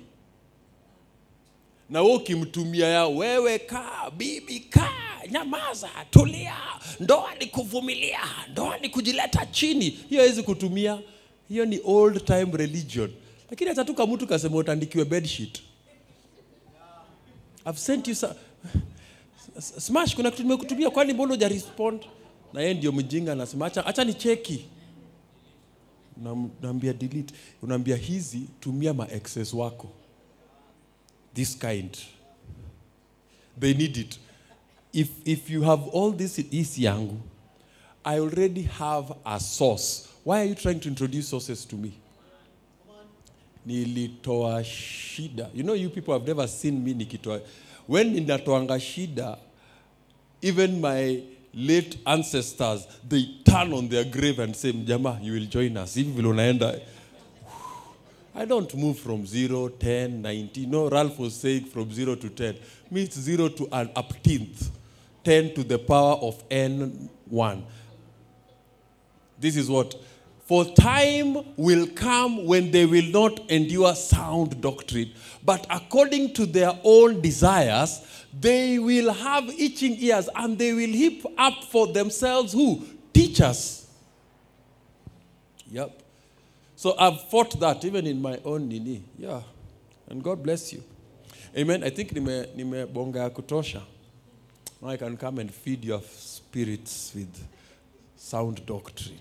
Na 1.90 2.02
we 2.02 2.14
ukimtumia 2.14 2.86
ya 2.88 3.06
wewe 3.06 3.58
kaa 3.58 4.10
bibi 4.10 4.60
kaa 4.60 5.26
nyamaza 5.30 5.88
tulia 6.10 6.54
ndoa 7.00 7.34
ni 7.34 7.46
kuvumilia 7.46 8.20
ndoa 8.50 8.78
ni 8.78 8.88
kujileta 8.88 9.46
chini 9.46 9.90
hiyo 9.90 10.20
hawezi 10.20 10.42
kutumia 10.42 10.98
hiyo 11.48 11.64
ni 11.64 11.80
old 11.84 12.24
time 12.24 12.46
religion 12.52 13.10
lakini 13.50 13.68
hata 13.70 13.84
tu 13.84 13.94
kama 13.94 14.14
mtu 14.14 14.26
kasema 14.26 14.56
utandikiwe 14.56 15.04
bedsheet 15.04 15.62
I've 17.66 17.78
sent 17.78 18.08
you 18.08 18.14
some... 18.14 18.34
Smash 19.60 20.14
kuna 20.16 20.30
kitu 20.30 20.42
nimekutumia 20.42 20.90
kwani 20.90 21.12
mbona 21.12 21.34
huja 21.34 21.48
respond 21.48 22.04
na 22.52 22.60
yeye 22.60 22.74
ndio 22.74 22.92
mjinga 22.92 23.32
anasema 23.32 23.66
acha 23.66 23.86
acha 23.86 24.04
ni 24.04 24.14
cheki 24.14 24.64
Unaambia 26.62 26.92
delete. 26.92 27.34
Unaambia 27.62 27.96
hizi 27.96 28.40
tumia 28.60 28.94
ma 28.94 29.10
excess 29.10 29.54
wako. 29.54 29.88
This 31.34 31.58
kind. 31.58 31.96
They 33.60 33.74
need 33.74 33.96
it. 33.96 34.18
If 34.92 35.08
if 35.24 35.50
you 35.50 35.62
have 35.62 35.90
all 35.98 36.16
this 36.16 36.38
is 36.50 36.78
yangu 36.78 37.20
i 38.04 38.18
already 38.18 38.62
have 38.62 39.14
a 39.24 39.40
source. 39.40 40.08
Why 40.24 40.38
are 40.38 40.48
you 40.48 40.54
trying 40.54 40.80
to 40.80 40.88
introduce 40.88 41.28
sources 41.28 41.68
to 41.68 41.76
me 41.76 41.92
nilitoa 43.66 44.64
shida 44.64 45.48
you 45.54 45.62
know 45.62 45.76
you 45.76 45.90
people 45.90 46.12
have 46.12 46.26
never 46.26 46.48
seen 46.48 46.80
me 46.80 46.94
nikitoa 46.94 47.40
when 47.88 48.14
ninatoanga 48.14 48.80
shida 48.80 49.36
even 50.42 50.80
my 50.80 51.22
late 51.54 51.98
ancestors 52.04 52.88
they 53.08 53.22
turn 53.44 53.72
on 53.72 53.88
their 53.88 54.04
grave 54.04 54.42
and 54.42 54.54
say 54.54 54.72
mjama 54.72 55.18
you 55.22 55.32
will 55.32 55.46
join 55.46 55.76
us 55.76 55.94
hivi 55.94 56.10
vile 56.12 56.28
unaenda 56.28 56.80
I 58.38 58.44
don't 58.44 58.74
move 58.74 58.98
from 58.98 59.24
0, 59.26 59.70
10, 59.70 60.20
90. 60.20 60.66
No, 60.66 60.90
Ralph 60.90 61.18
was 61.18 61.34
saying 61.34 61.64
from 61.64 61.90
0 61.90 62.16
to 62.16 62.28
10. 62.28 62.56
Me, 62.90 63.04
it's 63.04 63.18
0 63.18 63.48
to 63.48 63.66
an 63.72 63.88
upteenth. 63.96 64.68
10 65.24 65.54
to 65.54 65.64
the 65.64 65.78
power 65.78 66.16
of 66.20 66.46
N1. 66.50 67.62
This 69.38 69.56
is 69.56 69.70
what? 69.70 69.94
For 70.46 70.64
time 70.64 71.38
will 71.56 71.88
come 71.88 72.46
when 72.46 72.70
they 72.70 72.86
will 72.86 73.10
not 73.10 73.50
endure 73.50 73.94
sound 73.96 74.60
doctrine, 74.60 75.10
but 75.44 75.66
according 75.68 76.34
to 76.34 76.46
their 76.46 76.72
own 76.84 77.20
desires, 77.20 78.00
they 78.32 78.78
will 78.78 79.12
have 79.12 79.48
itching 79.48 79.96
ears 79.98 80.28
and 80.36 80.56
they 80.56 80.72
will 80.72 80.92
heap 80.92 81.26
up 81.36 81.64
for 81.64 81.88
themselves 81.88 82.52
who? 82.52 82.86
Teachers. 83.12 83.88
Yep. 85.68 86.00
So 86.76 86.94
I've 86.96 87.20
fought 87.28 87.58
that 87.58 87.84
even 87.84 88.06
in 88.06 88.22
my 88.22 88.38
own 88.44 88.68
nini. 88.68 89.02
Yeah. 89.18 89.40
And 90.08 90.22
God 90.22 90.44
bless 90.44 90.72
you. 90.72 90.84
Amen. 91.56 91.82
I 91.82 91.90
think 91.90 92.12
nime 92.12 92.46
nimebonga 92.56 93.18
ya 93.18 93.30
kutosha. 93.30 93.82
Now 94.80 94.90
I 94.90 94.96
can 94.96 95.16
come 95.16 95.38
and 95.40 95.50
feed 95.50 95.84
your 95.84 96.02
spirits 96.02 97.12
with 97.16 97.34
sound 98.16 98.64
doctrine. 98.64 99.18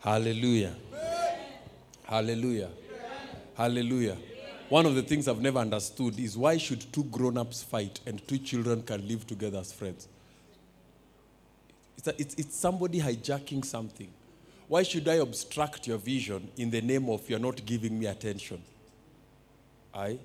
Hallelujah. 0.00 0.74
Hallelujah. 2.04 2.70
Hallelujah. 3.56 4.16
One 4.68 4.86
of 4.86 4.94
the 4.94 5.02
things 5.02 5.26
I've 5.26 5.40
never 5.40 5.58
understood 5.58 6.18
is 6.18 6.36
why 6.36 6.58
should 6.58 6.92
two 6.92 7.04
grown-ups 7.04 7.62
fight 7.62 8.00
and 8.06 8.26
two 8.28 8.38
children 8.38 8.82
can 8.82 9.06
live 9.08 9.26
together 9.26 9.58
as 9.58 9.72
friends? 9.72 10.08
It's, 11.96 12.06
a, 12.06 12.20
it's, 12.20 12.34
it's 12.34 12.54
somebody 12.54 13.00
hijacking 13.00 13.64
something. 13.64 14.08
Why 14.68 14.82
should 14.82 15.08
I 15.08 15.14
obstruct 15.14 15.86
your 15.86 15.98
vision 15.98 16.48
in 16.56 16.70
the 16.70 16.82
name 16.82 17.08
of 17.08 17.28
you're 17.28 17.38
not 17.38 17.64
giving 17.64 17.98
me 17.98 18.06
attention? 18.06 18.62
I? 19.94 20.18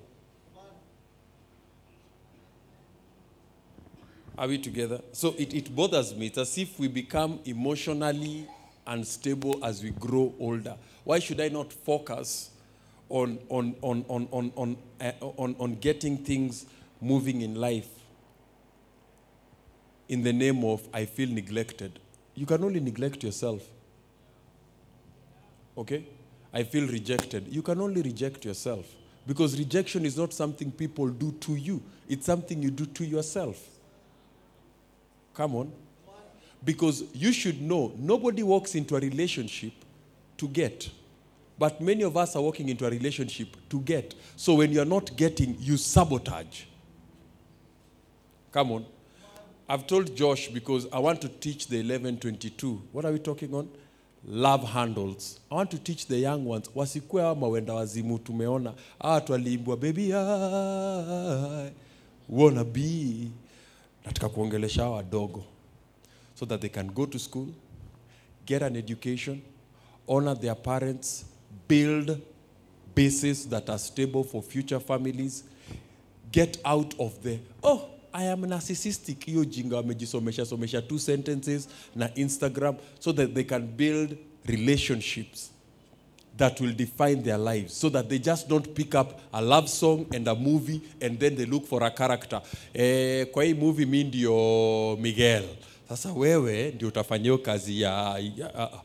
Are 4.36 4.46
we 4.46 4.58
together? 4.58 5.00
So 5.12 5.34
it, 5.38 5.54
it 5.54 5.74
bothers 5.74 6.14
me. 6.14 6.26
It's 6.26 6.38
as 6.38 6.58
if 6.58 6.78
we 6.78 6.88
become 6.88 7.40
emotionally 7.44 8.46
unstable 8.86 9.64
as 9.64 9.82
we 9.82 9.90
grow 9.90 10.34
older. 10.38 10.76
Why 11.04 11.18
should 11.18 11.40
I 11.40 11.48
not 11.48 11.72
focus 11.72 12.50
on, 13.08 13.38
on, 13.48 13.74
on, 13.82 14.04
on, 14.08 14.28
on, 14.30 14.52
on, 14.56 14.76
uh, 15.00 15.12
on, 15.20 15.56
on 15.58 15.74
getting 15.76 16.18
things 16.18 16.66
moving 17.00 17.42
in 17.42 17.54
life 17.54 17.88
in 20.08 20.22
the 20.22 20.32
name 20.32 20.64
of 20.64 20.86
I 20.92 21.04
feel 21.04 21.28
neglected? 21.28 21.98
You 22.34 22.46
can 22.46 22.64
only 22.64 22.80
neglect 22.80 23.22
yourself. 23.22 23.62
Okay? 25.76 26.06
I 26.52 26.62
feel 26.62 26.86
rejected. 26.86 27.48
You 27.48 27.62
can 27.62 27.80
only 27.80 28.02
reject 28.02 28.44
yourself. 28.44 28.86
Because 29.26 29.58
rejection 29.58 30.04
is 30.04 30.16
not 30.16 30.32
something 30.32 30.70
people 30.70 31.08
do 31.08 31.32
to 31.32 31.56
you, 31.56 31.82
it's 32.08 32.26
something 32.26 32.62
you 32.62 32.70
do 32.70 32.86
to 32.86 33.04
yourself. 33.04 33.60
Come 35.32 35.56
on. 35.56 35.72
Because 36.64 37.04
you 37.12 37.32
should 37.32 37.60
know 37.60 37.92
nobody 37.98 38.42
walks 38.42 38.74
into 38.74 38.96
a 38.96 39.00
relationship 39.00 39.72
to 40.38 40.48
get. 40.48 40.90
But 41.58 41.80
many 41.80 42.02
of 42.02 42.16
us 42.16 42.34
are 42.36 42.42
walking 42.42 42.68
into 42.68 42.86
a 42.86 42.90
relationship 42.90 43.56
to 43.68 43.80
get. 43.80 44.14
So 44.36 44.54
when 44.54 44.72
you're 44.72 44.84
not 44.84 45.16
getting, 45.16 45.56
you 45.60 45.76
sabotage. 45.76 46.62
Come 48.52 48.72
on. 48.72 48.86
I've 49.68 49.86
told 49.86 50.14
Josh 50.16 50.48
because 50.48 50.86
I 50.92 50.98
want 50.98 51.20
to 51.22 51.28
teach 51.28 51.68
the 51.68 51.76
1122. 51.78 52.82
What 52.92 53.04
are 53.04 53.12
we 53.12 53.18
talking 53.18 53.54
on? 53.54 53.68
Love 54.26 54.64
handles. 54.64 55.40
I 55.50 55.54
want 55.54 55.70
to 55.70 55.78
teach 55.78 56.06
the 56.06 56.16
young 56.16 56.44
ones. 56.44 56.68
Wasikue 56.74 57.34
mawenda 57.34 57.74
wazimu 57.74 58.18
tumeona. 58.18 58.70
Ah, 58.70 59.02
hawa 59.02 59.14
watu 59.14 59.32
waliimbwa 59.32 59.76
baby 59.76 60.12
I 60.12 61.70
wanna 62.28 62.64
be. 62.64 63.28
Nataka 64.04 64.28
kuongelesha 64.28 65.02
so 66.34 66.44
that 66.46 66.60
they 66.60 66.68
can 66.68 66.88
go 66.88 67.06
to 67.06 67.18
school, 67.18 67.48
get 68.46 68.62
an 68.62 68.76
education, 68.76 69.42
honor 70.08 70.34
their 70.34 70.54
parents, 70.54 71.24
build 71.68 72.20
bases 72.94 73.46
that 73.48 73.68
are 73.70 73.78
stable 73.78 74.24
for 74.24 74.42
future 74.42 74.80
families, 74.80 75.44
get 76.30 76.58
out 76.64 76.94
of 76.98 77.22
the 77.22 77.38
oh 77.62 77.88
I 78.12 78.24
am 78.24 78.42
narcissistic. 78.42 79.24
Hiyo 79.24 79.44
jinga 79.44 79.76
wamejisomesha 79.76 80.46
somesha 80.46 80.82
two 80.88 80.98
sentences 80.98 81.68
na 81.96 82.08
Instagram 82.14 82.76
so 83.00 83.12
that 83.12 83.34
they 83.34 83.44
can 83.44 83.66
build 83.66 84.16
relationships 84.46 85.50
that 86.36 86.60
will 86.60 86.72
define 86.72 87.22
their 87.22 87.38
lives 87.38 87.74
so 87.74 87.88
that 87.88 88.08
they 88.08 88.18
just 88.18 88.48
don't 88.48 88.74
pick 88.74 88.94
up 88.94 89.20
a 89.32 89.42
love 89.42 89.68
song 89.68 90.06
and 90.14 90.28
a 90.28 90.34
movie 90.34 90.80
and 91.00 91.18
then 91.18 91.34
they 91.34 91.44
look 91.44 91.66
for 91.66 91.82
a 91.82 91.90
character. 91.90 92.40
Eh, 92.74 93.26
kwa 93.32 93.44
hii 93.44 93.54
movie 93.54 93.86
mi 93.86 94.04
Miguel 95.00 95.44
sasa 95.88 96.12
wewe 96.12 96.72
ndio 96.74 96.88
utafanya 96.88 97.22
hiyo 97.22 97.38
kazi 97.38 97.80
ya, 97.80 98.18
ya 98.36 98.68
uh, 98.72 98.80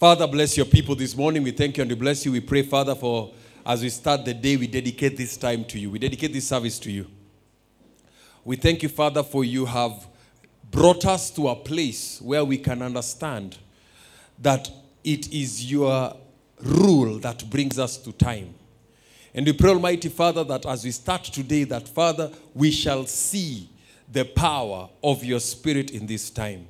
Father, 0.00 0.28
bless 0.28 0.58
your 0.58 0.68
people 0.70 0.96
this 0.96 1.16
morning. 1.16 1.44
We 1.44 1.52
thank 1.52 1.78
you 1.78 1.82
and 1.82 1.90
we 1.90 1.96
bless 1.96 2.26
you. 2.26 2.32
We 2.32 2.40
pray, 2.40 2.62
Father, 2.62 2.94
for 2.96 3.30
as 3.64 3.82
we 3.82 3.90
start 3.90 4.24
the 4.24 4.34
day, 4.34 4.56
we 4.56 4.66
dedicate 4.66 5.16
this 5.16 5.38
time 5.38 5.64
to 5.64 5.78
you. 5.78 5.90
We 5.90 5.98
dedicate 5.98 6.32
this 6.32 6.48
service 6.48 6.78
to 6.80 6.90
you. 6.90 7.06
We 8.44 8.56
thank 8.56 8.82
you, 8.82 8.88
Father, 8.88 9.22
for 9.22 9.44
you 9.44 9.64
have 9.64 10.06
brought 10.70 11.06
us 11.06 11.30
to 11.30 11.48
a 11.48 11.56
place 11.56 12.20
where 12.20 12.44
we 12.44 12.58
can 12.58 12.82
understand 12.82 13.56
that 14.42 14.70
it 15.04 15.32
is 15.32 15.70
your 15.70 16.14
rule 16.60 17.18
that 17.20 17.48
brings 17.48 17.78
us 17.78 17.96
to 17.98 18.12
time. 18.12 18.52
And 19.34 19.46
we 19.46 19.52
pray, 19.52 19.70
Almighty 19.70 20.08
Father, 20.10 20.44
that 20.44 20.66
as 20.66 20.84
we 20.84 20.90
start 20.90 21.24
today, 21.24 21.64
that 21.64 21.88
Father, 21.88 22.30
we 22.54 22.70
shall 22.70 23.06
see 23.06 23.68
the 24.10 24.24
power 24.24 24.88
of 25.02 25.24
your 25.24 25.40
Spirit 25.40 25.90
in 25.90 26.06
this 26.06 26.30
time. 26.30 26.66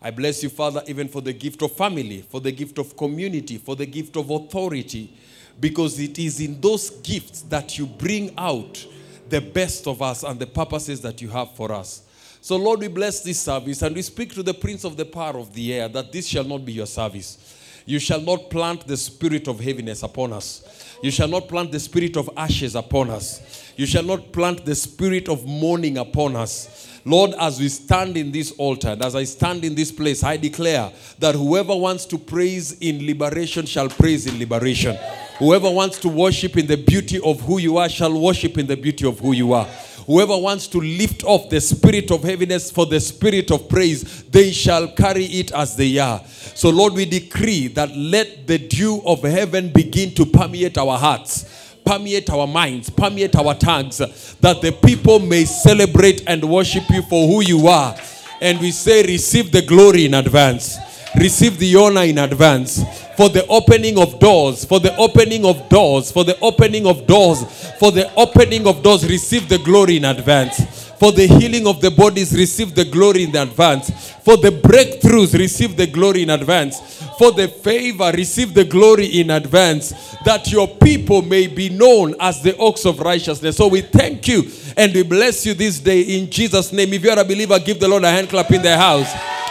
I 0.00 0.10
bless 0.10 0.42
you, 0.42 0.48
Father, 0.48 0.82
even 0.86 1.08
for 1.08 1.20
the 1.20 1.32
gift 1.32 1.62
of 1.62 1.72
family, 1.72 2.22
for 2.22 2.40
the 2.40 2.50
gift 2.50 2.78
of 2.78 2.96
community, 2.96 3.58
for 3.58 3.76
the 3.76 3.86
gift 3.86 4.16
of 4.16 4.30
authority, 4.30 5.16
because 5.60 5.98
it 6.00 6.18
is 6.18 6.40
in 6.40 6.60
those 6.60 6.90
gifts 6.90 7.42
that 7.42 7.78
you 7.78 7.86
bring 7.86 8.34
out 8.36 8.84
the 9.28 9.40
best 9.40 9.86
of 9.86 10.02
us 10.02 10.24
and 10.24 10.38
the 10.40 10.46
purposes 10.46 11.00
that 11.02 11.22
you 11.22 11.28
have 11.28 11.54
for 11.54 11.72
us. 11.72 12.02
So, 12.40 12.56
Lord, 12.56 12.80
we 12.80 12.88
bless 12.88 13.22
this 13.22 13.40
service 13.40 13.82
and 13.82 13.94
we 13.94 14.02
speak 14.02 14.34
to 14.34 14.42
the 14.42 14.54
Prince 14.54 14.82
of 14.82 14.96
the 14.96 15.04
power 15.04 15.38
of 15.38 15.54
the 15.54 15.72
air 15.72 15.88
that 15.88 16.10
this 16.10 16.26
shall 16.26 16.42
not 16.42 16.64
be 16.64 16.72
your 16.72 16.86
service. 16.86 17.61
You 17.84 17.98
shall 17.98 18.20
not 18.20 18.50
plant 18.50 18.86
the 18.86 18.96
spirit 18.96 19.48
of 19.48 19.60
heaviness 19.60 20.02
upon 20.02 20.32
us. 20.32 20.96
You 21.02 21.10
shall 21.10 21.28
not 21.28 21.48
plant 21.48 21.72
the 21.72 21.80
spirit 21.80 22.16
of 22.16 22.30
ashes 22.36 22.76
upon 22.76 23.10
us. 23.10 23.72
You 23.76 23.86
shall 23.86 24.04
not 24.04 24.32
plant 24.32 24.64
the 24.64 24.74
spirit 24.74 25.28
of 25.28 25.44
mourning 25.44 25.98
upon 25.98 26.36
us. 26.36 26.88
Lord, 27.04 27.32
as 27.40 27.58
we 27.58 27.68
stand 27.68 28.16
in 28.16 28.30
this 28.30 28.52
altar, 28.52 28.90
and 28.90 29.02
as 29.02 29.16
I 29.16 29.24
stand 29.24 29.64
in 29.64 29.74
this 29.74 29.90
place, 29.90 30.22
I 30.22 30.36
declare 30.36 30.92
that 31.18 31.34
whoever 31.34 31.74
wants 31.74 32.06
to 32.06 32.18
praise 32.18 32.78
in 32.80 33.04
liberation 33.04 33.66
shall 33.66 33.88
praise 33.88 34.26
in 34.26 34.38
liberation. 34.38 34.96
Whoever 35.38 35.68
wants 35.68 35.98
to 36.00 36.08
worship 36.08 36.56
in 36.56 36.68
the 36.68 36.76
beauty 36.76 37.18
of 37.24 37.40
who 37.40 37.58
you 37.58 37.78
are 37.78 37.88
shall 37.88 38.16
worship 38.16 38.56
in 38.58 38.68
the 38.68 38.76
beauty 38.76 39.04
of 39.04 39.18
who 39.18 39.32
you 39.32 39.52
are. 39.52 39.66
Whoever 40.06 40.36
wants 40.36 40.66
to 40.68 40.80
lift 40.80 41.24
off 41.24 41.48
the 41.48 41.60
spirit 41.60 42.10
of 42.10 42.24
heaviness 42.24 42.70
for 42.70 42.86
the 42.86 43.00
spirit 43.00 43.50
of 43.50 43.68
praise, 43.68 44.24
they 44.24 44.50
shall 44.50 44.88
carry 44.88 45.24
it 45.26 45.52
as 45.52 45.76
they 45.76 45.98
are. 45.98 46.22
So, 46.54 46.70
Lord, 46.70 46.94
we 46.94 47.04
decree 47.04 47.68
that 47.68 47.96
let 47.96 48.46
the 48.46 48.58
dew 48.58 49.00
of 49.06 49.22
heaven 49.22 49.70
begin 49.70 50.12
to 50.14 50.26
permeate 50.26 50.76
our 50.76 50.98
hearts, 50.98 51.76
permeate 51.84 52.30
our 52.30 52.46
minds, 52.46 52.90
permeate 52.90 53.36
our 53.36 53.54
tongues, 53.54 53.98
that 53.98 54.60
the 54.60 54.72
people 54.72 55.18
may 55.18 55.44
celebrate 55.44 56.24
and 56.26 56.44
worship 56.44 56.84
you 56.90 57.02
for 57.02 57.26
who 57.28 57.42
you 57.42 57.68
are. 57.68 57.96
And 58.40 58.60
we 58.60 58.72
say, 58.72 59.02
receive 59.04 59.52
the 59.52 59.62
glory 59.62 60.04
in 60.06 60.14
advance, 60.14 60.76
receive 61.16 61.58
the 61.58 61.76
honor 61.76 62.02
in 62.02 62.18
advance 62.18 62.82
for 63.16 63.28
the 63.28 63.46
opening 63.46 63.98
of 63.98 64.18
doors, 64.18 64.64
for 64.64 64.80
the 64.80 64.96
opening 64.96 65.44
of 65.44 65.68
doors, 65.68 66.10
for 66.10 66.24
the 66.24 66.38
opening 66.40 66.86
of 66.86 67.06
doors, 67.06 67.44
for 67.78 67.92
the 67.92 68.12
opening 68.14 68.66
of 68.66 68.82
doors, 68.82 69.08
receive 69.08 69.48
the 69.48 69.58
glory 69.58 69.96
in 69.96 70.04
advance. 70.04 70.82
For 71.02 71.10
the 71.10 71.26
healing 71.26 71.66
of 71.66 71.80
the 71.80 71.90
bodies, 71.90 72.32
receive 72.32 72.76
the 72.76 72.84
glory 72.84 73.24
in 73.24 73.34
advance. 73.34 74.12
For 74.22 74.36
the 74.36 74.50
breakthroughs, 74.50 75.36
receive 75.36 75.76
the 75.76 75.88
glory 75.88 76.22
in 76.22 76.30
advance. 76.30 77.02
For 77.18 77.32
the 77.32 77.48
favor, 77.48 78.12
receive 78.14 78.54
the 78.54 78.64
glory 78.64 79.06
in 79.06 79.30
advance. 79.30 79.92
That 80.24 80.52
your 80.52 80.68
people 80.68 81.22
may 81.22 81.48
be 81.48 81.70
known 81.70 82.14
as 82.20 82.40
the 82.40 82.56
ox 82.56 82.86
of 82.86 83.00
righteousness. 83.00 83.56
So 83.56 83.66
we 83.66 83.80
thank 83.80 84.28
you 84.28 84.48
and 84.76 84.94
we 84.94 85.02
bless 85.02 85.44
you 85.44 85.54
this 85.54 85.80
day 85.80 86.02
in 86.02 86.30
Jesus' 86.30 86.72
name. 86.72 86.92
If 86.92 87.02
you 87.02 87.10
are 87.10 87.18
a 87.18 87.24
believer, 87.24 87.58
give 87.58 87.80
the 87.80 87.88
Lord 87.88 88.04
a 88.04 88.10
hand 88.10 88.28
clap 88.28 88.52
in 88.52 88.62
the 88.62 88.76
house. 88.76 89.41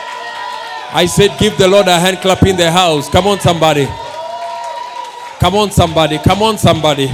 I 0.93 1.05
said, 1.05 1.37
give 1.39 1.57
the 1.57 1.67
Lord 1.67 1.87
a 1.87 1.99
hand 1.99 2.17
clap 2.19 2.43
in 2.43 2.57
the 2.57 2.69
house. 2.71 3.09
Come 3.09 3.27
on, 3.27 3.39
somebody. 3.39 3.87
Come 5.39 5.55
on, 5.55 5.71
somebody. 5.71 6.17
Come 6.19 6.43
on, 6.43 6.57
somebody. 6.57 7.07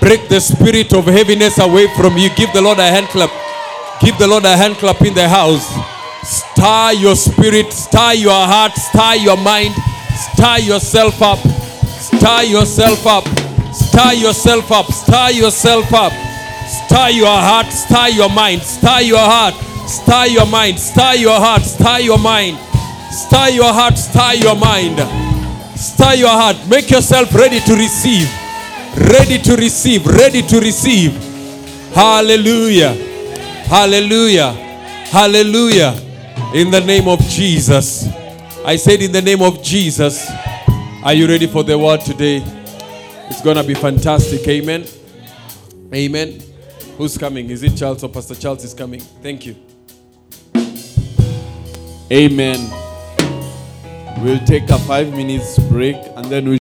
Break 0.00 0.28
the 0.28 0.40
spirit 0.40 0.92
of 0.92 1.06
heaviness 1.06 1.58
away 1.58 1.88
from 1.96 2.16
you. 2.16 2.30
Give 2.36 2.52
the 2.52 2.60
Lord 2.60 2.78
a 2.78 2.88
hand 2.88 3.06
clap. 3.08 3.30
Give 4.00 4.16
the 4.18 4.26
Lord 4.26 4.44
a 4.44 4.56
hand 4.56 4.76
clap 4.76 5.00
in 5.02 5.14
the 5.14 5.28
house. 5.28 5.66
Stir 6.22 6.92
your 7.00 7.16
spirit, 7.16 7.72
stir 7.72 8.12
your 8.14 8.46
heart, 8.46 8.72
stir 8.72 9.14
your 9.16 9.36
mind, 9.36 9.74
stir 10.34 10.58
yourself 10.58 11.20
up. 11.22 11.38
Stir 11.38 12.42
yourself 12.44 13.06
up. 13.06 13.24
Stir 13.74 14.12
yourself 14.14 14.70
up. 14.70 14.86
Stir 14.92 15.30
yourself 15.30 15.92
up. 15.92 16.12
Stir 16.70 17.10
your 17.10 17.26
heart, 17.26 17.66
stir 17.66 18.08
your 18.08 18.30
mind, 18.30 18.62
stir 18.62 19.00
your 19.00 19.18
heart, 19.18 19.54
stir 19.90 20.26
your 20.26 20.46
mind, 20.46 20.78
stir 20.78 21.14
your 21.14 21.38
heart, 21.38 21.62
stir 21.62 21.98
your 21.98 22.18
mind, 22.18 22.58
stir 23.10 23.48
your 23.50 23.72
heart, 23.72 23.98
stir 23.98 24.34
your 24.34 24.56
mind, 24.56 24.98
stir 25.78 26.14
your 26.14 26.28
heart. 26.28 26.56
Make 26.68 26.90
yourself 26.90 27.34
ready 27.34 27.60
to 27.60 27.74
receive, 27.74 28.28
ready 29.10 29.38
to 29.38 29.56
receive, 29.56 30.06
ready 30.06 30.42
to 30.42 30.60
receive. 30.60 31.12
Hallelujah, 31.94 32.94
hallelujah, 33.66 34.52
hallelujah. 35.10 35.94
In 36.54 36.70
the 36.70 36.80
name 36.80 37.08
of 37.08 37.20
Jesus. 37.20 38.08
I 38.64 38.76
said, 38.76 39.00
in 39.00 39.12
the 39.12 39.22
name 39.22 39.40
of 39.40 39.62
Jesus. 39.62 40.30
Are 41.02 41.14
you 41.14 41.26
ready 41.26 41.46
for 41.46 41.62
the 41.62 41.78
word 41.78 42.02
today? 42.02 42.42
It's 43.30 43.40
going 43.40 43.56
to 43.56 43.64
be 43.64 43.72
fantastic. 43.72 44.46
Amen. 44.46 44.84
Amen. 45.94 46.42
Who's 46.98 47.16
coming? 47.16 47.48
Is 47.48 47.62
it 47.62 47.74
Charles 47.74 48.04
or 48.04 48.10
Pastor 48.10 48.34
Charles 48.34 48.62
is 48.64 48.74
coming? 48.74 49.00
Thank 49.00 49.46
you. 49.46 49.56
Amen. 52.12 52.58
We'll 54.18 54.44
take 54.44 54.68
a 54.70 54.78
five 54.80 55.12
minutes 55.12 55.58
break 55.70 55.96
and 56.16 56.24
then 56.26 56.48
we 56.48 56.58